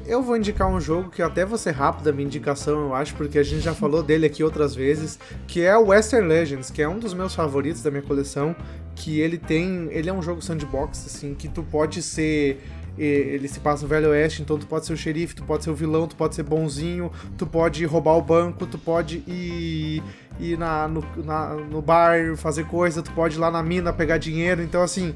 Eu 0.06 0.22
vou 0.22 0.36
indicar 0.36 0.68
um 0.68 0.82
jogo 0.82 1.10
que 1.10 1.22
até 1.22 1.46
vou 1.46 1.58
ser 1.58 1.72
rápido 1.72 2.10
a 2.10 2.12
minha 2.12 2.26
indicação, 2.26 2.82
eu 2.82 2.94
acho, 2.94 3.16
porque 3.16 3.40
a 3.40 3.44
gente 3.44 3.62
já 3.62 3.74
falou 3.74 4.04
dele 4.04 4.26
aqui 4.26 4.44
outras 4.44 4.76
vezes, 4.76 5.18
que 5.48 5.62
é 5.62 5.78
o 5.78 5.88
Western 5.88 6.28
Legends, 6.28 6.70
que 6.70 6.82
é 6.82 6.90
um 6.90 7.00
dos 7.00 7.14
meus 7.14 7.34
favoritos 7.34 7.82
da 7.82 7.90
minha 7.90 8.04
coleção, 8.04 8.54
que 8.96 9.22
ele 9.22 9.38
tem, 9.38 9.88
ele 9.92 10.10
é 10.10 10.14
um 10.14 10.22
jogo 10.22 10.42
sandbox 10.42 11.06
assim, 11.06 11.34
que 11.34 11.48
tu 11.48 11.64
pode 11.64 12.02
ser 12.02 12.62
ele 12.98 13.48
se 13.48 13.60
passa 13.60 13.84
no 13.84 13.88
Velho 13.90 14.10
Oeste, 14.10 14.42
então 14.42 14.58
tu 14.58 14.68
pode 14.68 14.86
ser 14.86 14.94
o 14.94 14.98
xerife, 14.98 15.34
tu 15.34 15.44
pode 15.44 15.64
ser 15.64 15.72
o 15.72 15.76
vilão, 15.76 16.08
tu 16.08 16.16
pode 16.16 16.36
ser 16.36 16.44
bonzinho, 16.44 17.12
tu 17.38 17.48
pode 17.48 17.84
roubar 17.86 18.16
o 18.16 18.22
banco, 18.22 18.68
tu 18.68 18.78
pode 18.78 19.24
ir, 19.26 20.04
ir 20.40 20.58
na, 20.58 20.88
no, 20.88 21.04
na, 21.24 21.56
no 21.56 21.82
bar 21.82 22.36
fazer 22.38 22.66
coisa, 22.68 23.02
tu 23.02 23.12
pode 23.14 23.36
ir 23.36 23.40
lá 23.40 23.50
na 23.50 23.64
mina 23.64 23.92
pegar 23.92 24.20
dinheiro. 24.20 24.62
Então, 24.62 24.84
assim, 24.84 25.16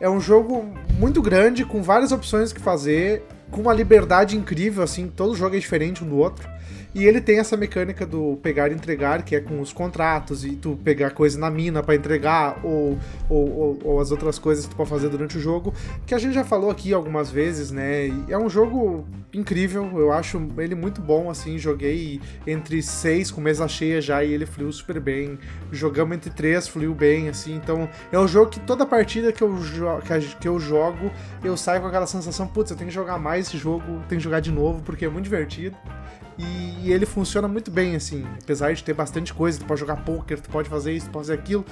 é 0.00 0.08
um 0.08 0.20
jogo 0.20 0.72
muito 0.98 1.20
grande, 1.20 1.66
com 1.66 1.82
várias 1.82 2.12
opções 2.12 2.50
que 2.50 2.60
fazer, 2.60 3.22
com 3.50 3.60
uma 3.62 3.72
liberdade 3.72 4.36
incrível, 4.36 4.82
assim, 4.82 5.08
todo 5.08 5.36
jogo 5.36 5.56
é 5.56 5.58
diferente 5.58 6.04
um 6.04 6.08
do 6.08 6.16
outro. 6.16 6.48
E 6.98 7.06
ele 7.06 7.20
tem 7.20 7.38
essa 7.38 7.56
mecânica 7.56 8.04
do 8.04 8.36
pegar 8.42 8.72
e 8.72 8.74
entregar, 8.74 9.22
que 9.22 9.36
é 9.36 9.40
com 9.40 9.60
os 9.60 9.72
contratos, 9.72 10.44
e 10.44 10.56
tu 10.56 10.76
pegar 10.82 11.10
coisa 11.10 11.38
na 11.38 11.48
mina 11.48 11.80
para 11.80 11.94
entregar, 11.94 12.58
ou, 12.64 12.98
ou, 13.30 13.56
ou, 13.56 13.78
ou, 13.84 14.00
as 14.00 14.10
outras 14.10 14.36
coisas 14.36 14.64
que 14.64 14.70
tu 14.72 14.76
pode 14.76 14.90
fazer 14.90 15.08
durante 15.08 15.38
o 15.38 15.40
jogo, 15.40 15.72
que 16.04 16.12
a 16.12 16.18
gente 16.18 16.34
já 16.34 16.42
falou 16.42 16.70
aqui 16.70 16.92
algumas 16.92 17.30
vezes, 17.30 17.70
né? 17.70 18.08
E 18.08 18.24
é 18.30 18.36
um 18.36 18.50
jogo 18.50 19.06
incrível, 19.32 19.88
eu 19.96 20.10
acho 20.10 20.44
ele 20.58 20.74
muito 20.74 21.00
bom, 21.00 21.30
assim, 21.30 21.56
joguei 21.56 22.20
entre 22.44 22.82
seis 22.82 23.30
com 23.30 23.40
mesa 23.40 23.68
cheia 23.68 24.00
já 24.00 24.24
e 24.24 24.32
ele 24.32 24.44
fluiu 24.44 24.72
super 24.72 24.98
bem. 24.98 25.38
Jogamos 25.70 26.16
entre 26.16 26.30
três, 26.30 26.66
fluiu 26.66 26.96
bem, 26.96 27.28
assim, 27.28 27.54
então 27.54 27.88
é 28.10 28.18
um 28.18 28.26
jogo 28.26 28.50
que 28.50 28.58
toda 28.58 28.84
partida 28.84 29.30
que 29.30 29.42
eu, 29.42 29.56
que 30.40 30.48
eu 30.48 30.58
jogo, 30.58 31.12
eu 31.44 31.56
saio 31.56 31.80
com 31.80 31.86
aquela 31.86 32.08
sensação, 32.08 32.48
putz, 32.48 32.72
eu 32.72 32.76
tenho 32.76 32.88
que 32.88 32.94
jogar 32.94 33.20
mais 33.20 33.46
esse 33.46 33.56
jogo, 33.56 33.84
tenho 34.08 34.18
que 34.18 34.24
jogar 34.24 34.40
de 34.40 34.50
novo, 34.50 34.82
porque 34.82 35.04
é 35.04 35.08
muito 35.08 35.26
divertido. 35.26 35.76
E, 36.38 36.92
ele 36.92 37.04
funciona 37.04 37.48
muito 37.48 37.70
bem, 37.70 37.96
assim, 37.96 38.24
apesar 38.42 38.72
de 38.72 38.82
ter 38.82 38.94
bastante 38.94 39.34
coisa, 39.34 39.58
tu 39.58 39.64
pode 39.64 39.80
jogar 39.80 39.96
poker, 39.96 40.40
tu 40.40 40.48
pode 40.48 40.68
fazer 40.68 40.92
isso, 40.92 41.06
tu 41.06 41.12
pode 41.12 41.26
fazer 41.26 41.38
aquilo. 41.38 41.66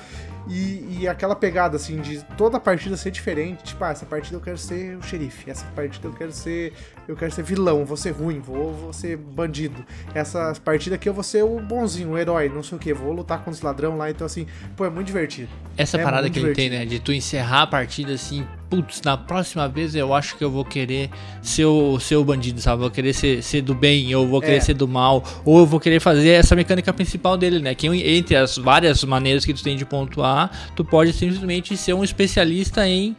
E, 0.48 1.00
e 1.00 1.09
aquela 1.09 1.35
pegada, 1.35 1.76
assim, 1.76 2.00
de 2.00 2.24
toda 2.37 2.61
partida 2.61 2.96
ser 2.96 3.11
diferente, 3.11 3.64
tipo, 3.64 3.82
ah, 3.82 3.90
essa 3.90 4.06
partida 4.06 4.37
eu 4.37 4.40
quero 4.40 4.56
ser 4.56 4.96
o 4.96 5.02
xerife, 5.02 5.50
essa 5.50 5.64
partida 5.74 6.06
eu 6.06 6.12
quero 6.12 6.32
ser. 6.32 6.72
Eu 7.09 7.14
quero 7.14 7.30
ser 7.30 7.42
vilão, 7.44 7.85
vou 7.85 7.96
ser 7.96 8.11
ruim, 8.11 8.40
vou, 8.40 8.72
vou 8.72 8.92
ser 8.92 9.16
bandido. 9.16 9.85
Essa 10.12 10.52
partida 10.64 10.96
aqui 10.96 11.09
eu 11.09 11.14
vou 11.14 11.22
ser 11.22 11.44
o 11.44 11.61
bonzinho, 11.61 12.11
o 12.11 12.18
herói, 12.18 12.48
não 12.48 12.64
sei 12.64 12.76
o 12.76 12.80
que, 12.80 12.92
vou 12.92 13.12
lutar 13.12 13.38
contra 13.38 13.52
os 13.52 13.61
ladrão 13.61 13.96
lá, 13.96 14.11
então 14.11 14.26
assim, 14.26 14.46
pô, 14.76 14.85
é 14.85 14.90
muito 14.90 15.06
divertido. 15.06 15.48
Essa 15.76 15.98
é 15.98 16.02
parada 16.02 16.28
que 16.28 16.40
divertido. 16.40 16.61
ele 16.61 16.70
tem, 16.70 16.78
né? 16.78 16.85
De 16.85 16.98
tu 16.98 17.12
encerrar 17.12 17.62
a 17.62 17.66
partida 17.66 18.12
assim, 18.12 18.44
putz, 18.68 19.02
na 19.02 19.16
próxima 19.16 19.68
vez 19.68 19.94
eu 19.94 20.12
acho 20.12 20.37
que 20.37 20.42
eu 20.42 20.50
vou 20.50 20.64
querer 20.64 21.11
ser 21.42 21.66
o, 21.66 21.98
ser 22.00 22.16
o 22.16 22.24
bandido, 22.24 22.61
sabe? 22.61 22.80
vou 22.80 22.90
querer 22.90 23.12
ser, 23.12 23.42
ser 23.42 23.62
do 23.62 23.74
bem, 23.74 24.14
ou 24.14 24.26
vou 24.26 24.40
querer 24.40 24.56
é. 24.56 24.61
ser 24.61 24.74
do 24.74 24.88
mal, 24.88 25.22
ou 25.44 25.61
eu 25.61 25.66
vou 25.66 25.78
querer 25.78 26.00
fazer 26.00 26.30
essa 26.30 26.56
mecânica 26.56 26.92
principal 26.92 27.37
dele, 27.37 27.61
né? 27.61 27.74
Que 27.74 27.87
entre 27.87 28.37
as 28.37 28.56
várias 28.56 29.04
maneiras 29.04 29.44
que 29.44 29.54
tu 29.54 29.62
tem 29.62 29.76
de 29.76 29.85
pontuar, 29.85 30.36
tu 30.75 30.85
pode 30.85 31.12
simplesmente 31.12 31.77
ser 31.77 31.94
um 31.94 32.05
especialista 32.05 32.87
em 32.87 33.16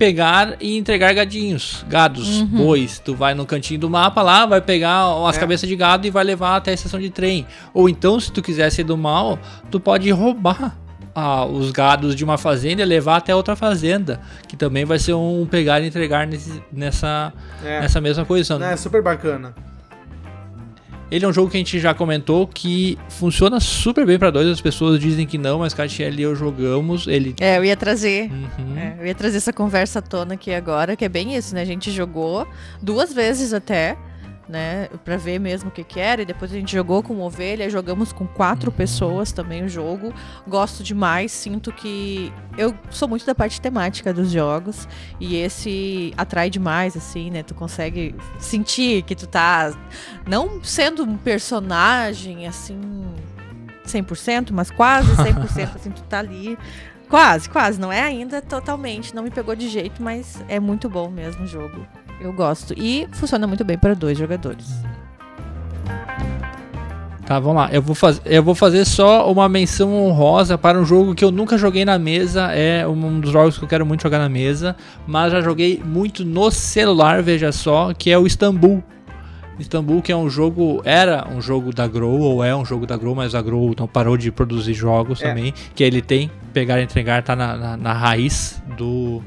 pegar 0.00 0.56
e 0.62 0.78
entregar 0.78 1.12
gadinhos, 1.12 1.84
gados, 1.86 2.40
uhum. 2.40 2.46
bois. 2.46 2.98
Tu 2.98 3.14
vai 3.14 3.34
no 3.34 3.44
cantinho 3.44 3.80
do 3.80 3.90
mapa 3.90 4.22
lá, 4.22 4.46
vai 4.46 4.60
pegar 4.62 5.04
as 5.28 5.36
é. 5.36 5.40
cabeças 5.40 5.68
de 5.68 5.76
gado 5.76 6.06
e 6.06 6.10
vai 6.10 6.24
levar 6.24 6.56
até 6.56 6.70
a 6.70 6.74
estação 6.74 6.98
de 6.98 7.10
trem. 7.10 7.46
Ou 7.74 7.86
então, 7.86 8.18
se 8.18 8.32
tu 8.32 8.40
quiser 8.40 8.70
ser 8.70 8.84
do 8.84 8.96
mal, 8.96 9.38
tu 9.70 9.78
pode 9.78 10.10
roubar 10.10 10.74
ah, 11.14 11.44
os 11.44 11.70
gados 11.70 12.16
de 12.16 12.24
uma 12.24 12.38
fazenda 12.38 12.80
e 12.80 12.84
levar 12.84 13.16
até 13.16 13.34
outra 13.34 13.54
fazenda, 13.54 14.20
que 14.48 14.56
também 14.56 14.86
vai 14.86 14.98
ser 14.98 15.12
um 15.12 15.46
pegar 15.46 15.80
e 15.80 15.88
entregar 15.88 16.26
nesse, 16.26 16.62
nessa, 16.72 17.30
é. 17.62 17.80
nessa 17.80 18.00
mesma 18.00 18.24
posição. 18.24 18.62
É 18.62 18.76
super 18.76 19.02
bacana. 19.02 19.54
Ele 21.10 21.24
é 21.24 21.28
um 21.28 21.32
jogo 21.32 21.50
que 21.50 21.56
a 21.56 21.60
gente 21.60 21.78
já 21.80 21.92
comentou 21.92 22.46
que 22.46 22.96
funciona 23.08 23.58
super 23.58 24.06
bem 24.06 24.18
para 24.18 24.30
dois. 24.30 24.46
As 24.48 24.60
pessoas 24.60 25.00
dizem 25.00 25.26
que 25.26 25.36
não, 25.36 25.58
mas 25.58 25.74
Catiel 25.74 26.14
e 26.14 26.22
eu 26.22 26.34
jogamos. 26.36 27.06
Ele. 27.06 27.34
É, 27.40 27.58
eu 27.58 27.64
ia 27.64 27.76
trazer. 27.76 28.30
Uhum. 28.30 28.78
É, 28.78 28.96
eu 29.00 29.06
ia 29.06 29.14
trazer 29.14 29.38
essa 29.38 29.52
conversa 29.52 29.98
à 29.98 30.02
tona 30.02 30.34
aqui 30.34 30.52
agora, 30.52 30.94
que 30.94 31.04
é 31.04 31.08
bem 31.08 31.34
isso, 31.34 31.54
né? 31.54 31.62
A 31.62 31.66
gente 31.66 31.90
jogou 31.90 32.46
duas 32.80 33.12
vezes 33.12 33.52
até 33.52 33.96
né? 34.50 34.88
Pra 35.04 35.16
ver 35.16 35.38
mesmo 35.38 35.68
o 35.68 35.72
que 35.72 35.84
que 35.84 35.98
era. 35.98 36.22
E 36.22 36.26
depois 36.26 36.52
a 36.52 36.54
gente 36.54 36.72
jogou 36.72 37.02
com 37.02 37.20
ovelha, 37.20 37.70
jogamos 37.70 38.12
com 38.12 38.26
quatro 38.26 38.70
pessoas 38.70 39.32
também 39.32 39.64
o 39.64 39.68
jogo. 39.68 40.12
Gosto 40.46 40.82
demais, 40.82 41.32
sinto 41.32 41.72
que. 41.72 42.32
Eu 42.58 42.74
sou 42.90 43.08
muito 43.08 43.24
da 43.24 43.34
parte 43.34 43.60
temática 43.60 44.12
dos 44.12 44.30
jogos. 44.30 44.88
E 45.18 45.36
esse 45.36 46.12
atrai 46.16 46.50
demais, 46.50 46.96
assim, 46.96 47.30
né? 47.30 47.42
Tu 47.42 47.54
consegue 47.54 48.14
sentir 48.38 49.02
que 49.02 49.14
tu 49.14 49.26
tá. 49.26 49.72
Não 50.26 50.62
sendo 50.62 51.04
um 51.04 51.16
personagem, 51.16 52.46
assim. 52.46 52.78
100%, 53.86 54.50
mas 54.52 54.70
quase 54.70 55.10
100%, 55.16 55.74
assim, 55.74 55.90
tu 55.90 56.02
tá 56.02 56.20
ali 56.20 56.56
Quase, 57.10 57.50
quase. 57.50 57.80
Não 57.80 57.92
é 57.92 58.00
ainda 58.00 58.40
totalmente. 58.40 59.12
Não 59.14 59.24
me 59.24 59.30
pegou 59.30 59.56
de 59.56 59.68
jeito, 59.68 60.00
mas 60.00 60.42
é 60.48 60.60
muito 60.60 60.88
bom 60.88 61.10
mesmo 61.10 61.42
o 61.42 61.46
jogo. 61.46 61.84
Eu 62.20 62.32
gosto. 62.32 62.74
E 62.76 63.08
funciona 63.12 63.46
muito 63.46 63.64
bem 63.64 63.78
para 63.78 63.94
dois 63.94 64.18
jogadores. 64.18 64.66
Tá, 67.30 67.38
vamos 67.38 67.62
lá. 67.62 67.70
Eu 67.72 67.80
vou, 67.80 67.94
faz... 67.94 68.20
eu 68.24 68.42
vou 68.42 68.56
fazer 68.56 68.84
só 68.84 69.30
uma 69.30 69.48
menção 69.48 69.94
honrosa 69.94 70.58
para 70.58 70.76
um 70.76 70.84
jogo 70.84 71.14
que 71.14 71.24
eu 71.24 71.30
nunca 71.30 71.56
joguei 71.56 71.84
na 71.84 71.96
mesa. 71.96 72.52
É 72.52 72.86
um 72.86 73.20
dos 73.20 73.30
jogos 73.30 73.56
que 73.56 73.62
eu 73.62 73.68
quero 73.68 73.86
muito 73.86 74.02
jogar 74.02 74.18
na 74.18 74.28
mesa. 74.28 74.74
Mas 75.06 75.32
já 75.32 75.40
joguei 75.40 75.80
muito 75.84 76.24
no 76.24 76.50
celular, 76.50 77.22
veja 77.22 77.52
só, 77.52 77.94
que 77.94 78.10
é 78.10 78.18
o 78.18 78.26
Istanbul. 78.26 78.82
Istanbul, 79.60 80.02
que 80.02 80.10
é 80.10 80.16
um 80.16 80.28
jogo. 80.28 80.82
Era 80.84 81.28
um 81.30 81.40
jogo 81.40 81.72
da 81.72 81.86
Grow, 81.86 82.18
ou 82.18 82.42
é 82.42 82.54
um 82.56 82.64
jogo 82.64 82.84
da 82.84 82.96
Grow, 82.96 83.14
mas 83.14 83.32
a 83.34 83.40
Grow 83.40 83.74
não 83.78 83.86
parou 83.86 84.16
de 84.16 84.32
produzir 84.32 84.74
jogos 84.74 85.22
é. 85.22 85.28
também. 85.28 85.54
Que 85.74 85.84
ele 85.84 86.02
tem, 86.02 86.30
pegar 86.52 86.80
e 86.80 86.82
entregar, 86.82 87.22
tá 87.22 87.36
na, 87.36 87.56
na, 87.56 87.76
na 87.76 87.92
raiz 87.92 88.60
do, 88.76 89.22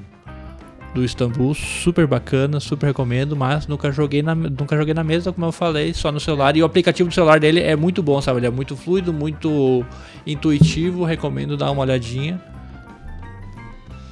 do 0.94 1.04
Istambul, 1.04 1.54
super 1.54 2.06
bacana, 2.06 2.60
super 2.60 2.88
recomendo, 2.88 3.36
mas 3.36 3.68
nunca 3.68 3.92
joguei 3.92 4.22
na, 4.22 4.36
nunca 4.36 4.78
joguei 4.78 4.94
na 4.94 5.04
mesa, 5.04 5.34
como 5.34 5.48
eu 5.48 5.52
falei, 5.52 5.94
só 5.94 6.12
no 6.12 6.20
celular. 6.20 6.56
E 6.56 6.62
o 6.62 6.66
aplicativo 6.66 7.10
do 7.10 7.14
celular 7.14 7.40
dele 7.40 7.62
é 7.62 7.76
muito 7.76 8.04
bom, 8.04 8.22
sabe? 8.22 8.40
Ele 8.40 8.48
é 8.48 8.52
muito 8.52 8.76
fluido, 8.76 9.12
muito 9.12 9.84
intuitivo, 10.26 11.04
recomendo 11.04 11.58
dar 11.58 11.72
uma 11.72 11.82
olhadinha. 11.82 12.42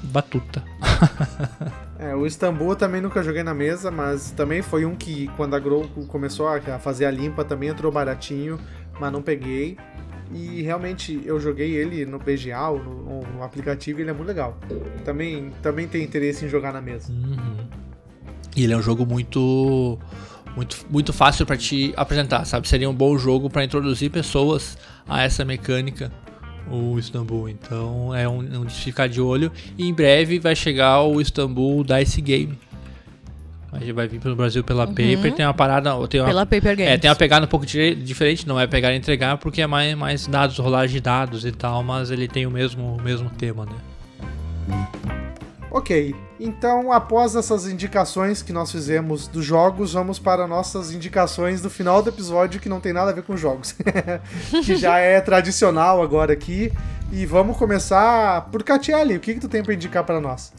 Batuta. 0.03 0.63
é, 1.99 2.15
o 2.15 2.25
Istambul 2.25 2.75
também 2.75 2.99
nunca 2.99 3.21
joguei 3.21 3.43
na 3.43 3.53
mesa, 3.53 3.91
mas 3.91 4.31
também 4.31 4.61
foi 4.61 4.83
um 4.83 4.95
que 4.95 5.27
quando 5.37 5.55
a 5.55 5.59
Grow 5.59 5.87
começou 6.07 6.47
a 6.47 6.59
fazer 6.79 7.05
a 7.05 7.11
limpa 7.11 7.45
também 7.45 7.69
entrou 7.69 7.91
baratinho, 7.91 8.59
mas 8.99 9.11
não 9.11 9.21
peguei. 9.21 9.77
E 10.33 10.61
realmente 10.61 11.21
eu 11.25 11.39
joguei 11.39 11.75
ele 11.75 12.05
no 12.05 12.19
BGA, 12.19 12.71
no, 12.71 13.21
no 13.21 13.43
aplicativo, 13.43 13.99
e 13.99 14.03
ele 14.03 14.11
é 14.11 14.13
muito 14.13 14.27
legal. 14.27 14.57
Também, 15.03 15.51
também 15.61 15.87
tem 15.87 16.03
interesse 16.03 16.45
em 16.45 16.49
jogar 16.49 16.71
na 16.71 16.81
mesa. 16.81 17.11
Uhum. 17.11 17.67
E 18.55 18.63
ele 18.63 18.73
é 18.73 18.77
um 18.77 18.81
jogo 18.81 19.05
muito 19.05 19.97
muito, 20.55 20.85
muito 20.89 21.13
fácil 21.13 21.45
para 21.45 21.55
te 21.55 21.93
apresentar, 21.95 22.45
sabe? 22.45 22.67
Seria 22.67 22.89
um 22.89 22.93
bom 22.93 23.17
jogo 23.17 23.49
para 23.49 23.63
introduzir 23.63 24.11
pessoas 24.11 24.77
a 25.07 25.23
essa 25.23 25.45
mecânica, 25.45 26.11
o 26.69 26.99
Istanbul. 26.99 27.49
Então 27.49 28.13
é 28.13 28.27
um, 28.27 28.39
um 28.39 28.65
de 28.65 28.75
ficar 28.75 29.07
de 29.07 29.21
olho. 29.21 29.51
E 29.77 29.87
em 29.87 29.93
breve 29.93 30.39
vai 30.39 30.55
chegar 30.55 31.01
o 31.01 31.21
Istanbul 31.21 31.83
Dice 31.83 32.21
Game 32.21 32.57
a 33.71 33.79
gente 33.79 33.93
vai 33.93 34.07
vir 34.07 34.19
pro 34.19 34.35
Brasil 34.35 34.63
pela 34.63 34.85
uhum. 34.85 34.93
Paper, 34.93 35.33
tem 35.33 35.45
uma 35.45 35.53
parada. 35.53 35.91
Tem 36.07 36.19
uma, 36.19 36.27
pela 36.27 36.45
Paper 36.45 36.75
Games. 36.75 36.91
É, 36.91 36.97
tem 36.97 37.09
uma 37.09 37.15
pegada 37.15 37.45
um 37.45 37.49
pouco 37.49 37.65
diferente, 37.65 38.47
não 38.47 38.59
é 38.59 38.67
pegar 38.67 38.91
e 38.91 38.97
entregar, 38.97 39.37
porque 39.37 39.61
é 39.61 39.67
mais, 39.67 39.95
mais 39.95 40.27
dados, 40.27 40.57
rolagem 40.57 40.95
de 40.95 41.01
dados 41.01 41.45
e 41.45 41.51
tal, 41.51 41.81
mas 41.81 42.11
ele 42.11 42.27
tem 42.27 42.45
o 42.45 42.51
mesmo, 42.51 42.97
o 42.97 43.01
mesmo 43.01 43.29
tema, 43.29 43.65
né? 43.65 44.87
Ok, 45.71 46.13
então 46.37 46.91
após 46.91 47.33
essas 47.33 47.65
indicações 47.65 48.43
que 48.43 48.51
nós 48.51 48.69
fizemos 48.69 49.25
dos 49.29 49.45
jogos, 49.45 49.93
vamos 49.93 50.19
para 50.19 50.45
nossas 50.45 50.91
indicações 50.91 51.61
do 51.61 51.69
final 51.69 52.03
do 52.03 52.09
episódio 52.09 52.59
que 52.59 52.67
não 52.67 52.81
tem 52.81 52.91
nada 52.91 53.11
a 53.11 53.13
ver 53.13 53.23
com 53.23 53.37
jogos, 53.37 53.73
que 54.65 54.75
já 54.75 54.97
é 54.97 55.21
tradicional 55.21 56.03
agora 56.03 56.33
aqui. 56.33 56.73
E 57.09 57.25
vamos 57.25 57.57
começar 57.57 58.49
por 58.51 58.63
Catiele, 58.63 59.15
o 59.15 59.19
que, 59.19 59.33
que 59.33 59.39
tu 59.39 59.47
tem 59.47 59.63
para 59.63 59.73
indicar 59.73 60.03
para 60.03 60.19
nós? 60.19 60.51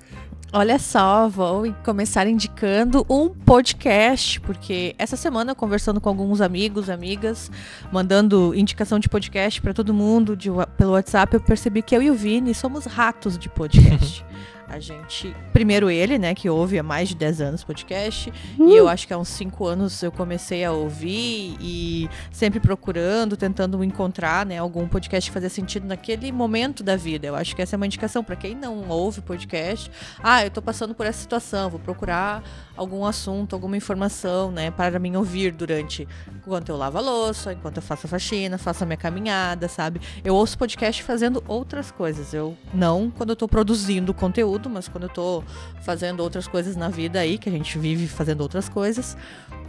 Olha 0.54 0.78
só, 0.78 1.30
vou 1.30 1.72
começar 1.82 2.26
indicando 2.26 3.06
um 3.08 3.30
podcast, 3.30 4.38
porque 4.42 4.94
essa 4.98 5.16
semana, 5.16 5.54
conversando 5.54 5.98
com 5.98 6.10
alguns 6.10 6.42
amigos, 6.42 6.90
amigas, 6.90 7.50
mandando 7.90 8.54
indicação 8.54 8.98
de 8.98 9.08
podcast 9.08 9.62
para 9.62 9.72
todo 9.72 9.94
mundo 9.94 10.36
de, 10.36 10.50
pelo 10.76 10.92
WhatsApp, 10.92 11.32
eu 11.32 11.40
percebi 11.40 11.80
que 11.80 11.96
eu 11.96 12.02
e 12.02 12.10
o 12.10 12.14
Vini 12.14 12.54
somos 12.54 12.84
ratos 12.84 13.38
de 13.38 13.48
podcast. 13.48 14.22
A 14.72 14.80
gente. 14.80 15.36
Primeiro 15.52 15.90
ele, 15.90 16.18
né, 16.18 16.34
que 16.34 16.48
ouve 16.48 16.78
há 16.78 16.82
mais 16.82 17.10
de 17.10 17.14
10 17.14 17.42
anos 17.42 17.62
podcast. 17.62 18.32
E 18.58 18.74
eu 18.74 18.88
acho 18.88 19.06
que 19.06 19.12
há 19.12 19.18
uns 19.18 19.28
5 19.28 19.66
anos 19.66 20.02
eu 20.02 20.10
comecei 20.10 20.64
a 20.64 20.72
ouvir 20.72 21.58
e 21.60 22.08
sempre 22.30 22.58
procurando, 22.58 23.36
tentando 23.36 23.84
encontrar, 23.84 24.46
né, 24.46 24.56
algum 24.56 24.88
podcast 24.88 25.28
que 25.28 25.34
fazia 25.34 25.50
sentido 25.50 25.86
naquele 25.86 26.32
momento 26.32 26.82
da 26.82 26.96
vida. 26.96 27.26
Eu 27.26 27.36
acho 27.36 27.54
que 27.54 27.60
essa 27.60 27.76
é 27.76 27.78
uma 27.78 27.84
indicação 27.84 28.24
para 28.24 28.34
quem 28.34 28.54
não 28.54 28.88
ouve 28.88 29.20
podcast. 29.20 29.90
Ah, 30.22 30.42
eu 30.42 30.50
tô 30.50 30.62
passando 30.62 30.94
por 30.94 31.04
essa 31.04 31.20
situação, 31.20 31.68
vou 31.68 31.78
procurar 31.78 32.42
algum 32.74 33.04
assunto, 33.04 33.52
alguma 33.52 33.76
informação, 33.76 34.50
né, 34.50 34.70
para 34.70 34.98
mim 34.98 35.14
ouvir 35.16 35.52
durante 35.52 36.08
enquanto 36.34 36.70
eu 36.70 36.78
lavo 36.78 36.96
a 36.96 37.00
louça, 37.02 37.52
enquanto 37.52 37.76
eu 37.76 37.82
faço 37.82 38.06
a 38.06 38.08
faxina, 38.08 38.56
faço 38.56 38.84
a 38.84 38.86
minha 38.86 38.96
caminhada, 38.96 39.68
sabe? 39.68 40.00
Eu 40.24 40.34
ouço 40.34 40.56
podcast 40.56 41.02
fazendo 41.02 41.44
outras 41.46 41.90
coisas. 41.90 42.32
Eu 42.32 42.56
não 42.72 43.10
quando 43.10 43.30
eu 43.30 43.36
tô 43.36 43.46
produzindo 43.46 44.14
conteúdo 44.14 44.61
mas 44.70 44.88
quando 44.88 45.04
eu 45.04 45.10
tô 45.10 45.44
fazendo 45.82 46.20
outras 46.20 46.46
coisas 46.46 46.76
na 46.76 46.88
vida 46.88 47.20
aí, 47.20 47.38
que 47.38 47.48
a 47.48 47.52
gente 47.52 47.78
vive 47.78 48.06
fazendo 48.06 48.40
outras 48.40 48.68
coisas, 48.68 49.16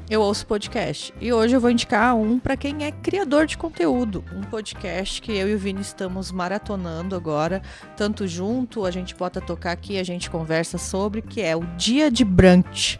eu 0.09 0.21
ouço 0.21 0.45
podcast. 0.45 1.13
E 1.19 1.31
hoje 1.31 1.55
eu 1.55 1.61
vou 1.61 1.69
indicar 1.69 2.15
um 2.15 2.37
para 2.37 2.57
quem 2.57 2.83
é 2.83 2.91
criador 2.91 3.45
de 3.45 3.57
conteúdo, 3.57 4.23
um 4.35 4.41
podcast 4.41 5.21
que 5.21 5.31
eu 5.31 5.49
e 5.49 5.55
o 5.55 5.57
Vini 5.57 5.81
estamos 5.81 6.31
maratonando 6.31 7.15
agora, 7.15 7.61
tanto 7.95 8.27
junto, 8.27 8.85
a 8.85 8.91
gente 8.91 9.15
bota 9.15 9.39
tocar 9.39 9.71
aqui, 9.71 9.97
a 9.97 10.03
gente 10.03 10.29
conversa 10.29 10.77
sobre, 10.77 11.21
que 11.21 11.41
é 11.41 11.55
o 11.55 11.63
Dia 11.77 12.11
de 12.11 12.25
Brunch. 12.25 12.99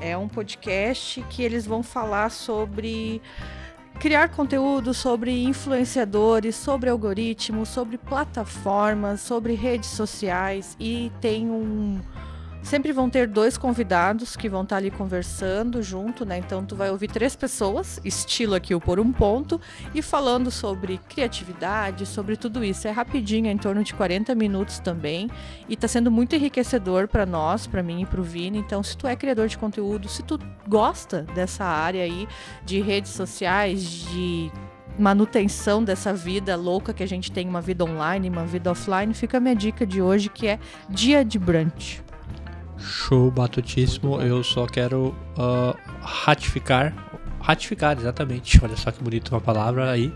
É 0.00 0.16
um 0.16 0.26
podcast 0.26 1.24
que 1.30 1.42
eles 1.42 1.64
vão 1.64 1.82
falar 1.82 2.30
sobre 2.30 3.22
criar 4.02 4.30
conteúdo 4.30 4.92
sobre 4.92 5.44
influenciadores, 5.44 6.56
sobre 6.56 6.90
algoritmos, 6.90 7.68
sobre 7.68 7.96
plataformas, 7.96 9.20
sobre 9.20 9.54
redes 9.54 9.90
sociais 9.90 10.76
e 10.80 11.12
tem 11.20 11.48
um 11.48 12.00
Sempre 12.62 12.92
vão 12.92 13.10
ter 13.10 13.26
dois 13.26 13.58
convidados 13.58 14.36
que 14.36 14.48
vão 14.48 14.62
estar 14.62 14.76
ali 14.76 14.90
conversando 14.90 15.82
junto, 15.82 16.24
né? 16.24 16.38
Então 16.38 16.64
tu 16.64 16.76
vai 16.76 16.90
ouvir 16.90 17.08
três 17.08 17.34
pessoas, 17.34 18.00
estilo 18.04 18.54
aqui 18.54 18.74
o 18.74 18.80
por 18.80 19.00
um 19.00 19.12
ponto, 19.12 19.60
e 19.94 20.00
falando 20.00 20.50
sobre 20.50 20.98
criatividade, 21.08 22.06
sobre 22.06 22.36
tudo 22.36 22.64
isso. 22.64 22.86
É 22.86 22.90
rapidinho, 22.90 23.48
é 23.48 23.52
em 23.52 23.58
torno 23.58 23.82
de 23.82 23.92
40 23.92 24.34
minutos 24.34 24.78
também, 24.78 25.28
e 25.68 25.74
está 25.74 25.88
sendo 25.88 26.10
muito 26.10 26.36
enriquecedor 26.36 27.08
para 27.08 27.26
nós, 27.26 27.66
para 27.66 27.82
mim 27.82 28.02
e 28.02 28.06
para 28.06 28.20
o 28.20 28.24
Vini. 28.24 28.58
Então, 28.58 28.82
se 28.82 28.96
tu 28.96 29.06
é 29.06 29.16
criador 29.16 29.48
de 29.48 29.58
conteúdo, 29.58 30.08
se 30.08 30.22
tu 30.22 30.38
gosta 30.66 31.22
dessa 31.34 31.64
área 31.64 32.04
aí 32.04 32.28
de 32.64 32.80
redes 32.80 33.10
sociais, 33.10 33.82
de 33.82 34.50
manutenção 34.98 35.82
dessa 35.82 36.14
vida 36.14 36.54
louca 36.54 36.92
que 36.92 37.02
a 37.02 37.08
gente 37.08 37.32
tem, 37.32 37.48
uma 37.48 37.60
vida 37.60 37.84
online, 37.84 38.28
uma 38.28 38.46
vida 38.46 38.70
offline, 38.70 39.12
fica 39.14 39.38
a 39.38 39.40
minha 39.40 39.56
dica 39.56 39.86
de 39.86 40.00
hoje 40.00 40.28
que 40.28 40.46
é 40.46 40.58
dia 40.88 41.24
de 41.24 41.38
brunch. 41.38 42.02
Show 42.82 43.30
batutíssimo. 43.30 44.20
Eu 44.20 44.42
só 44.42 44.66
quero 44.66 45.14
uh, 45.38 45.76
ratificar. 46.00 46.92
Ratificar, 47.40 47.96
exatamente. 47.98 48.60
Olha 48.62 48.76
só 48.76 48.90
que 48.90 49.02
bonito 49.02 49.30
uma 49.30 49.40
palavra 49.40 49.90
aí. 49.90 50.12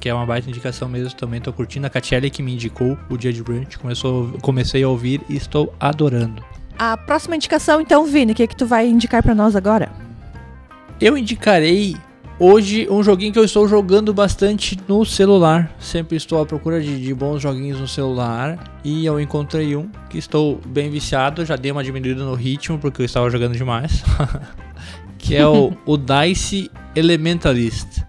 Que 0.00 0.08
é 0.08 0.14
uma 0.14 0.26
baita 0.26 0.48
indicação 0.48 0.88
mesmo. 0.88 1.16
Também 1.16 1.40
tô 1.40 1.52
curtindo. 1.52 1.86
A 1.86 1.90
Catiele 1.90 2.30
que 2.30 2.42
me 2.42 2.54
indicou 2.54 2.98
o 3.08 3.16
dia 3.16 3.32
de 3.32 3.42
brunch. 3.42 3.78
Começou, 3.78 4.32
comecei 4.42 4.82
a 4.82 4.88
ouvir 4.88 5.20
e 5.28 5.36
estou 5.36 5.74
adorando. 5.78 6.44
A 6.78 6.96
próxima 6.96 7.36
indicação, 7.36 7.80
então, 7.80 8.04
Vini, 8.04 8.32
o 8.32 8.34
que, 8.34 8.42
é 8.42 8.46
que 8.46 8.56
tu 8.56 8.66
vai 8.66 8.86
indicar 8.86 9.22
para 9.22 9.34
nós 9.34 9.56
agora? 9.56 9.90
Eu 11.00 11.16
indicarei 11.16 11.96
Hoje, 12.38 12.86
um 12.90 13.02
joguinho 13.02 13.32
que 13.32 13.38
eu 13.38 13.44
estou 13.44 13.66
jogando 13.66 14.12
bastante 14.12 14.78
no 14.86 15.06
celular. 15.06 15.74
Sempre 15.78 16.18
estou 16.18 16.38
à 16.38 16.44
procura 16.44 16.82
de, 16.82 17.00
de, 17.00 17.14
bons 17.14 17.40
joguinhos 17.40 17.80
no 17.80 17.88
celular. 17.88 18.78
E 18.84 19.06
eu 19.06 19.18
encontrei 19.18 19.74
um 19.74 19.88
que 20.10 20.18
estou 20.18 20.60
bem 20.66 20.90
viciado. 20.90 21.46
Já 21.46 21.56
dei 21.56 21.72
uma 21.72 21.82
diminuída 21.82 22.22
no 22.22 22.34
ritmo 22.34 22.78
porque 22.78 23.00
eu 23.00 23.06
estava 23.06 23.30
jogando 23.30 23.56
demais. 23.56 24.04
que 25.16 25.34
é 25.34 25.46
o, 25.46 25.72
o 25.86 25.96
Dice 25.96 26.70
Elementalist. 26.94 28.02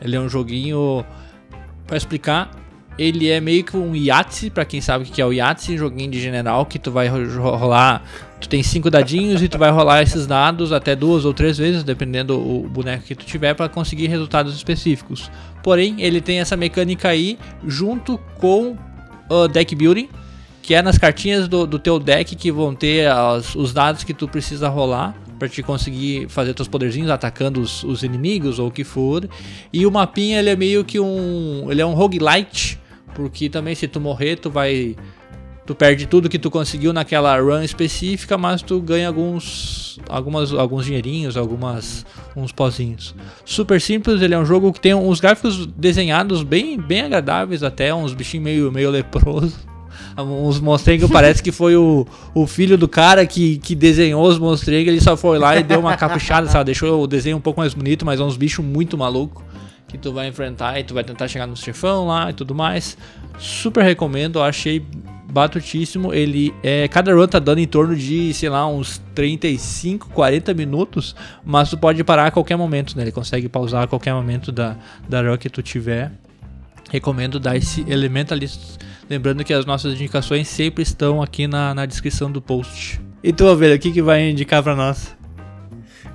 Ele 0.00 0.14
é 0.14 0.20
um 0.20 0.28
joguinho. 0.28 1.04
Para 1.84 1.96
explicar, 1.96 2.52
ele 2.96 3.28
é 3.28 3.40
meio 3.40 3.64
que 3.64 3.76
um 3.76 3.96
Yahtzee, 3.96 4.48
para 4.48 4.64
quem 4.64 4.80
sabe 4.80 5.04
o 5.04 5.06
que 5.08 5.20
é 5.20 5.26
o 5.26 5.32
Yahtzee, 5.32 5.76
joguinho 5.76 6.10
de 6.10 6.20
general 6.20 6.64
que 6.66 6.78
tu 6.78 6.92
vai 6.92 7.08
rolar, 7.08 8.04
tu 8.42 8.48
tem 8.48 8.62
cinco 8.62 8.90
dadinhos 8.90 9.42
e 9.42 9.48
tu 9.48 9.58
vai 9.58 9.70
rolar 9.70 10.02
esses 10.02 10.26
dados 10.26 10.72
até 10.72 10.94
duas 10.94 11.24
ou 11.24 11.32
três 11.32 11.56
vezes, 11.58 11.82
dependendo 11.82 12.36
do 12.36 12.68
boneco 12.68 13.04
que 13.04 13.14
tu 13.14 13.24
tiver, 13.24 13.54
para 13.54 13.68
conseguir 13.68 14.08
resultados 14.08 14.54
específicos. 14.54 15.30
Porém, 15.62 16.00
ele 16.00 16.20
tem 16.20 16.40
essa 16.40 16.56
mecânica 16.56 17.08
aí 17.08 17.38
junto 17.66 18.18
com 18.38 18.76
o 19.28 19.48
deck 19.48 19.74
building, 19.74 20.08
que 20.60 20.74
é 20.74 20.82
nas 20.82 20.98
cartinhas 20.98 21.48
do, 21.48 21.66
do 21.66 21.78
teu 21.78 21.98
deck 21.98 22.36
que 22.36 22.52
vão 22.52 22.74
ter 22.74 23.08
as, 23.10 23.54
os 23.54 23.72
dados 23.72 24.04
que 24.04 24.14
tu 24.14 24.28
precisa 24.28 24.68
rolar 24.68 25.14
para 25.38 25.48
te 25.48 25.62
conseguir 25.62 26.28
fazer 26.28 26.54
teus 26.54 26.68
poderzinhos 26.68 27.10
atacando 27.10 27.60
os, 27.60 27.82
os, 27.82 28.02
inimigos 28.02 28.58
ou 28.58 28.68
o 28.68 28.70
que 28.70 28.84
for. 28.84 29.28
E 29.72 29.84
o 29.84 29.90
mapinha 29.90 30.38
ele 30.38 30.50
é 30.50 30.56
meio 30.56 30.84
que 30.84 31.00
um, 31.00 31.66
ele 31.70 31.80
é 31.80 31.86
um 31.86 31.94
roguelite 31.94 32.78
porque 33.14 33.48
também 33.48 33.74
se 33.74 33.86
tu 33.88 34.00
morrer, 34.00 34.36
tu 34.36 34.50
vai. 34.50 34.96
Tu 35.64 35.74
perde 35.76 36.06
tudo 36.06 36.28
que 36.28 36.38
tu 36.38 36.50
conseguiu 36.50 36.92
naquela 36.92 37.38
run 37.38 37.62
específica, 37.62 38.36
mas 38.36 38.62
tu 38.62 38.80
ganha 38.80 39.06
alguns. 39.06 40.00
Algumas, 40.08 40.52
alguns 40.52 40.86
dinheirinhos, 40.86 41.36
algumas. 41.36 42.04
uns 42.34 42.50
pozinhos. 42.50 43.14
Super 43.44 43.80
simples, 43.80 44.20
ele 44.20 44.34
é 44.34 44.38
um 44.38 44.44
jogo 44.44 44.72
que 44.72 44.80
tem 44.80 44.94
uns 44.94 45.20
gráficos 45.20 45.66
desenhados 45.66 46.42
bem, 46.42 46.80
bem 46.80 47.02
agradáveis 47.02 47.62
até, 47.62 47.94
uns 47.94 48.12
bichinhos 48.12 48.44
meio, 48.44 48.72
meio 48.72 48.90
leprosos 48.90 49.54
uns 50.18 50.60
monstrengo 50.60 51.08
parece 51.08 51.42
que 51.42 51.52
foi 51.52 51.76
o, 51.76 52.06
o 52.34 52.46
filho 52.46 52.76
do 52.76 52.88
cara 52.88 53.26
que, 53.26 53.58
que 53.58 53.74
desenhou 53.74 54.26
os 54.26 54.38
monstrengo, 54.38 54.90
ele 54.90 55.00
só 55.00 55.16
foi 55.16 55.38
lá 55.38 55.56
e 55.56 55.62
deu 55.62 55.80
uma 55.80 55.96
caprichada, 55.96 56.48
sabe? 56.48 56.66
Deixou 56.66 57.02
o 57.02 57.06
desenho 57.06 57.36
um 57.36 57.40
pouco 57.40 57.60
mais 57.60 57.74
bonito, 57.74 58.04
mas 58.04 58.20
é 58.20 58.22
uns 58.22 58.36
bichos 58.36 58.64
muito 58.64 58.96
malucos 58.96 59.42
que 59.88 59.98
tu 59.98 60.12
vai 60.12 60.26
enfrentar 60.26 60.78
e 60.80 60.84
tu 60.84 60.94
vai 60.94 61.04
tentar 61.04 61.28
chegar 61.28 61.46
no 61.46 61.56
chefão 61.56 62.06
lá 62.06 62.30
e 62.30 62.32
tudo 62.32 62.54
mais. 62.54 62.96
Super 63.38 63.84
recomendo, 63.84 64.40
achei 64.40 64.84
batutíssimo. 65.32 66.12
Ele 66.12 66.54
é. 66.62 66.86
Cada 66.88 67.14
run 67.14 67.26
tá 67.26 67.38
dando 67.38 67.58
em 67.58 67.66
torno 67.66 67.96
de, 67.96 68.32
sei 68.34 68.48
lá, 68.48 68.66
uns 68.66 68.98
35, 69.14 70.10
40 70.10 70.52
minutos. 70.52 71.16
Mas 71.44 71.70
tu 71.70 71.78
pode 71.78 72.04
parar 72.04 72.26
a 72.26 72.30
qualquer 72.30 72.56
momento, 72.56 72.96
né? 72.96 73.02
Ele 73.02 73.12
consegue 73.12 73.48
pausar 73.48 73.84
a 73.84 73.86
qualquer 73.86 74.12
momento 74.12 74.52
da, 74.52 74.76
da 75.08 75.22
run 75.22 75.38
que 75.38 75.48
tu 75.48 75.62
tiver. 75.62 76.12
Recomendo 76.90 77.40
dar 77.40 77.56
esse 77.56 77.84
Elementalist. 77.88 78.78
Lembrando 79.08 79.42
que 79.42 79.52
as 79.52 79.64
nossas 79.64 79.94
indicações 79.94 80.46
sempre 80.46 80.82
estão 80.82 81.22
aqui 81.22 81.46
na, 81.46 81.74
na 81.74 81.86
descrição 81.86 82.30
do 82.30 82.40
post. 82.40 83.00
E 83.24 83.32
tu, 83.32 83.46
Ovelha, 83.46 83.76
o 83.76 83.78
que, 83.78 83.90
que 83.90 84.02
vai 84.02 84.28
indicar 84.28 84.62
para 84.62 84.76
nós? 84.76 85.16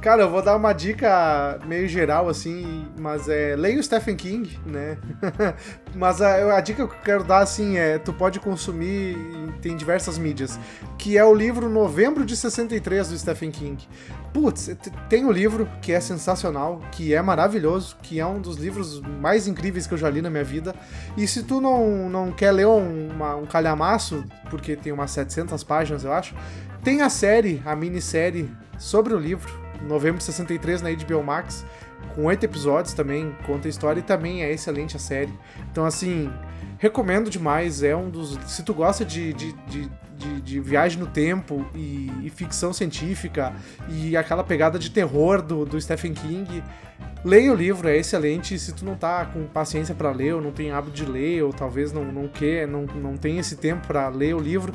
Cara, 0.07 0.21
eu 0.21 0.29
vou 0.29 0.41
dar 0.41 0.55
uma 0.55 0.71
dica 0.71 1.59
meio 1.65 1.85
geral, 1.85 2.29
assim, 2.29 2.87
mas 2.97 3.27
é. 3.27 3.57
Leia 3.57 3.77
o 3.77 3.83
Stephen 3.83 4.15
King, 4.15 4.57
né? 4.65 4.97
mas 5.93 6.21
a, 6.21 6.55
a, 6.55 6.61
dica 6.61 6.87
que 6.87 6.93
eu 6.93 7.01
quero 7.03 7.25
dar, 7.25 7.39
assim, 7.39 7.75
é: 7.75 7.97
tu 7.97 8.13
pode 8.13 8.39
consumir, 8.39 9.17
tem 9.61 9.75
diversas 9.75 10.17
mídias, 10.17 10.57
que 10.97 11.17
é 11.17 11.25
o 11.25 11.33
livro 11.33 11.67
Novembro 11.67 12.23
de 12.23 12.37
63 12.37 13.09
do 13.09 13.19
Stephen 13.19 13.51
King. 13.51 13.85
Putz, 14.33 14.69
tem 15.09 15.25
o 15.25 15.27
um 15.27 15.31
livro 15.31 15.69
que 15.81 15.91
é 15.91 15.99
sensacional, 15.99 16.79
que 16.89 17.13
é 17.13 17.21
maravilhoso, 17.21 17.97
que 18.01 18.17
é 18.17 18.25
um 18.25 18.39
dos 18.39 18.55
livros 18.55 19.01
mais 19.01 19.45
incríveis 19.45 19.87
que 19.87 19.93
eu 19.93 19.97
já 19.97 20.09
li 20.09 20.21
na 20.21 20.29
minha 20.29 20.43
vida. 20.45 20.73
E 21.17 21.27
se 21.27 21.43
tu 21.43 21.59
não, 21.59 22.09
não 22.09 22.31
quer 22.31 22.51
ler 22.53 22.67
um, 22.67 23.09
uma, 23.09 23.35
um 23.35 23.45
calhamaço, 23.45 24.23
porque 24.49 24.77
tem 24.77 24.93
umas 24.93 25.11
700 25.11 25.65
páginas, 25.65 26.05
eu 26.05 26.13
acho, 26.13 26.33
tem 26.81 27.01
a 27.01 27.09
série, 27.09 27.61
a 27.65 27.75
minissérie 27.75 28.49
sobre 28.77 29.13
o 29.13 29.19
livro 29.19 29.66
novembro 29.83 30.17
de 30.17 30.23
63 30.23 30.81
na 30.81 30.89
HBO 30.91 31.23
Max, 31.23 31.65
com 32.15 32.25
oito 32.25 32.43
episódios 32.43 32.93
também, 32.93 33.35
conta 33.45 33.67
a 33.67 33.69
história 33.69 33.99
e 33.99 34.03
também 34.03 34.43
é 34.43 34.51
excelente 34.51 34.95
a 34.95 34.99
série. 34.99 35.33
Então, 35.71 35.85
assim, 35.85 36.31
recomendo 36.77 37.29
demais. 37.29 37.83
É 37.83 37.95
um 37.95 38.09
dos. 38.09 38.37
Se 38.47 38.63
tu 38.63 38.73
gosta 38.73 39.03
de, 39.03 39.33
de, 39.33 39.53
de, 39.67 39.91
de, 40.17 40.41
de 40.41 40.59
viagem 40.59 40.99
no 40.99 41.07
tempo 41.07 41.65
e, 41.75 42.11
e, 42.23 42.29
ficção 42.29 42.73
científica 42.73 43.53
e 43.89 44.17
aquela 44.17 44.43
pegada 44.43 44.79
de 44.79 44.89
terror 44.89 45.41
do, 45.41 45.65
do 45.65 45.79
Stephen 45.79 46.13
King, 46.13 46.63
leia 47.23 47.51
o 47.51 47.55
livro, 47.55 47.87
é 47.87 47.97
excelente. 47.97 48.57
Se 48.57 48.73
tu 48.73 48.83
não 48.83 48.95
tá 48.95 49.25
com 49.25 49.45
paciência 49.45 49.93
para 49.93 50.11
ler, 50.11 50.33
ou 50.33 50.41
não 50.41 50.51
tem 50.51 50.71
hábito 50.71 50.95
de 50.95 51.05
ler, 51.05 51.43
ou 51.43 51.53
talvez 51.53 51.91
não, 51.91 52.05
não 52.05 52.27
quer, 52.27 52.67
não, 52.67 52.85
não 52.85 53.15
tem 53.15 53.37
esse 53.37 53.55
tempo 53.55 53.87
para 53.87 54.07
ler 54.09 54.35
o 54.35 54.39
livro, 54.39 54.73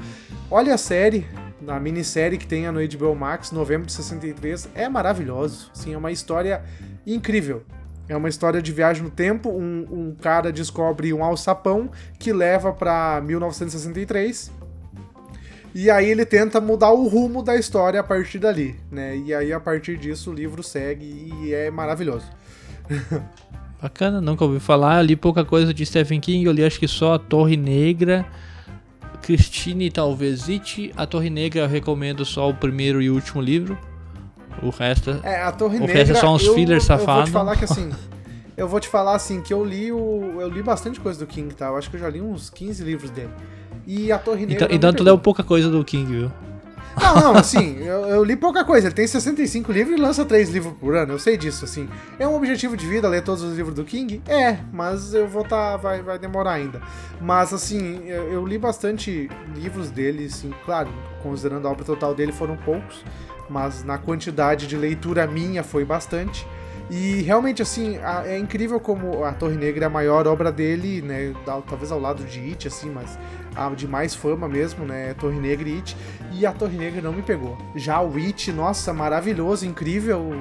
olha 0.51 0.75
a 0.75 0.79
série, 0.79 1.27
na 1.61 1.79
minissérie 1.79 2.39
que 2.39 2.47
tem 2.47 2.71
no 2.71 2.81
HBO 2.81 3.15
Max, 3.15 3.51
novembro 3.53 3.87
de 3.87 3.93
63, 3.93 4.69
é 4.75 4.89
maravilhoso. 4.89 5.71
Sim, 5.73 5.95
é 5.95 5.99
uma 5.99 6.13
história 6.13 6.63
incrível. 7.07 7.63
É 8.09 8.17
uma 8.17 8.29
história 8.29 8.61
de 8.61 8.73
viagem 8.73 9.03
no 9.03 9.11
tempo. 9.11 9.49
Um, 9.49 9.87
um 9.91 10.15
cara 10.21 10.53
descobre 10.53 11.13
um 11.13 11.25
alçapão 11.25 11.91
que 12.19 12.33
leva 12.33 12.73
para 12.73 13.21
1963. 13.23 14.51
E 15.75 15.91
aí 15.91 16.11
ele 16.11 16.27
tenta 16.27 16.61
mudar 16.61 16.93
o 16.93 17.09
rumo 17.09 17.43
da 17.43 17.57
história 17.57 17.99
a 17.99 18.05
partir 18.05 18.39
dali, 18.39 18.79
né? 18.91 19.17
E 19.17 19.35
aí 19.35 19.53
a 19.53 19.61
partir 19.61 19.97
disso 19.97 20.31
o 20.31 20.35
livro 20.35 20.63
segue 20.63 21.33
e 21.43 21.55
é 21.55 21.71
maravilhoso. 21.71 22.27
Bacana, 23.81 24.21
nunca 24.21 24.45
ouvi 24.45 24.61
falar. 24.61 25.01
Eu 25.01 25.07
li 25.07 25.17
pouca 25.17 25.45
coisa 25.45 25.73
de 25.73 25.85
Stephen 25.85 26.21
King, 26.21 26.45
eu 26.45 26.53
li 26.53 26.65
acho 26.65 26.79
que 26.79 26.87
só 26.87 27.15
a 27.15 27.19
Torre 27.19 27.57
Negra 27.57 28.25
Christine 29.23 29.91
talvez 29.91 30.49
It. 30.49 30.93
A 30.97 31.07
Torre 31.07 31.31
Negra 31.31 31.63
eu 31.63 31.69
recomendo 31.69 32.25
só 32.25 32.51
o 32.51 32.55
primeiro 32.55 33.01
e 33.01 33.09
último 33.09 33.41
livro. 33.41 33.79
O 34.63 34.69
resto 34.69 35.19
é 35.23 35.43
a 35.43 35.51
Torre 35.51 35.79
o 35.79 35.81
Negra. 35.81 35.95
resto 35.95 36.13
é 36.13 36.15
só 36.17 36.35
uns 36.35 36.45
eu, 36.45 36.55
fillers 36.55 36.85
safados. 36.85 37.09
Eu 37.09 37.17
vou 37.17 37.25
te 37.25 37.31
falar 37.31 37.57
que 37.57 37.65
assim, 37.65 37.91
eu 38.57 38.69
vou 38.69 38.81
te 38.81 38.89
falar 38.89 39.15
assim 39.15 39.41
que 39.41 39.55
eu 39.55 39.65
li 39.65 39.91
o 39.91 40.41
eu 40.41 40.49
li 40.49 40.63
bastante 40.63 41.01
coisa 41.01 41.19
do 41.19 41.27
King, 41.27 41.55
tá? 41.55 41.69
Eu 41.69 41.77
acho 41.77 41.89
que 41.89 41.97
eu 41.97 42.01
já 42.01 42.11
li 42.11 42.21
uns 42.21 42.51
15 42.51 42.85
livros 42.85 43.11
dele. 43.11 43.31
E 43.87 44.13
a 44.13 44.19
Torre 44.19 44.47
Negra 44.47 44.55
Então, 44.55 44.69
então 44.71 44.93
tu 44.93 45.03
leu 45.03 45.19
pouca 45.19 45.43
coisa 45.43 45.71
do 45.71 45.85
King, 45.85 46.13
viu? 46.13 46.33
Não, 47.01 47.15
não, 47.15 47.37
assim, 47.37 47.79
eu, 47.79 48.07
eu, 48.07 48.25
li 48.25 48.37
pouca 48.37 48.65
coisa. 48.65 48.89
Ele 48.89 48.95
tem 48.95 49.07
65 49.07 49.73
livros 49.73 49.97
e 49.97 50.01
lança 50.01 50.25
3 50.25 50.51
livros 50.51 50.75
por 50.79 50.95
ano, 50.95 51.15
eu 51.15 51.19
sei 51.19 51.37
disso, 51.37 51.65
assim. 51.65 51.89
É 52.19 52.27
um 52.29 52.35
objetivo 52.37 52.77
de 52.77 52.87
vida 52.87 53.09
ler 53.09 53.23
todos 53.23 53.43
os 53.43 53.57
livros 53.57 53.75
do 53.75 53.85
King? 53.85 54.21
É, 54.27 54.59
mas 54.73 55.15
eu 55.15 55.27
vou 55.27 55.45
tá. 55.45 55.77
Vai, 55.77 56.03
vai 56.03 56.19
demorar 56.19 56.53
ainda. 56.53 56.83
Mas, 57.21 57.53
assim, 57.53 58.03
eu, 58.07 58.33
eu 58.33 58.47
li 58.47 58.59
bastante 58.59 59.31
livros 59.55 59.91
dele, 59.91 60.27
assim, 60.27 60.53
claro, 60.65 60.91
considerando 61.23 61.67
a 61.67 61.71
obra 61.71 61.85
total 61.85 62.15
dele, 62.15 62.33
foram 62.33 62.57
poucos. 62.57 63.03
Mas 63.49 63.85
na 63.85 63.99
quantidade 63.99 64.67
de 64.67 64.77
leitura 64.77 65.27
minha 65.27 65.63
foi 65.65 65.85
bastante. 65.85 66.47
E 66.95 67.23
realmente, 67.23 67.63
assim, 67.63 67.99
é 68.27 68.37
incrível 68.37 68.79
como 68.79 69.25
a 69.25 69.33
Torre 69.33 69.57
Negra 69.57 69.85
é 69.85 69.87
a 69.87 69.91
maior 69.91 70.27
obra 70.27 70.53
dele, 70.53 71.01
né? 71.01 71.33
Talvez 71.47 71.91
ao 71.91 71.99
lado 71.99 72.23
de 72.23 72.39
It, 72.39 72.69
assim, 72.69 72.91
mas 72.91 73.19
a 73.57 73.71
de 73.71 73.89
mais 73.89 74.15
fama 74.15 74.47
mesmo, 74.47 74.85
né? 74.85 75.15
Torre 75.15 75.41
Negra 75.41 75.67
e 75.71 75.77
It. 75.77 75.97
E 76.33 76.45
a 76.45 76.53
Torre 76.53 76.77
Negra 76.77 77.01
não 77.01 77.15
me 77.15 77.23
pegou. 77.23 77.57
Já 77.75 78.03
o 78.03 78.15
It, 78.19 78.53
nossa, 78.53 78.93
maravilhoso, 78.93 79.65
incrível. 79.65 80.33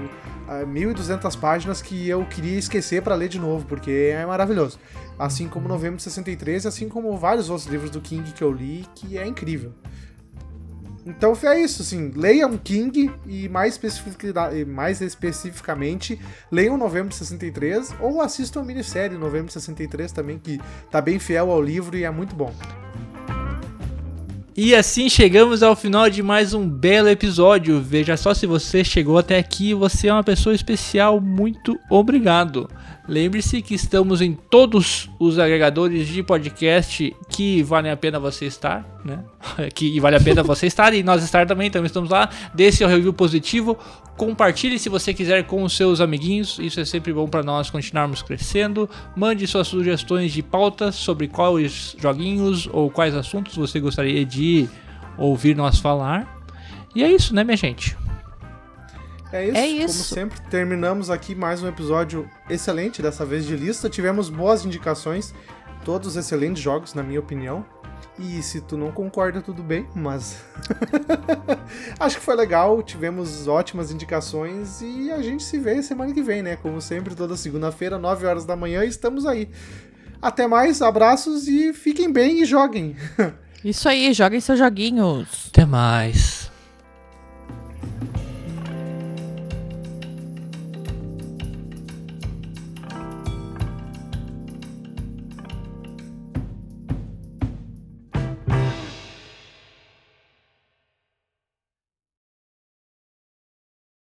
1.200 0.50 1.40
páginas 1.40 1.82
que 1.82 2.10
eu 2.10 2.26
queria 2.26 2.60
esquecer 2.60 3.02
para 3.02 3.16
ler 3.16 3.30
de 3.30 3.40
novo, 3.40 3.66
porque 3.66 4.12
é 4.14 4.26
maravilhoso. 4.26 4.78
Assim 5.18 5.48
como 5.48 5.70
Novembro 5.70 5.96
de 5.96 6.04
63, 6.04 6.66
assim 6.66 6.90
como 6.90 7.16
vários 7.16 7.50
outros 7.50 7.70
livros 7.70 7.90
do 7.90 8.02
King 8.02 8.30
que 8.34 8.44
eu 8.44 8.52
li, 8.52 8.86
que 8.94 9.18
é 9.18 9.26
incrível. 9.26 9.72
Então 11.06 11.36
é 11.44 11.60
isso, 11.60 11.82
assim, 11.82 12.12
leiam 12.16 12.56
King 12.58 13.12
e 13.26 13.50
mais, 13.50 13.80
mais 14.68 15.02
especificamente 15.02 16.20
leiam 16.52 16.78
Novembro 16.78 17.10
de 17.10 17.16
63 17.16 17.96
ou 18.00 18.22
assistam 18.22 18.62
a 18.62 18.64
minissérie 18.64 19.18
Novembro 19.18 19.48
de 19.48 19.54
63 19.54 20.12
também, 20.12 20.38
que 20.38 20.60
tá 20.92 21.02
bem 21.02 21.18
fiel 21.18 21.50
ao 21.50 21.62
livro 21.62 21.98
e 21.98 22.04
é 22.04 22.12
muito 22.12 22.36
bom. 22.36 22.54
E 24.56 24.76
assim 24.76 25.10
chegamos 25.10 25.64
ao 25.64 25.76
final 25.78 26.10
de 26.10 26.22
mais 26.22 26.54
um 26.54 26.68
belo 26.68 27.08
episódio. 27.08 27.82
Veja 27.82 28.18
só 28.18 28.34
se 28.34 28.46
você 28.46 28.84
chegou 28.84 29.18
até 29.18 29.40
aqui, 29.40 29.74
você 29.74 30.10
é 30.10 30.14
uma 30.14 30.24
pessoa 30.24 30.54
especial. 30.54 31.22
Muito 31.22 31.80
obrigado. 31.90 32.70
Lembre-se 33.12 33.62
que 33.62 33.74
estamos 33.74 34.22
em 34.22 34.34
todos 34.34 35.10
os 35.20 35.38
agregadores 35.38 36.08
de 36.08 36.24
podcast 36.24 37.14
que 37.28 37.62
valem 37.62 37.92
a 37.92 37.98
pena 37.98 38.18
você 38.18 38.46
estar, 38.46 38.88
né? 39.04 39.26
que 39.76 40.00
vale 40.00 40.16
a 40.16 40.22
pena 40.22 40.42
você 40.42 40.68
estar 40.68 40.94
e 40.94 41.04
nós 41.04 41.22
estar 41.22 41.46
também, 41.46 41.68
então 41.68 41.84
estamos 41.84 42.10
lá. 42.10 42.30
Dê 42.54 42.72
seu 42.72 42.88
review 42.88 43.12
positivo, 43.12 43.78
compartilhe 44.16 44.80
se 44.80 44.88
você 44.88 45.14
quiser 45.14 45.44
com 45.44 45.62
os 45.62 45.76
seus 45.76 46.00
amiguinhos, 46.00 46.58
isso 46.58 46.80
é 46.80 46.86
sempre 46.86 47.12
bom 47.12 47.28
para 47.28 47.44
nós 47.44 47.70
continuarmos 47.70 48.22
crescendo. 48.22 48.90
Mande 49.14 49.46
suas 49.46 49.68
sugestões 49.68 50.32
de 50.32 50.42
pautas 50.42 50.96
sobre 50.96 51.28
quais 51.28 51.98
joguinhos 52.00 52.70
ou 52.72 52.90
quais 52.90 53.14
assuntos 53.14 53.58
você 53.58 53.82
gostaria 53.82 54.26
de 54.26 54.70
ouvir 55.18 55.54
nós 55.54 55.80
falar. 55.80 56.40
E 56.96 57.04
é 57.04 57.12
isso, 57.12 57.36
né, 57.36 57.44
minha 57.44 57.58
gente? 57.58 57.98
É 59.32 59.46
isso. 59.46 59.58
É 59.58 59.68
isso. 59.68 60.04
Como 60.10 60.22
sempre, 60.22 60.42
terminamos 60.50 61.10
aqui 61.10 61.34
mais 61.34 61.64
um 61.64 61.68
episódio 61.68 62.30
excelente, 62.50 63.02
dessa 63.02 63.26
vez 63.26 63.46
de 63.46 63.56
lista. 63.56 63.90
Tivemos 63.90 64.30
boas 64.30 64.66
indicações, 64.66 65.34
todos 65.86 66.16
excelentes 66.16 66.62
jogos, 66.62 66.94
na 66.94 67.02
minha 67.02 67.20
opinião. 67.20 67.66
E 68.20 68.44
se 68.44 68.60
tu 68.62 68.78
não 68.78 68.92
concorda, 68.92 69.42
tudo 69.42 69.64
bem, 69.64 69.88
mas. 69.96 70.44
Acho 71.98 72.18
que 72.18 72.24
foi 72.24 72.36
legal, 72.36 72.84
tivemos 72.84 73.48
ótimas 73.48 73.90
indicações 73.90 74.82
e 74.82 75.10
a 75.12 75.22
gente 75.22 75.44
se 75.44 75.58
vê 75.58 75.82
semana 75.82 76.14
que 76.14 76.22
vem, 76.22 76.44
né? 76.44 76.58
Como 76.58 76.82
sempre, 76.82 77.16
toda 77.16 77.38
segunda-feira, 77.38 77.98
9 77.98 78.26
horas 78.26 78.46
da 78.46 78.56
manhã, 78.56 78.84
estamos 78.84 79.26
aí. 79.26 79.50
Até 80.22 80.46
mais, 80.46 80.82
abraços 80.82 81.48
e 81.48 81.74
fiquem 81.74 82.12
bem 82.12 82.42
e 82.42 82.46
joguem. 82.46 82.96
Isso 83.64 83.88
aí, 83.88 84.14
joguem 84.14 84.40
seus 84.40 84.60
joguinhos. 84.60 85.48
Até 85.48 85.66
mais. 85.66 86.41